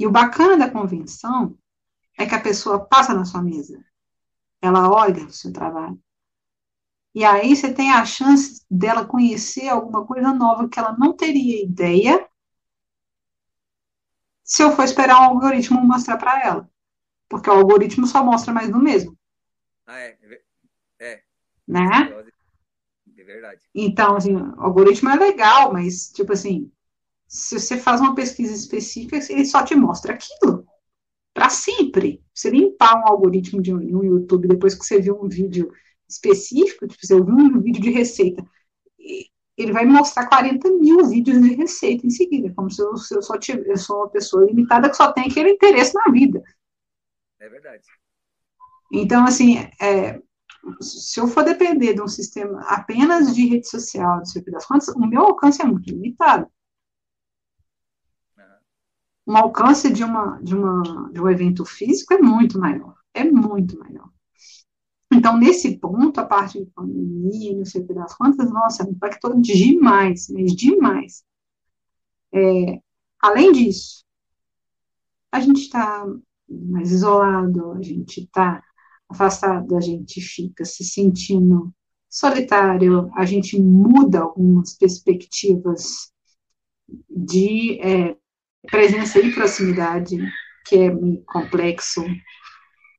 [0.00, 1.58] E o bacana da convenção
[2.16, 3.84] é que a pessoa passa na sua mesa,
[4.62, 6.02] ela olha o seu trabalho.
[7.14, 11.62] E aí você tem a chance dela conhecer alguma coisa nova que ela não teria
[11.62, 12.26] ideia
[14.42, 16.70] se eu for esperar um algoritmo mostrar para ela.
[17.28, 19.14] Porque o algoritmo só mostra mais do mesmo.
[19.86, 20.18] Ah, é.
[20.98, 21.22] É.
[21.68, 22.24] Né?
[23.18, 23.60] É verdade.
[23.74, 26.72] Então, assim, o algoritmo é legal, mas, tipo assim,
[27.30, 30.66] se você faz uma pesquisa específica, ele só te mostra aquilo.
[31.32, 32.20] Para sempre.
[32.34, 35.72] Você limpar um algoritmo de um, um YouTube depois que você viu um vídeo
[36.08, 38.44] específico, tipo, você viu um vídeo de receita,
[39.56, 43.22] ele vai mostrar 40 mil vídeos de receita em seguida, como se eu, se eu
[43.22, 46.42] só tivesse, eu sou uma pessoa limitada que só tem aquele interesse na vida.
[47.38, 47.84] É verdade.
[48.92, 50.20] Então, assim, é,
[50.80, 54.88] se eu for depender de um sistema apenas de rede social, de circuito das contas,
[54.88, 56.50] o meu alcance é muito limitado.
[59.30, 62.96] Um alcance de, uma, de, uma, de um evento físico é muito maior.
[63.14, 64.10] É muito maior.
[65.12, 69.40] Então, nesse ponto, a parte de pandemia, não sei o que das quantas, nossa, impactou
[69.40, 71.22] demais, mas demais.
[72.34, 72.80] É,
[73.20, 74.04] além disso,
[75.30, 76.04] a gente está
[76.48, 78.60] mais isolado, a gente está
[79.08, 81.72] afastado, a gente fica se sentindo
[82.08, 86.12] solitário, a gente muda algumas perspectivas
[87.08, 88.16] de é,
[88.68, 90.18] presença e proximidade,
[90.66, 92.04] que é meio complexo.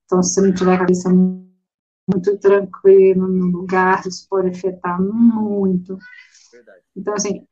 [0.05, 5.97] Então, se você não tiver a cabeça muito tranquilo no lugar, isso pode afetar muito.
[6.51, 6.81] Verdade.
[6.95, 7.45] Então, assim,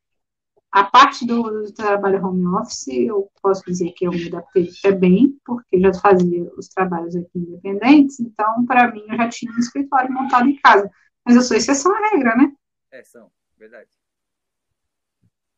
[0.71, 4.91] a parte do, do, trabalho home office, eu posso dizer que eu me adaptei até
[4.91, 9.57] bem, porque já fazia os trabalhos aqui independentes, então, para mim, eu já tinha um
[9.57, 10.89] escritório montado em casa.
[11.25, 12.51] Mas eu sou exceção à regra, né?
[12.91, 13.89] É, são, verdade.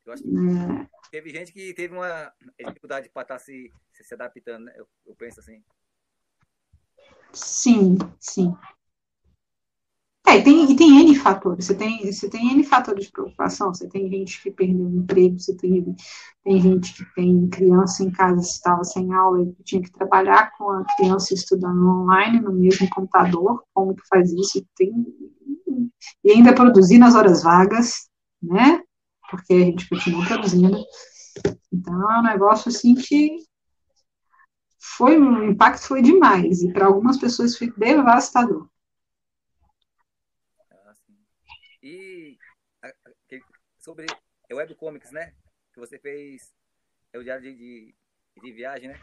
[0.05, 0.87] Eu acho que é.
[1.11, 4.73] teve gente que teve uma dificuldade para estar tá se, se adaptando, né?
[4.75, 5.63] Eu, eu penso assim.
[7.31, 8.55] Sim, sim.
[10.27, 11.65] É, e tem, e tem N fatores.
[11.65, 13.73] Você tem, você tem N fatores de preocupação.
[13.73, 15.95] Você tem gente que perdeu o emprego, você tem,
[16.43, 20.69] tem gente que tem criança em casa, estava sem aula e tinha que trabalhar com
[20.69, 23.63] a criança estudando online no mesmo computador.
[23.73, 24.65] Como que faz isso?
[24.75, 24.93] Tem,
[26.23, 28.09] e ainda produzir nas horas vagas,
[28.41, 28.81] né?
[29.31, 30.83] Porque a gente continua produzindo.
[31.73, 33.37] Então, é um negócio assim que
[34.77, 36.61] foi, o impacto foi demais.
[36.61, 38.69] E para algumas pessoas foi devastador.
[43.81, 44.05] sobre
[44.49, 45.33] é webcomics, né?
[45.73, 46.53] Que você fez
[47.11, 47.95] é o diário de, de,
[48.41, 48.99] de viagem, né?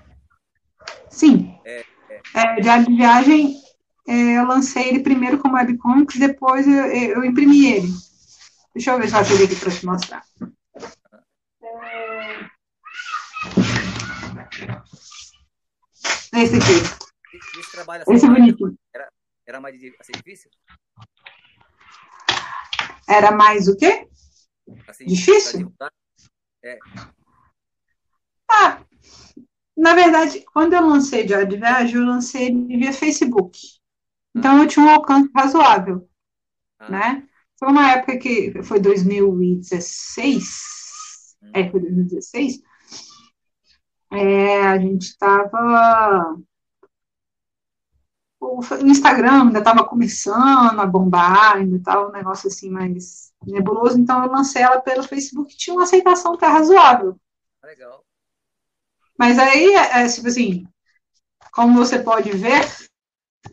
[1.11, 1.59] Sim.
[1.65, 2.21] É, é.
[2.35, 3.61] é diário de viagem,
[4.07, 7.89] é, eu lancei ele primeiro como webcomics, depois eu, eu imprimi ele.
[8.75, 10.25] Deixa eu ver se eu achei aqui para te mostrar.
[11.63, 12.49] É...
[16.35, 17.59] Esse aqui.
[17.59, 18.79] Esse, trabalho assim, esse é bonito.
[18.95, 19.09] Era,
[19.47, 20.51] era mais assim, difícil?
[23.09, 24.09] Era mais o quê?
[24.87, 25.75] Assim, Difícil?
[26.63, 26.79] É.
[29.79, 33.59] Na verdade, quando eu lancei de viagem, eu lancei via Facebook.
[34.35, 36.09] Então eu tinha um alcance razoável,
[36.81, 36.91] ah.
[36.91, 37.29] né?
[37.59, 41.51] Foi uma época que foi 2016, hum.
[41.55, 42.61] é, foi 2016,
[44.13, 46.37] é, a gente estava
[48.41, 54.23] o Instagram ainda estava começando a bombar, ainda estava um negócio assim mais nebuloso, então
[54.23, 57.19] eu lancei ela pelo Facebook, tinha uma aceitação até razoável.
[57.63, 58.05] Legal.
[59.19, 60.65] Mas aí, é, é, tipo assim,
[61.53, 62.65] como você pode ver,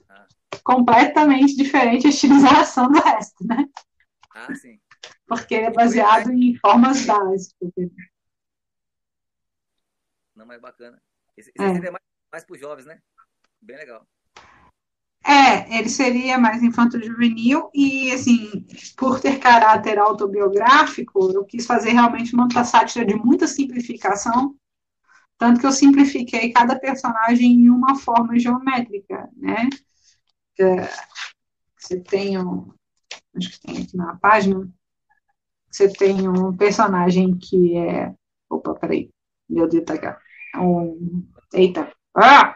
[0.07, 0.27] ah.
[0.63, 3.65] completamente diferente a estilização do resto, né?
[4.35, 4.79] Ah, sim.
[5.25, 7.71] Porque ele é baseado em formas básicas.
[10.35, 11.01] Não, mais bacana.
[11.37, 11.87] Esse, esse é.
[11.87, 13.01] é mais, mais para os jovens, né?
[13.61, 14.05] Bem legal.
[15.25, 22.35] É, ele seria mais infanto-juvenil e, assim, por ter caráter autobiográfico, eu quis fazer realmente
[22.35, 24.55] uma sátira de muita simplificação,
[25.37, 29.67] tanto que eu simplifiquei cada personagem em uma forma geométrica, né?
[31.75, 32.71] Você tem um,
[33.35, 34.69] acho que tem aqui na página,
[35.69, 38.13] você tem um personagem que é,
[38.49, 39.09] opa, peraí,
[39.49, 40.07] meu dedo tá aqui,
[40.57, 42.55] um, eita, ah!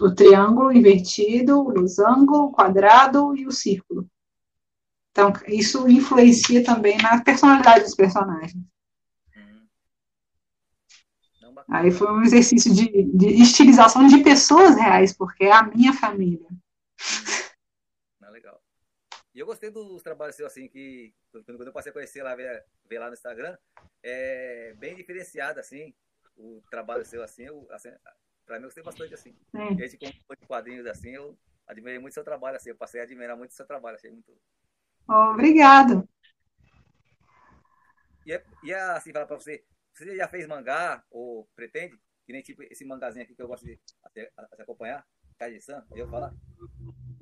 [0.00, 4.08] o triângulo invertido, o losango, o quadrado e o círculo.
[5.10, 8.64] Então, isso influencia também na personalidade dos personagens.
[9.36, 9.66] Hum.
[11.68, 16.46] Aí foi um exercício de, de, estilização de pessoas reais, porque é a minha família.
[19.34, 22.64] E eu gostei dos trabalhos seus, assim, que quando eu passei a conhecer lá, ver,
[22.88, 23.56] ver lá no Instagram,
[24.02, 25.94] é bem diferenciado, assim,
[26.36, 27.90] o trabalho seu, assim, eu, assim
[28.44, 29.34] Pra mim, eu gostei bastante assim.
[29.50, 29.82] Sim.
[29.82, 32.70] Esse como de quadrinhos assim, eu admirei muito seu trabalho, assim.
[32.70, 34.36] Eu passei a admirar muito seu trabalho, achei muito.
[35.08, 36.08] Obrigado.
[38.26, 41.98] E, é, e é assim, falar pra você, você já fez mangá ou pretende?
[42.24, 43.80] Que nem tipo esse mangazinho aqui que eu gosto de,
[44.14, 45.04] de, de acompanhar,
[45.38, 46.32] Kaji-san, eu falar?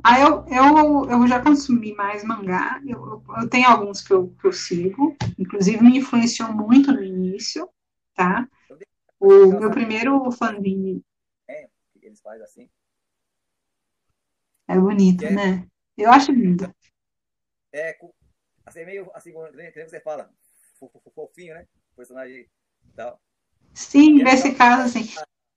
[0.02, 2.80] Ah, eu, eu, eu já consumi mais mangá.
[2.86, 5.16] Eu, eu tenho alguns que eu, que eu sigo.
[5.38, 7.68] Inclusive, me influenciou muito no início,
[8.14, 8.48] tá?
[9.18, 11.04] O meu primeiro fanzine
[12.10, 12.70] eles fazem assim.
[14.68, 15.68] É bonito, é, né?
[15.96, 16.72] Eu acho lindo.
[17.72, 17.96] É,
[18.66, 20.32] assim, meio assim, como você fala,
[21.14, 21.66] fofinho, né?
[21.92, 23.20] O personagem e tal.
[23.74, 25.06] Sim, e nesse caso, assim.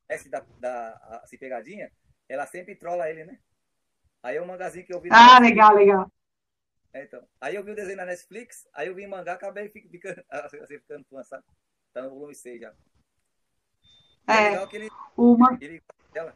[0.07, 1.91] Essa da, da assim, pegadinha,
[2.29, 3.39] ela sempre trola ele, né?
[4.23, 5.09] Aí é um mangazinho que eu vi.
[5.11, 6.09] Ah, legal, legal.
[6.93, 7.21] É, então.
[7.41, 10.79] Aí eu vi o desenho na Netflix, aí eu vi em mangá, acabei ficando, assim,
[10.79, 11.43] ficando fã, sabe?
[11.93, 12.73] Tá no volume 6 já.
[14.27, 15.57] É, é legal que ele, uma...
[15.59, 15.83] ele
[16.13, 16.33] dela.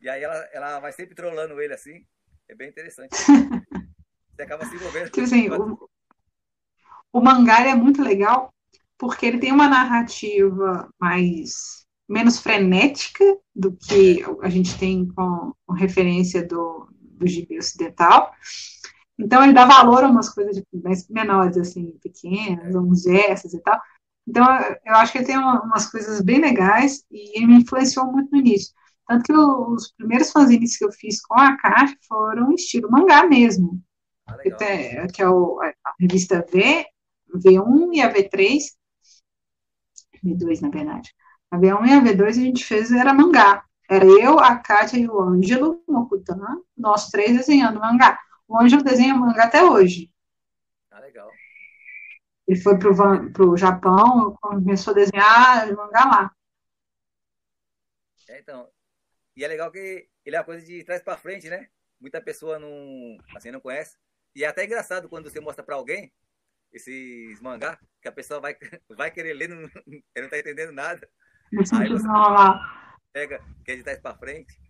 [0.00, 2.06] E aí ela, ela vai sempre trolando ele assim.
[2.48, 3.10] É bem interessante.
[4.34, 5.10] Você acaba se envolvendo.
[5.10, 5.90] Tipo assim, o,
[7.12, 8.54] o mangá é muito legal
[8.96, 15.72] porque ele tem uma narrativa mais menos frenética do que a gente tem com, com
[15.74, 18.32] referência do, do gibi ocidental.
[19.18, 23.80] Então ele dá valor a umas coisas mais menores, assim, pequenas, uns gestos e tal.
[24.28, 24.44] Então
[24.84, 28.38] eu acho que ele tem umas coisas bem legais e ele me influenciou muito no
[28.38, 28.74] início.
[29.06, 33.80] Tanto que os primeiros fanzines que eu fiz com a caixa foram estilo mangá mesmo.
[34.26, 36.84] Ah, que, tem, que, é o, a revista V,
[37.32, 38.62] V1 e a V3.
[40.24, 41.14] V2, na verdade.
[41.50, 43.64] A V1 e a V2 a gente fez, era mangá.
[43.88, 48.18] Era eu, a Kátia e o Ângelo Mokutan, nós três desenhando mangá.
[48.48, 50.10] O Ângelo desenha mangá até hoje.
[50.90, 51.30] Ah, legal.
[52.46, 56.36] Ele foi para o Japão, começou a desenhar mangá lá.
[58.28, 58.68] É, então,
[59.36, 61.68] e é legal que ele é uma coisa de trás para frente, né?
[62.00, 63.96] Muita pessoa não, assim, não conhece.
[64.34, 66.12] E é até engraçado quando você mostra para alguém
[66.72, 68.56] esses mangá, que a pessoa vai,
[68.90, 69.62] vai querer ler, não,
[70.16, 71.08] não tá entendendo nada.
[71.52, 71.98] Aí você
[73.16, 74.60] pega, que é de trás para frente,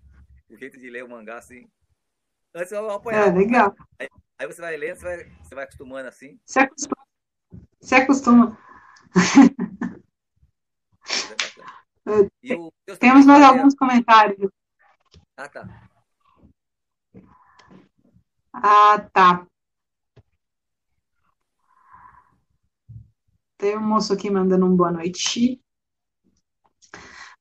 [0.48, 1.68] o jeito de ler o mangá, assim.
[2.54, 3.26] Antes eu apanhava.
[3.26, 3.74] É, legal.
[3.98, 4.08] Aí,
[4.38, 6.38] aí, você vai lendo, você vai, você vai acostumando assim.
[6.44, 7.06] Se acostuma.
[7.80, 8.58] Se acostuma.
[12.08, 14.48] O, Temos mais alguns comentários.
[15.36, 15.90] Ah, tá.
[18.52, 19.46] Ah, tá.
[23.58, 25.60] Tem um moço aqui mandando um boa noite.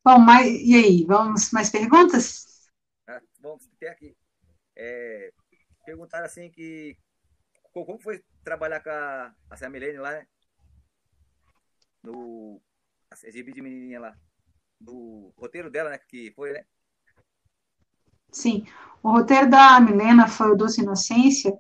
[0.06, 1.04] Bom, mas e aí?
[1.04, 2.70] Vamos mais perguntas?
[3.08, 4.16] Ah, bom, tem aqui.
[4.76, 5.34] É,
[5.84, 6.96] perguntaram assim que
[7.74, 10.28] como foi trabalhar com a, a Samilene lá, né?
[12.04, 12.62] No
[13.10, 14.16] a exibe de menininha lá
[14.80, 15.98] do roteiro dela, né?
[15.98, 16.64] Que foi, né?
[18.32, 18.64] Sim.
[19.02, 21.52] O roteiro da Milena foi o Doce Inocência,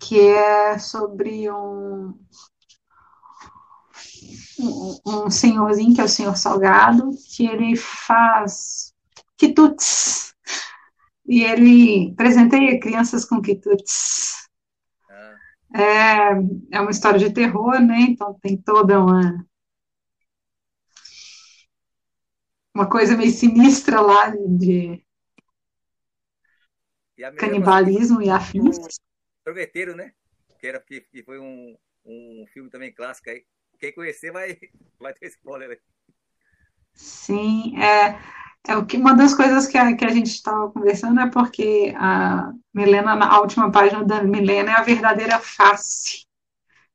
[0.00, 2.18] que é sobre um.
[4.58, 8.94] Um, um senhorzinho, que é o senhor Salgado, que ele faz
[9.36, 10.34] quitutes.
[11.26, 14.48] E ele presenteia crianças com quitutes.
[15.10, 15.34] Ah.
[15.74, 18.00] É, é uma história de terror, né?
[18.00, 19.46] Então tem toda uma
[22.74, 25.02] uma coisa meio sinistra lá de
[27.16, 28.76] e canibalismo e afins.
[29.42, 30.12] Sorveteiro, né?
[30.60, 31.74] Que, era, que, que foi um,
[32.04, 33.44] um filme também clássico aí.
[33.78, 34.58] Quem conhecer vai,
[34.98, 35.78] vai ter spoiler aí.
[36.92, 38.18] Sim, é,
[38.68, 41.94] é o que, uma das coisas que a, que a gente estava conversando é porque
[41.96, 46.26] a Milena, na última página da Milena, é a verdadeira face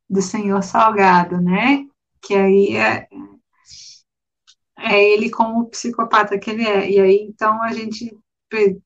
[0.10, 1.86] do Senhor Salgado, né?
[2.22, 3.08] Que aí é,
[4.78, 6.90] é ele como psicopata que ele é.
[6.90, 8.18] E aí, então, a gente,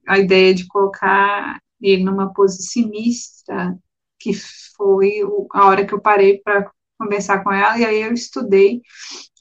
[0.07, 3.77] a ideia de colocar ele numa pose sinistra,
[4.19, 4.33] que
[4.75, 5.21] foi
[5.53, 6.71] a hora que eu parei para
[7.05, 8.81] conversar com ela, e aí eu estudei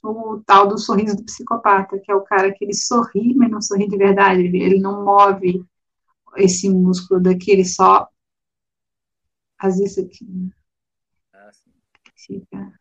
[0.03, 3.61] o tal do sorriso do psicopata, que é o cara que ele sorri, mas não
[3.61, 5.65] sorri de verdade, ele, ele não move
[6.37, 8.07] esse músculo daqui, ele só
[9.59, 10.51] faz isso aqui.
[11.33, 11.51] Ah,
[12.15, 12.79] Fica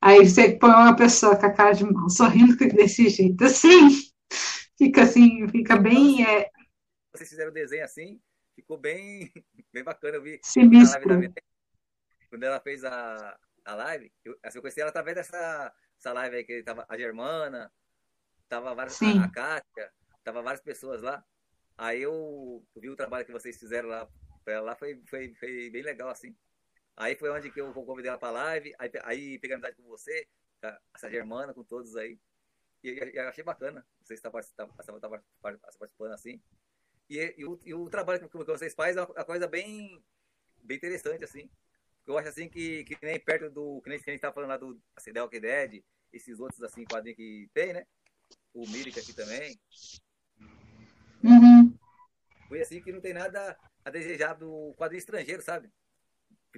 [0.00, 3.88] Aí você põe uma pessoa com a cara de mal sorrindo desse jeito, assim,
[4.76, 6.26] fica assim, fica bem.
[6.26, 6.50] É...
[7.12, 8.20] Vocês fizeram o desenho assim,
[8.54, 9.32] ficou bem,
[9.72, 10.16] bem bacana.
[10.16, 11.20] Eu vi Sinistro.
[12.34, 16.36] Quando ela fez a, a live, eu, assim, eu conheci ela através dessa essa live
[16.36, 17.72] aí que tava a Germana,
[18.48, 19.20] tava várias, Sim.
[19.20, 19.92] a Kátia,
[20.24, 21.24] tava várias pessoas lá.
[21.78, 24.08] Aí eu, vi o trabalho que vocês fizeram lá
[24.44, 26.36] pra ela lá, foi, foi, foi bem legal assim.
[26.96, 30.28] Aí foi onde que eu convidei ela para live, aí, aí peguei amizade com você,
[30.92, 32.18] essa germana, com todos aí.
[32.82, 34.74] E, e eu achei bacana você estar participando,
[35.40, 36.42] participando assim.
[37.08, 40.04] E, e, o, e, o, trabalho que, que vocês fazem é uma coisa bem,
[40.62, 41.48] bem interessante, assim.
[42.06, 43.80] Eu acho assim que, que nem perto do.
[43.82, 45.82] Que nem a gente tá falando lá do assim, The Walking Dead,
[46.12, 47.86] esses outros assim, quadrinhos que tem, né?
[48.52, 49.58] O Mírica aqui também.
[51.22, 51.76] Uhum.
[52.48, 55.70] Foi assim que não tem nada a desejar do quadrinho estrangeiro, sabe?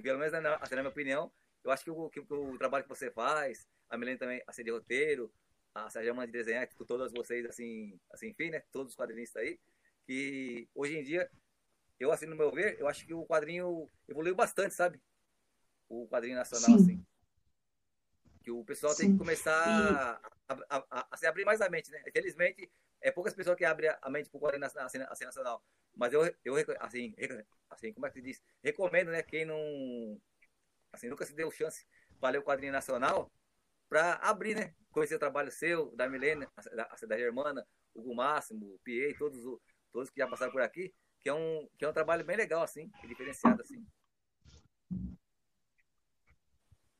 [0.01, 1.31] pelo menos na, assim, na minha opinião,
[1.63, 4.71] eu acho que o, que o, trabalho que você faz, a Milene também, assim, de
[4.71, 5.31] roteiro,
[5.73, 8.63] a Sérgio de desenhar, com todas vocês, assim, assim, enfim, né?
[8.71, 9.59] Todos os quadrinistas aí,
[10.05, 11.29] que hoje em dia,
[11.99, 14.99] eu, assim, no meu ver, eu acho que o quadrinho evoluiu bastante, sabe?
[15.89, 16.83] O quadrinho nacional, Sim.
[16.83, 17.05] assim.
[18.43, 19.03] Que o pessoal Sim.
[19.03, 22.01] tem que começar a, a, a, a, se abrir mais a mente, né?
[22.07, 22.69] Infelizmente,
[23.01, 25.63] é poucas pessoas que abrem a mente pro quadrinho assim, assim, nacional.
[25.95, 27.13] Mas eu, eu assim,
[27.69, 28.41] assim, como é que se diz?
[28.63, 30.21] Recomendo, né, quem não,
[30.91, 31.85] assim, nunca se deu chance
[32.19, 33.31] para ler o quadrinho nacional,
[33.89, 38.79] para abrir, né, conhecer o trabalho seu, da Milena, da, da Germana, o Máximo, o
[38.83, 39.39] Piei, todos,
[39.91, 42.61] todos que já passaram por aqui, que é um, que é um trabalho bem legal,
[42.61, 43.85] assim, diferenciado, assim.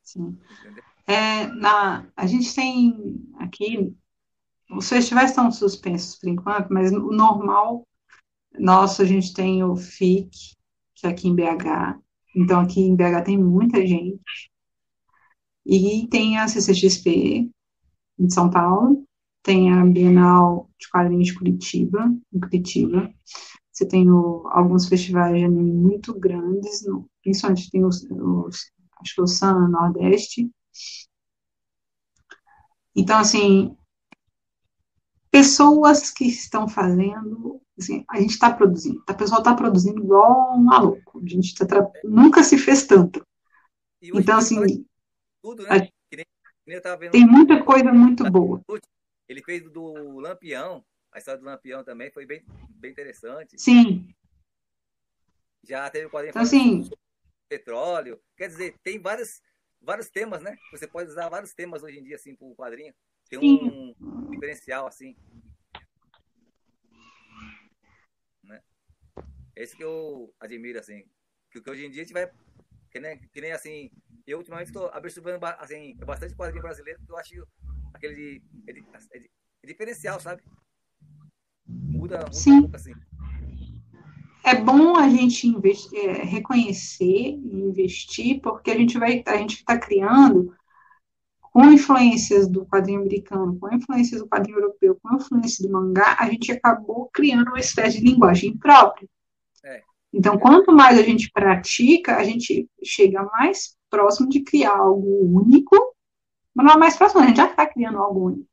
[0.07, 0.37] Sim.
[1.05, 3.93] É, na, a gente tem aqui,
[4.71, 7.85] os festivais estão suspensos por enquanto, mas o normal
[8.57, 10.29] nosso, a gente tem o FIC,
[10.95, 11.99] que é aqui em BH.
[12.33, 14.49] Então, aqui em BH tem muita gente.
[15.65, 17.51] E tem a CCXP,
[18.17, 19.05] em São Paulo.
[19.43, 23.13] Tem a Bienal de Quadrinhos de Curitiba, em Curitiba.
[23.69, 28.71] Você tem o, alguns festivais de anime muito grandes, no, principalmente tem os, os,
[29.01, 30.49] acho que o Sun Nordeste.
[32.95, 33.77] Então, assim,
[35.31, 40.63] pessoas que estão fazendo Assim, a gente está produzindo, a pessoa está produzindo igual um
[40.63, 41.21] maluco.
[41.23, 41.87] A gente tá tra...
[42.03, 43.23] nunca se fez tanto.
[44.01, 44.83] Então, assim,
[45.43, 45.69] tudo, né?
[45.69, 47.09] a...
[47.11, 48.61] tem muita coisa muito boa.
[49.29, 53.59] Ele fez do Lampião, a história do Lampião também foi bem, bem interessante.
[53.59, 54.09] Sim.
[55.63, 56.89] Já teve o quadrinho então, assim,
[57.47, 58.21] petróleo.
[58.35, 59.41] Quer dizer, tem vários,
[59.81, 60.57] vários temas, né?
[60.71, 62.93] Você pode usar vários temas hoje em dia, assim, para o quadrinho.
[63.29, 65.15] Tem um, um diferencial, assim.
[69.57, 71.03] É isso que eu admiro, assim.
[71.51, 72.31] Que, que hoje em dia a gente vai.
[72.91, 73.89] Que nem, que nem assim.
[74.27, 77.47] Eu ultimamente estou absorvendo assim, bastante quadrinho brasileiro, porque eu acho
[77.91, 78.43] aquele.
[78.67, 78.71] É,
[79.17, 79.25] é,
[79.63, 80.43] é diferencial, sabe?
[81.65, 82.51] Muda, muda Sim.
[82.51, 82.93] um pouco assim.
[84.47, 89.55] É bom a gente investir, é, reconhecer e investir, porque a gente vai, a gente
[89.57, 90.55] está criando
[91.51, 96.29] com influências do quadrinho americano, com influências do quadrinho europeu, com influências do mangá, a
[96.29, 99.09] gente acabou criando uma espécie de linguagem própria.
[100.13, 105.75] Então, quanto mais a gente pratica, a gente chega mais próximo de criar algo único,
[106.55, 108.47] mas não é mais próximo, a gente já está criando algo único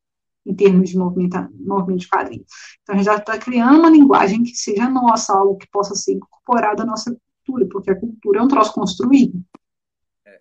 [0.47, 2.47] em termos de movimento, movimento de quadrinhos.
[2.83, 6.13] Então, a gente já está criando uma linguagem que seja nossa, algo que possa ser
[6.13, 9.43] incorporado à nossa cultura, porque a cultura é um troço construído.
[10.27, 10.41] É.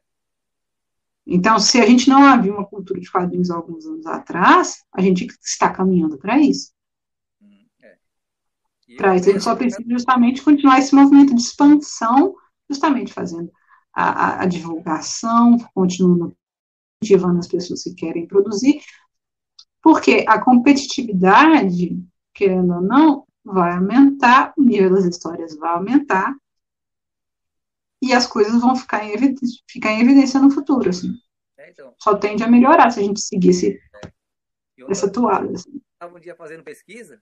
[1.26, 5.26] Então, se a gente não havia uma cultura de quadrinhos alguns anos atrás, a gente
[5.42, 6.74] está caminhando para isso.
[7.42, 8.96] Hum, é.
[8.98, 12.36] Para isso, a gente só precisa justamente continuar esse movimento de expansão,
[12.70, 13.50] justamente fazendo
[13.94, 16.36] a, a, a divulgação, continuando
[17.04, 18.80] incentivando as pessoas que querem produzir,
[19.84, 22.02] porque a competitividade,
[22.34, 26.34] querendo ou não, vai aumentar, o nível das histórias vai aumentar,
[28.02, 31.10] e as coisas vão ficar em evidência, ficar em evidência no futuro, assim.
[31.58, 31.94] É, então.
[32.02, 34.12] Só tende a melhorar se a gente seguisse é.
[34.90, 35.52] essa toalha.
[35.52, 35.82] Assim.
[35.92, 37.22] Estava um dia fazendo pesquisa,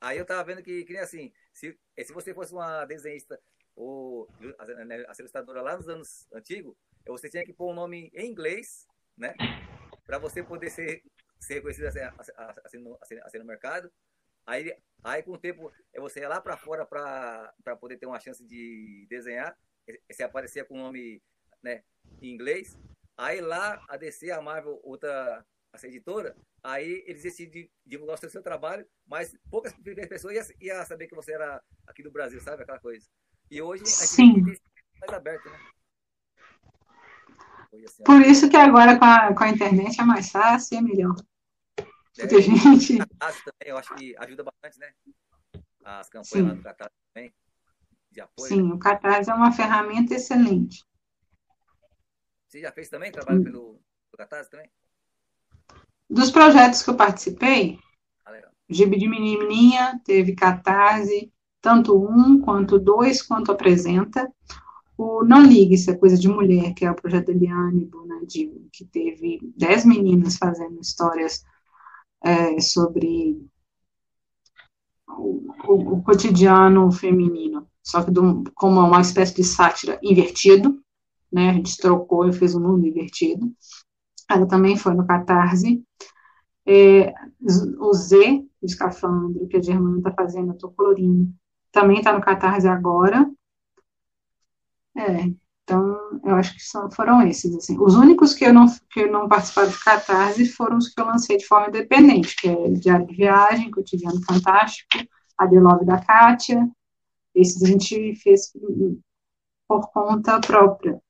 [0.00, 3.40] aí eu estava vendo que, que nem assim, se, se você fosse uma desenhista
[3.74, 6.76] ou a, né, a ilustradora lá nos anos antigos,
[7.08, 9.34] você tinha que pôr um nome em inglês, né?
[10.06, 11.02] Para você poder ser,
[11.40, 12.00] ser reconhecido assim,
[12.64, 13.90] assim, no, assim, assim no mercado.
[14.46, 14.74] Aí,
[15.04, 19.06] aí com o tempo, você ia lá para fora para poder ter uma chance de
[19.08, 19.56] desenhar
[20.10, 21.22] você aparecia com o nome
[21.62, 21.82] né,
[22.20, 22.76] em inglês.
[23.16, 28.30] Aí lá, a DC, a Marvel, outra essa editora, aí eles decidem divulgar o seu,
[28.30, 29.72] seu trabalho, mas poucas
[30.08, 32.62] pessoas iam, iam saber que você era aqui do Brasil, sabe?
[32.62, 33.06] Aquela coisa.
[33.50, 35.58] E hoje a gente tem mais aberto, né?
[38.04, 41.14] Por isso que agora com a, com a internet é mais fácil e é melhor.
[42.18, 42.98] É, Porque gente.
[42.98, 44.92] Também, eu acho que ajuda bastante, né?
[45.84, 46.42] As campanhas Sim.
[46.42, 47.32] lá do Catar também
[48.10, 48.48] de apoio?
[48.48, 50.84] Sim, o Catarse é uma ferramenta excelente.
[52.46, 53.80] Você já fez também trabalho pelo,
[54.10, 54.70] pelo Catarse também?
[56.08, 57.78] Dos projetos que eu participei,
[58.24, 64.32] ah, Gibi de Menininha, teve Catarse, tanto um, quanto dois, quanto apresenta.
[64.98, 68.68] O Não Ligue, isso é coisa de mulher, que é o projeto da Eliane Bonadil,
[68.72, 71.44] que teve dez meninas fazendo histórias
[72.22, 73.40] é, sobre
[75.08, 80.78] o, o, o, cotidiano feminino só que do, como uma espécie de sátira invertido,
[81.32, 81.48] né?
[81.48, 83.50] A gente trocou e fez um mundo invertido.
[84.30, 85.82] Ela também foi no Catarse.
[86.66, 87.14] É,
[87.80, 91.32] o Z, o escafandro, que a Germana está fazendo, eu estou colorindo,
[91.72, 93.26] também está no Catarse agora.
[94.98, 97.78] É, então, eu acho que foram esses, assim.
[97.78, 101.06] Os únicos que eu não, que eu não participaram do Catarse foram os que eu
[101.06, 104.88] lancei de forma independente, que é Diário de Viagem, Cotidiano Fantástico,
[105.38, 106.68] A The Love da Kátia,
[107.34, 108.50] esses a gente fez
[109.68, 111.00] por conta própria.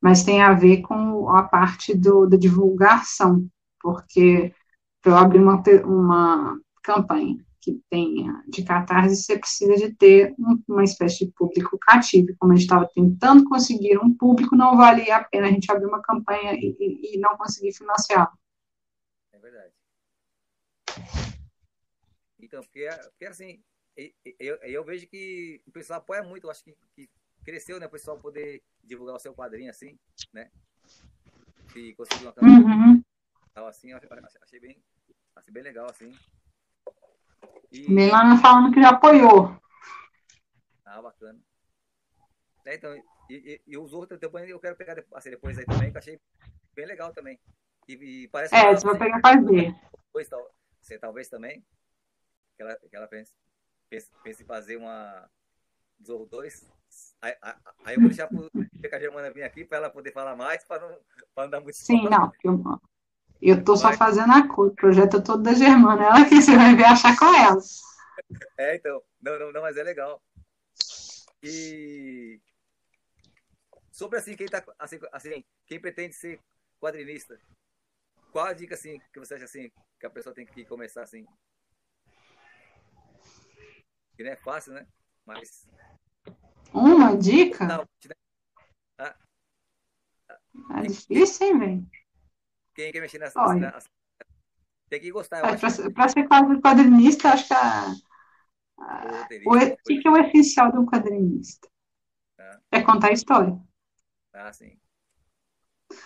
[0.00, 3.46] Mas tem a ver com a parte do, da divulgação,
[3.82, 4.54] porque
[5.04, 10.84] eu abrir uma, uma campanha que tenha de catarse, você precisa de ter um, uma
[10.84, 12.34] espécie de público cativo.
[12.38, 15.86] Como a gente estava tentando conseguir um público, não valia a pena a gente abrir
[15.86, 18.32] uma campanha e, e, não conseguir financiar.
[19.32, 19.72] É verdade.
[22.40, 23.62] Então, porque, porque assim,
[24.38, 27.10] eu, eu vejo que o pessoal apoia muito, eu acho que, que
[27.44, 29.98] cresceu, né, o pessoal poder divulgar o seu quadrinho assim,
[30.32, 30.50] né?
[31.74, 33.02] E conseguir uma campanha uhum.
[33.66, 34.82] assim, achei bem,
[35.34, 36.12] achei bem legal, assim.
[37.70, 37.90] E...
[37.90, 39.56] Milana falando que já apoiou.
[40.84, 41.38] Ah, bacana.
[42.64, 42.94] É, então,
[43.30, 46.00] e, e, e, os outros depois eu quero pegar assim, depois aí também, que eu
[46.00, 46.20] achei
[46.74, 47.38] bem legal também.
[47.86, 49.74] E, e parece é, você vai pegar fazer.
[50.06, 50.28] Depois,
[50.80, 51.64] você talvez também,
[52.56, 53.32] que ela, que ela pensa,
[53.88, 55.28] pensa em fazer uma
[56.04, 56.70] Zorro 2.
[57.20, 57.34] Aí,
[57.84, 60.88] aí, eu vou deixar para a Germana vir aqui para ela poder falar mais, para
[60.88, 60.98] não,
[61.36, 62.32] não dar muito Sim, não,
[63.40, 66.56] eu, tô só fazendo a cor, o projeto é todo da Germana, ela que você
[66.56, 67.58] vai ver achar com ela.
[68.56, 70.22] É, então, não, não, não, mas é legal.
[71.42, 72.40] E
[73.92, 76.40] sobre assim, quem tá assim, assim, quem pretende ser
[76.80, 77.40] quadrinista,
[78.32, 81.26] qual a dica assim que você acha assim que a pessoa tem que começar assim?
[84.16, 84.86] Que não é fácil, né?
[85.24, 85.68] Mas.
[86.72, 87.64] Uma dica?
[87.64, 87.88] Não,
[90.70, 91.90] ah, é difícil, hein, velho?
[92.78, 93.40] Quem quer mexer nessa.
[94.88, 95.38] Tem que gostar.
[95.38, 95.56] É,
[95.90, 97.92] Para ser quadrinista, acho que a.
[99.46, 101.68] o, o que, que é o essencial de um quadrinista?
[102.38, 102.60] Ah.
[102.70, 103.58] É contar a história.
[104.32, 104.78] Ah, sim.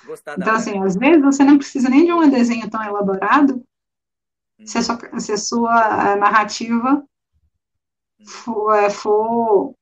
[0.07, 3.63] Gostar então, assim, às vezes você não precisa nem de um desenho tão elaborado
[4.59, 4.67] hum.
[4.67, 7.07] se, a sua, se a sua narrativa
[8.27, 9.77] for, é, for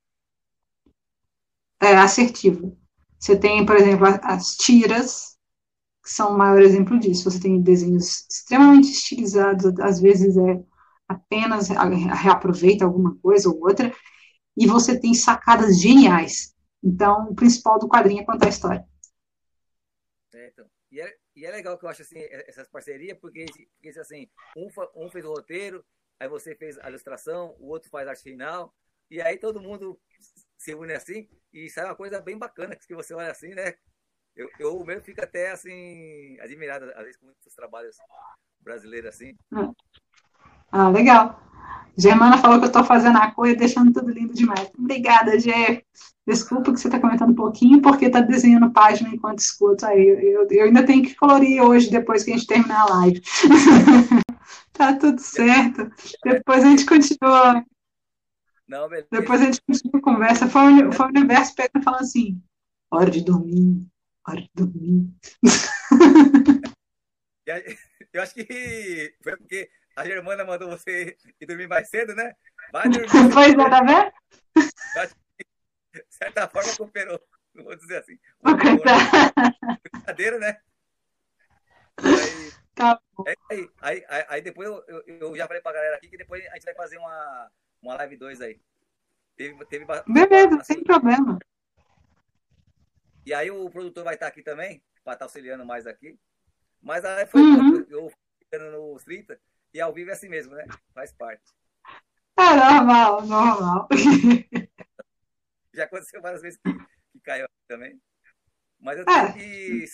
[1.79, 2.77] é, assertivo.
[3.17, 5.30] Você tem, por exemplo, as tiras,
[6.03, 7.29] que são o maior exemplo disso.
[7.29, 10.63] Você tem desenhos extremamente estilizados, às vezes é
[11.07, 13.93] apenas reaproveita alguma coisa ou outra,
[14.55, 16.55] e você tem sacadas geniais.
[16.83, 18.85] Então, o principal do quadrinho é contar a história.
[20.33, 20.65] É, então.
[20.89, 24.67] e, é, e, é, legal que eu acho assim, essas parcerias, porque, porque assim, um,
[24.95, 25.85] um fez o roteiro,
[26.19, 28.73] aí você fez a ilustração, o outro faz a arte final,
[29.09, 29.99] e aí todo mundo
[30.57, 33.75] se une assim, e sai uma coisa bem bacana, que você olha assim, né?
[34.41, 37.95] Eu, eu mesmo fico até assim, admirado, às vezes, com muitos trabalhos
[38.59, 39.35] brasileiros assim.
[40.71, 41.39] Ah, legal.
[41.97, 44.71] Germana falou que eu estou fazendo a coisa deixando tudo lindo demais.
[44.77, 45.83] Obrigada, Gê.
[46.25, 50.07] Desculpa que você está comentando um pouquinho, porque está desenhando página enquanto escuto aí.
[50.07, 53.21] Eu, eu, ainda tenho que colorir hoje, depois que a gente terminar a live.
[54.73, 55.91] tá tudo certo.
[56.23, 57.63] Depois a gente continua.
[58.67, 58.87] Não.
[59.11, 60.47] Depois a gente continua a conversa.
[60.47, 62.41] Foi, o, foi o universo pegando falando assim:
[62.89, 63.85] hora de dormir,
[64.27, 65.13] hora de dormir.
[68.13, 72.33] Eu acho que foi porque a Germana mandou você ir dormir mais cedo, né?
[72.71, 73.07] Vai dormir.
[73.33, 74.11] Pois é, tá vendo?
[75.93, 77.19] De certa forma, cooperou.
[77.53, 78.17] Não vou dizer assim.
[79.83, 80.57] Brincadeira, né?
[81.97, 82.99] Aí, tá
[83.49, 86.45] aí, aí, aí, aí, depois eu, eu, eu, já falei pra galera aqui que depois
[86.47, 88.59] a gente vai fazer uma, uma live 2 aí.
[89.35, 91.37] Teve, teve Beleza, assim, sem problema.
[93.25, 96.17] E aí o produtor vai estar aqui também, para estar auxiliando mais aqui.
[96.81, 97.85] Mas aí foi uhum.
[97.89, 99.39] eu ficando no 30
[99.73, 100.65] e ao vivo é assim mesmo, né?
[100.93, 101.43] Faz parte.
[102.37, 103.87] É normal, normal.
[105.73, 108.01] Já aconteceu várias vezes que, que caiu aqui também.
[108.79, 109.33] Mas eu tenho é.
[109.33, 109.85] que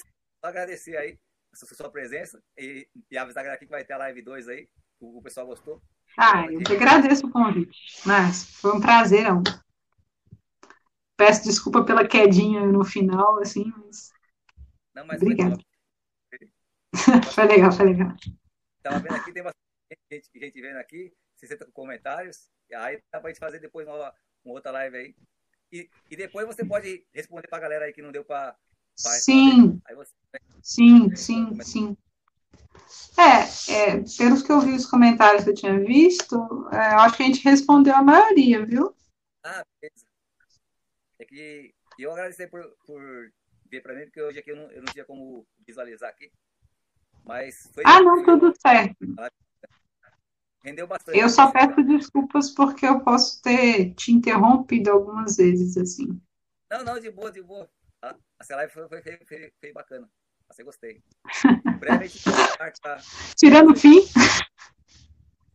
[0.41, 1.19] agradecer aí
[1.51, 4.69] a sua presença e, e avisar aqui que vai ter a live 2 aí.
[4.99, 5.81] O, o pessoal gostou.
[6.17, 8.01] Ah, eu te agradeço o convite.
[8.05, 9.23] Mas foi um prazer.
[9.23, 9.43] Não.
[11.17, 14.11] Peço desculpa pela quedinha no final, assim, mas.
[14.93, 15.57] Não, mas Obrigada.
[17.33, 18.15] Foi, legal, foi legal.
[18.81, 22.49] Tava vendo aqui, tem bastante gente, gente vendo aqui, 60 comentários.
[22.69, 24.13] E aí dá pra gente fazer depois uma,
[24.43, 25.15] uma outra live aí.
[25.71, 28.55] E, e depois você pode responder pra galera aí que não deu pra
[28.95, 29.81] sim.
[29.93, 30.13] Você...
[30.61, 31.97] Sim, sim, sim.
[33.17, 36.35] É, é, pelos que eu vi os comentários que eu tinha visto,
[36.71, 38.95] é, eu acho que a gente respondeu a maioria, viu?
[39.43, 40.06] Ah, beleza.
[41.19, 43.01] É que eu agradecer por, por
[43.69, 46.31] ver para mim, porque hoje aqui eu não, eu não tinha como visualizar aqui.
[47.25, 47.83] Mas foi.
[47.85, 48.95] Ah, não, tudo certo.
[50.63, 51.17] Rendeu bastante.
[51.17, 56.21] Eu só peço desculpas porque eu posso ter te interrompido algumas vezes, assim.
[56.69, 57.69] Não, não, de boa, de boa.
[58.01, 60.09] A, a live foi, foi, foi, foi, bacana.
[60.49, 61.03] Você gostei.
[61.79, 62.23] Brevemente,
[62.81, 62.97] tá...
[63.35, 63.99] Tirando o fim.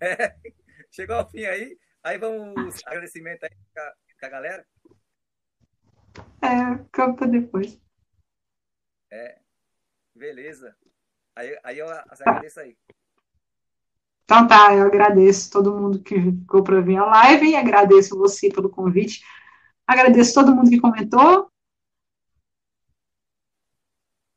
[0.05, 0.35] É,
[0.91, 1.79] chegou ao fim aí.
[2.03, 4.67] Aí vamos agradecimento aí com a, com a galera.
[6.41, 7.81] É, campa depois.
[9.11, 9.41] É,
[10.15, 10.77] beleza.
[11.35, 12.77] Aí, aí eu agradeço aí.
[14.25, 18.51] Então tá, eu agradeço todo mundo que ficou para ver a live e agradeço você
[18.51, 19.23] pelo convite.
[19.87, 21.51] Agradeço todo mundo que comentou.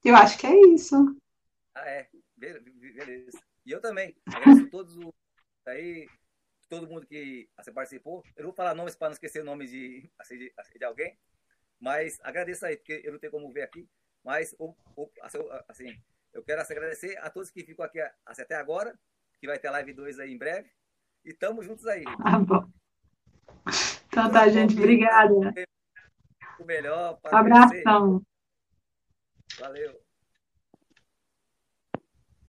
[0.04, 0.96] Eu acho que é isso.
[1.74, 2.10] Ah, é.
[2.36, 3.40] Beleza.
[3.66, 4.16] E eu também.
[4.26, 4.96] Agradeço todos
[5.66, 6.08] aí,
[6.70, 8.24] todo mundo que assim, participou.
[8.36, 11.18] Eu não vou falar nomes para não esquecer o nome de, assim, de, de alguém.
[11.80, 13.88] Mas agradeço aí, porque eu não tenho como ver aqui.
[14.24, 14.56] Mas,
[15.22, 16.02] assim, assim
[16.34, 18.98] eu quero agradecer a todos que ficam aqui assim, até agora,
[19.40, 20.70] que vai ter live 2 aí em breve.
[21.24, 22.04] E estamos juntos aí.
[22.24, 22.70] Ah, bom.
[24.08, 24.78] Então tá, gente.
[24.78, 25.34] Obrigada.
[26.60, 27.20] O melhor.
[27.24, 28.22] Abração.
[29.58, 30.05] Valeu.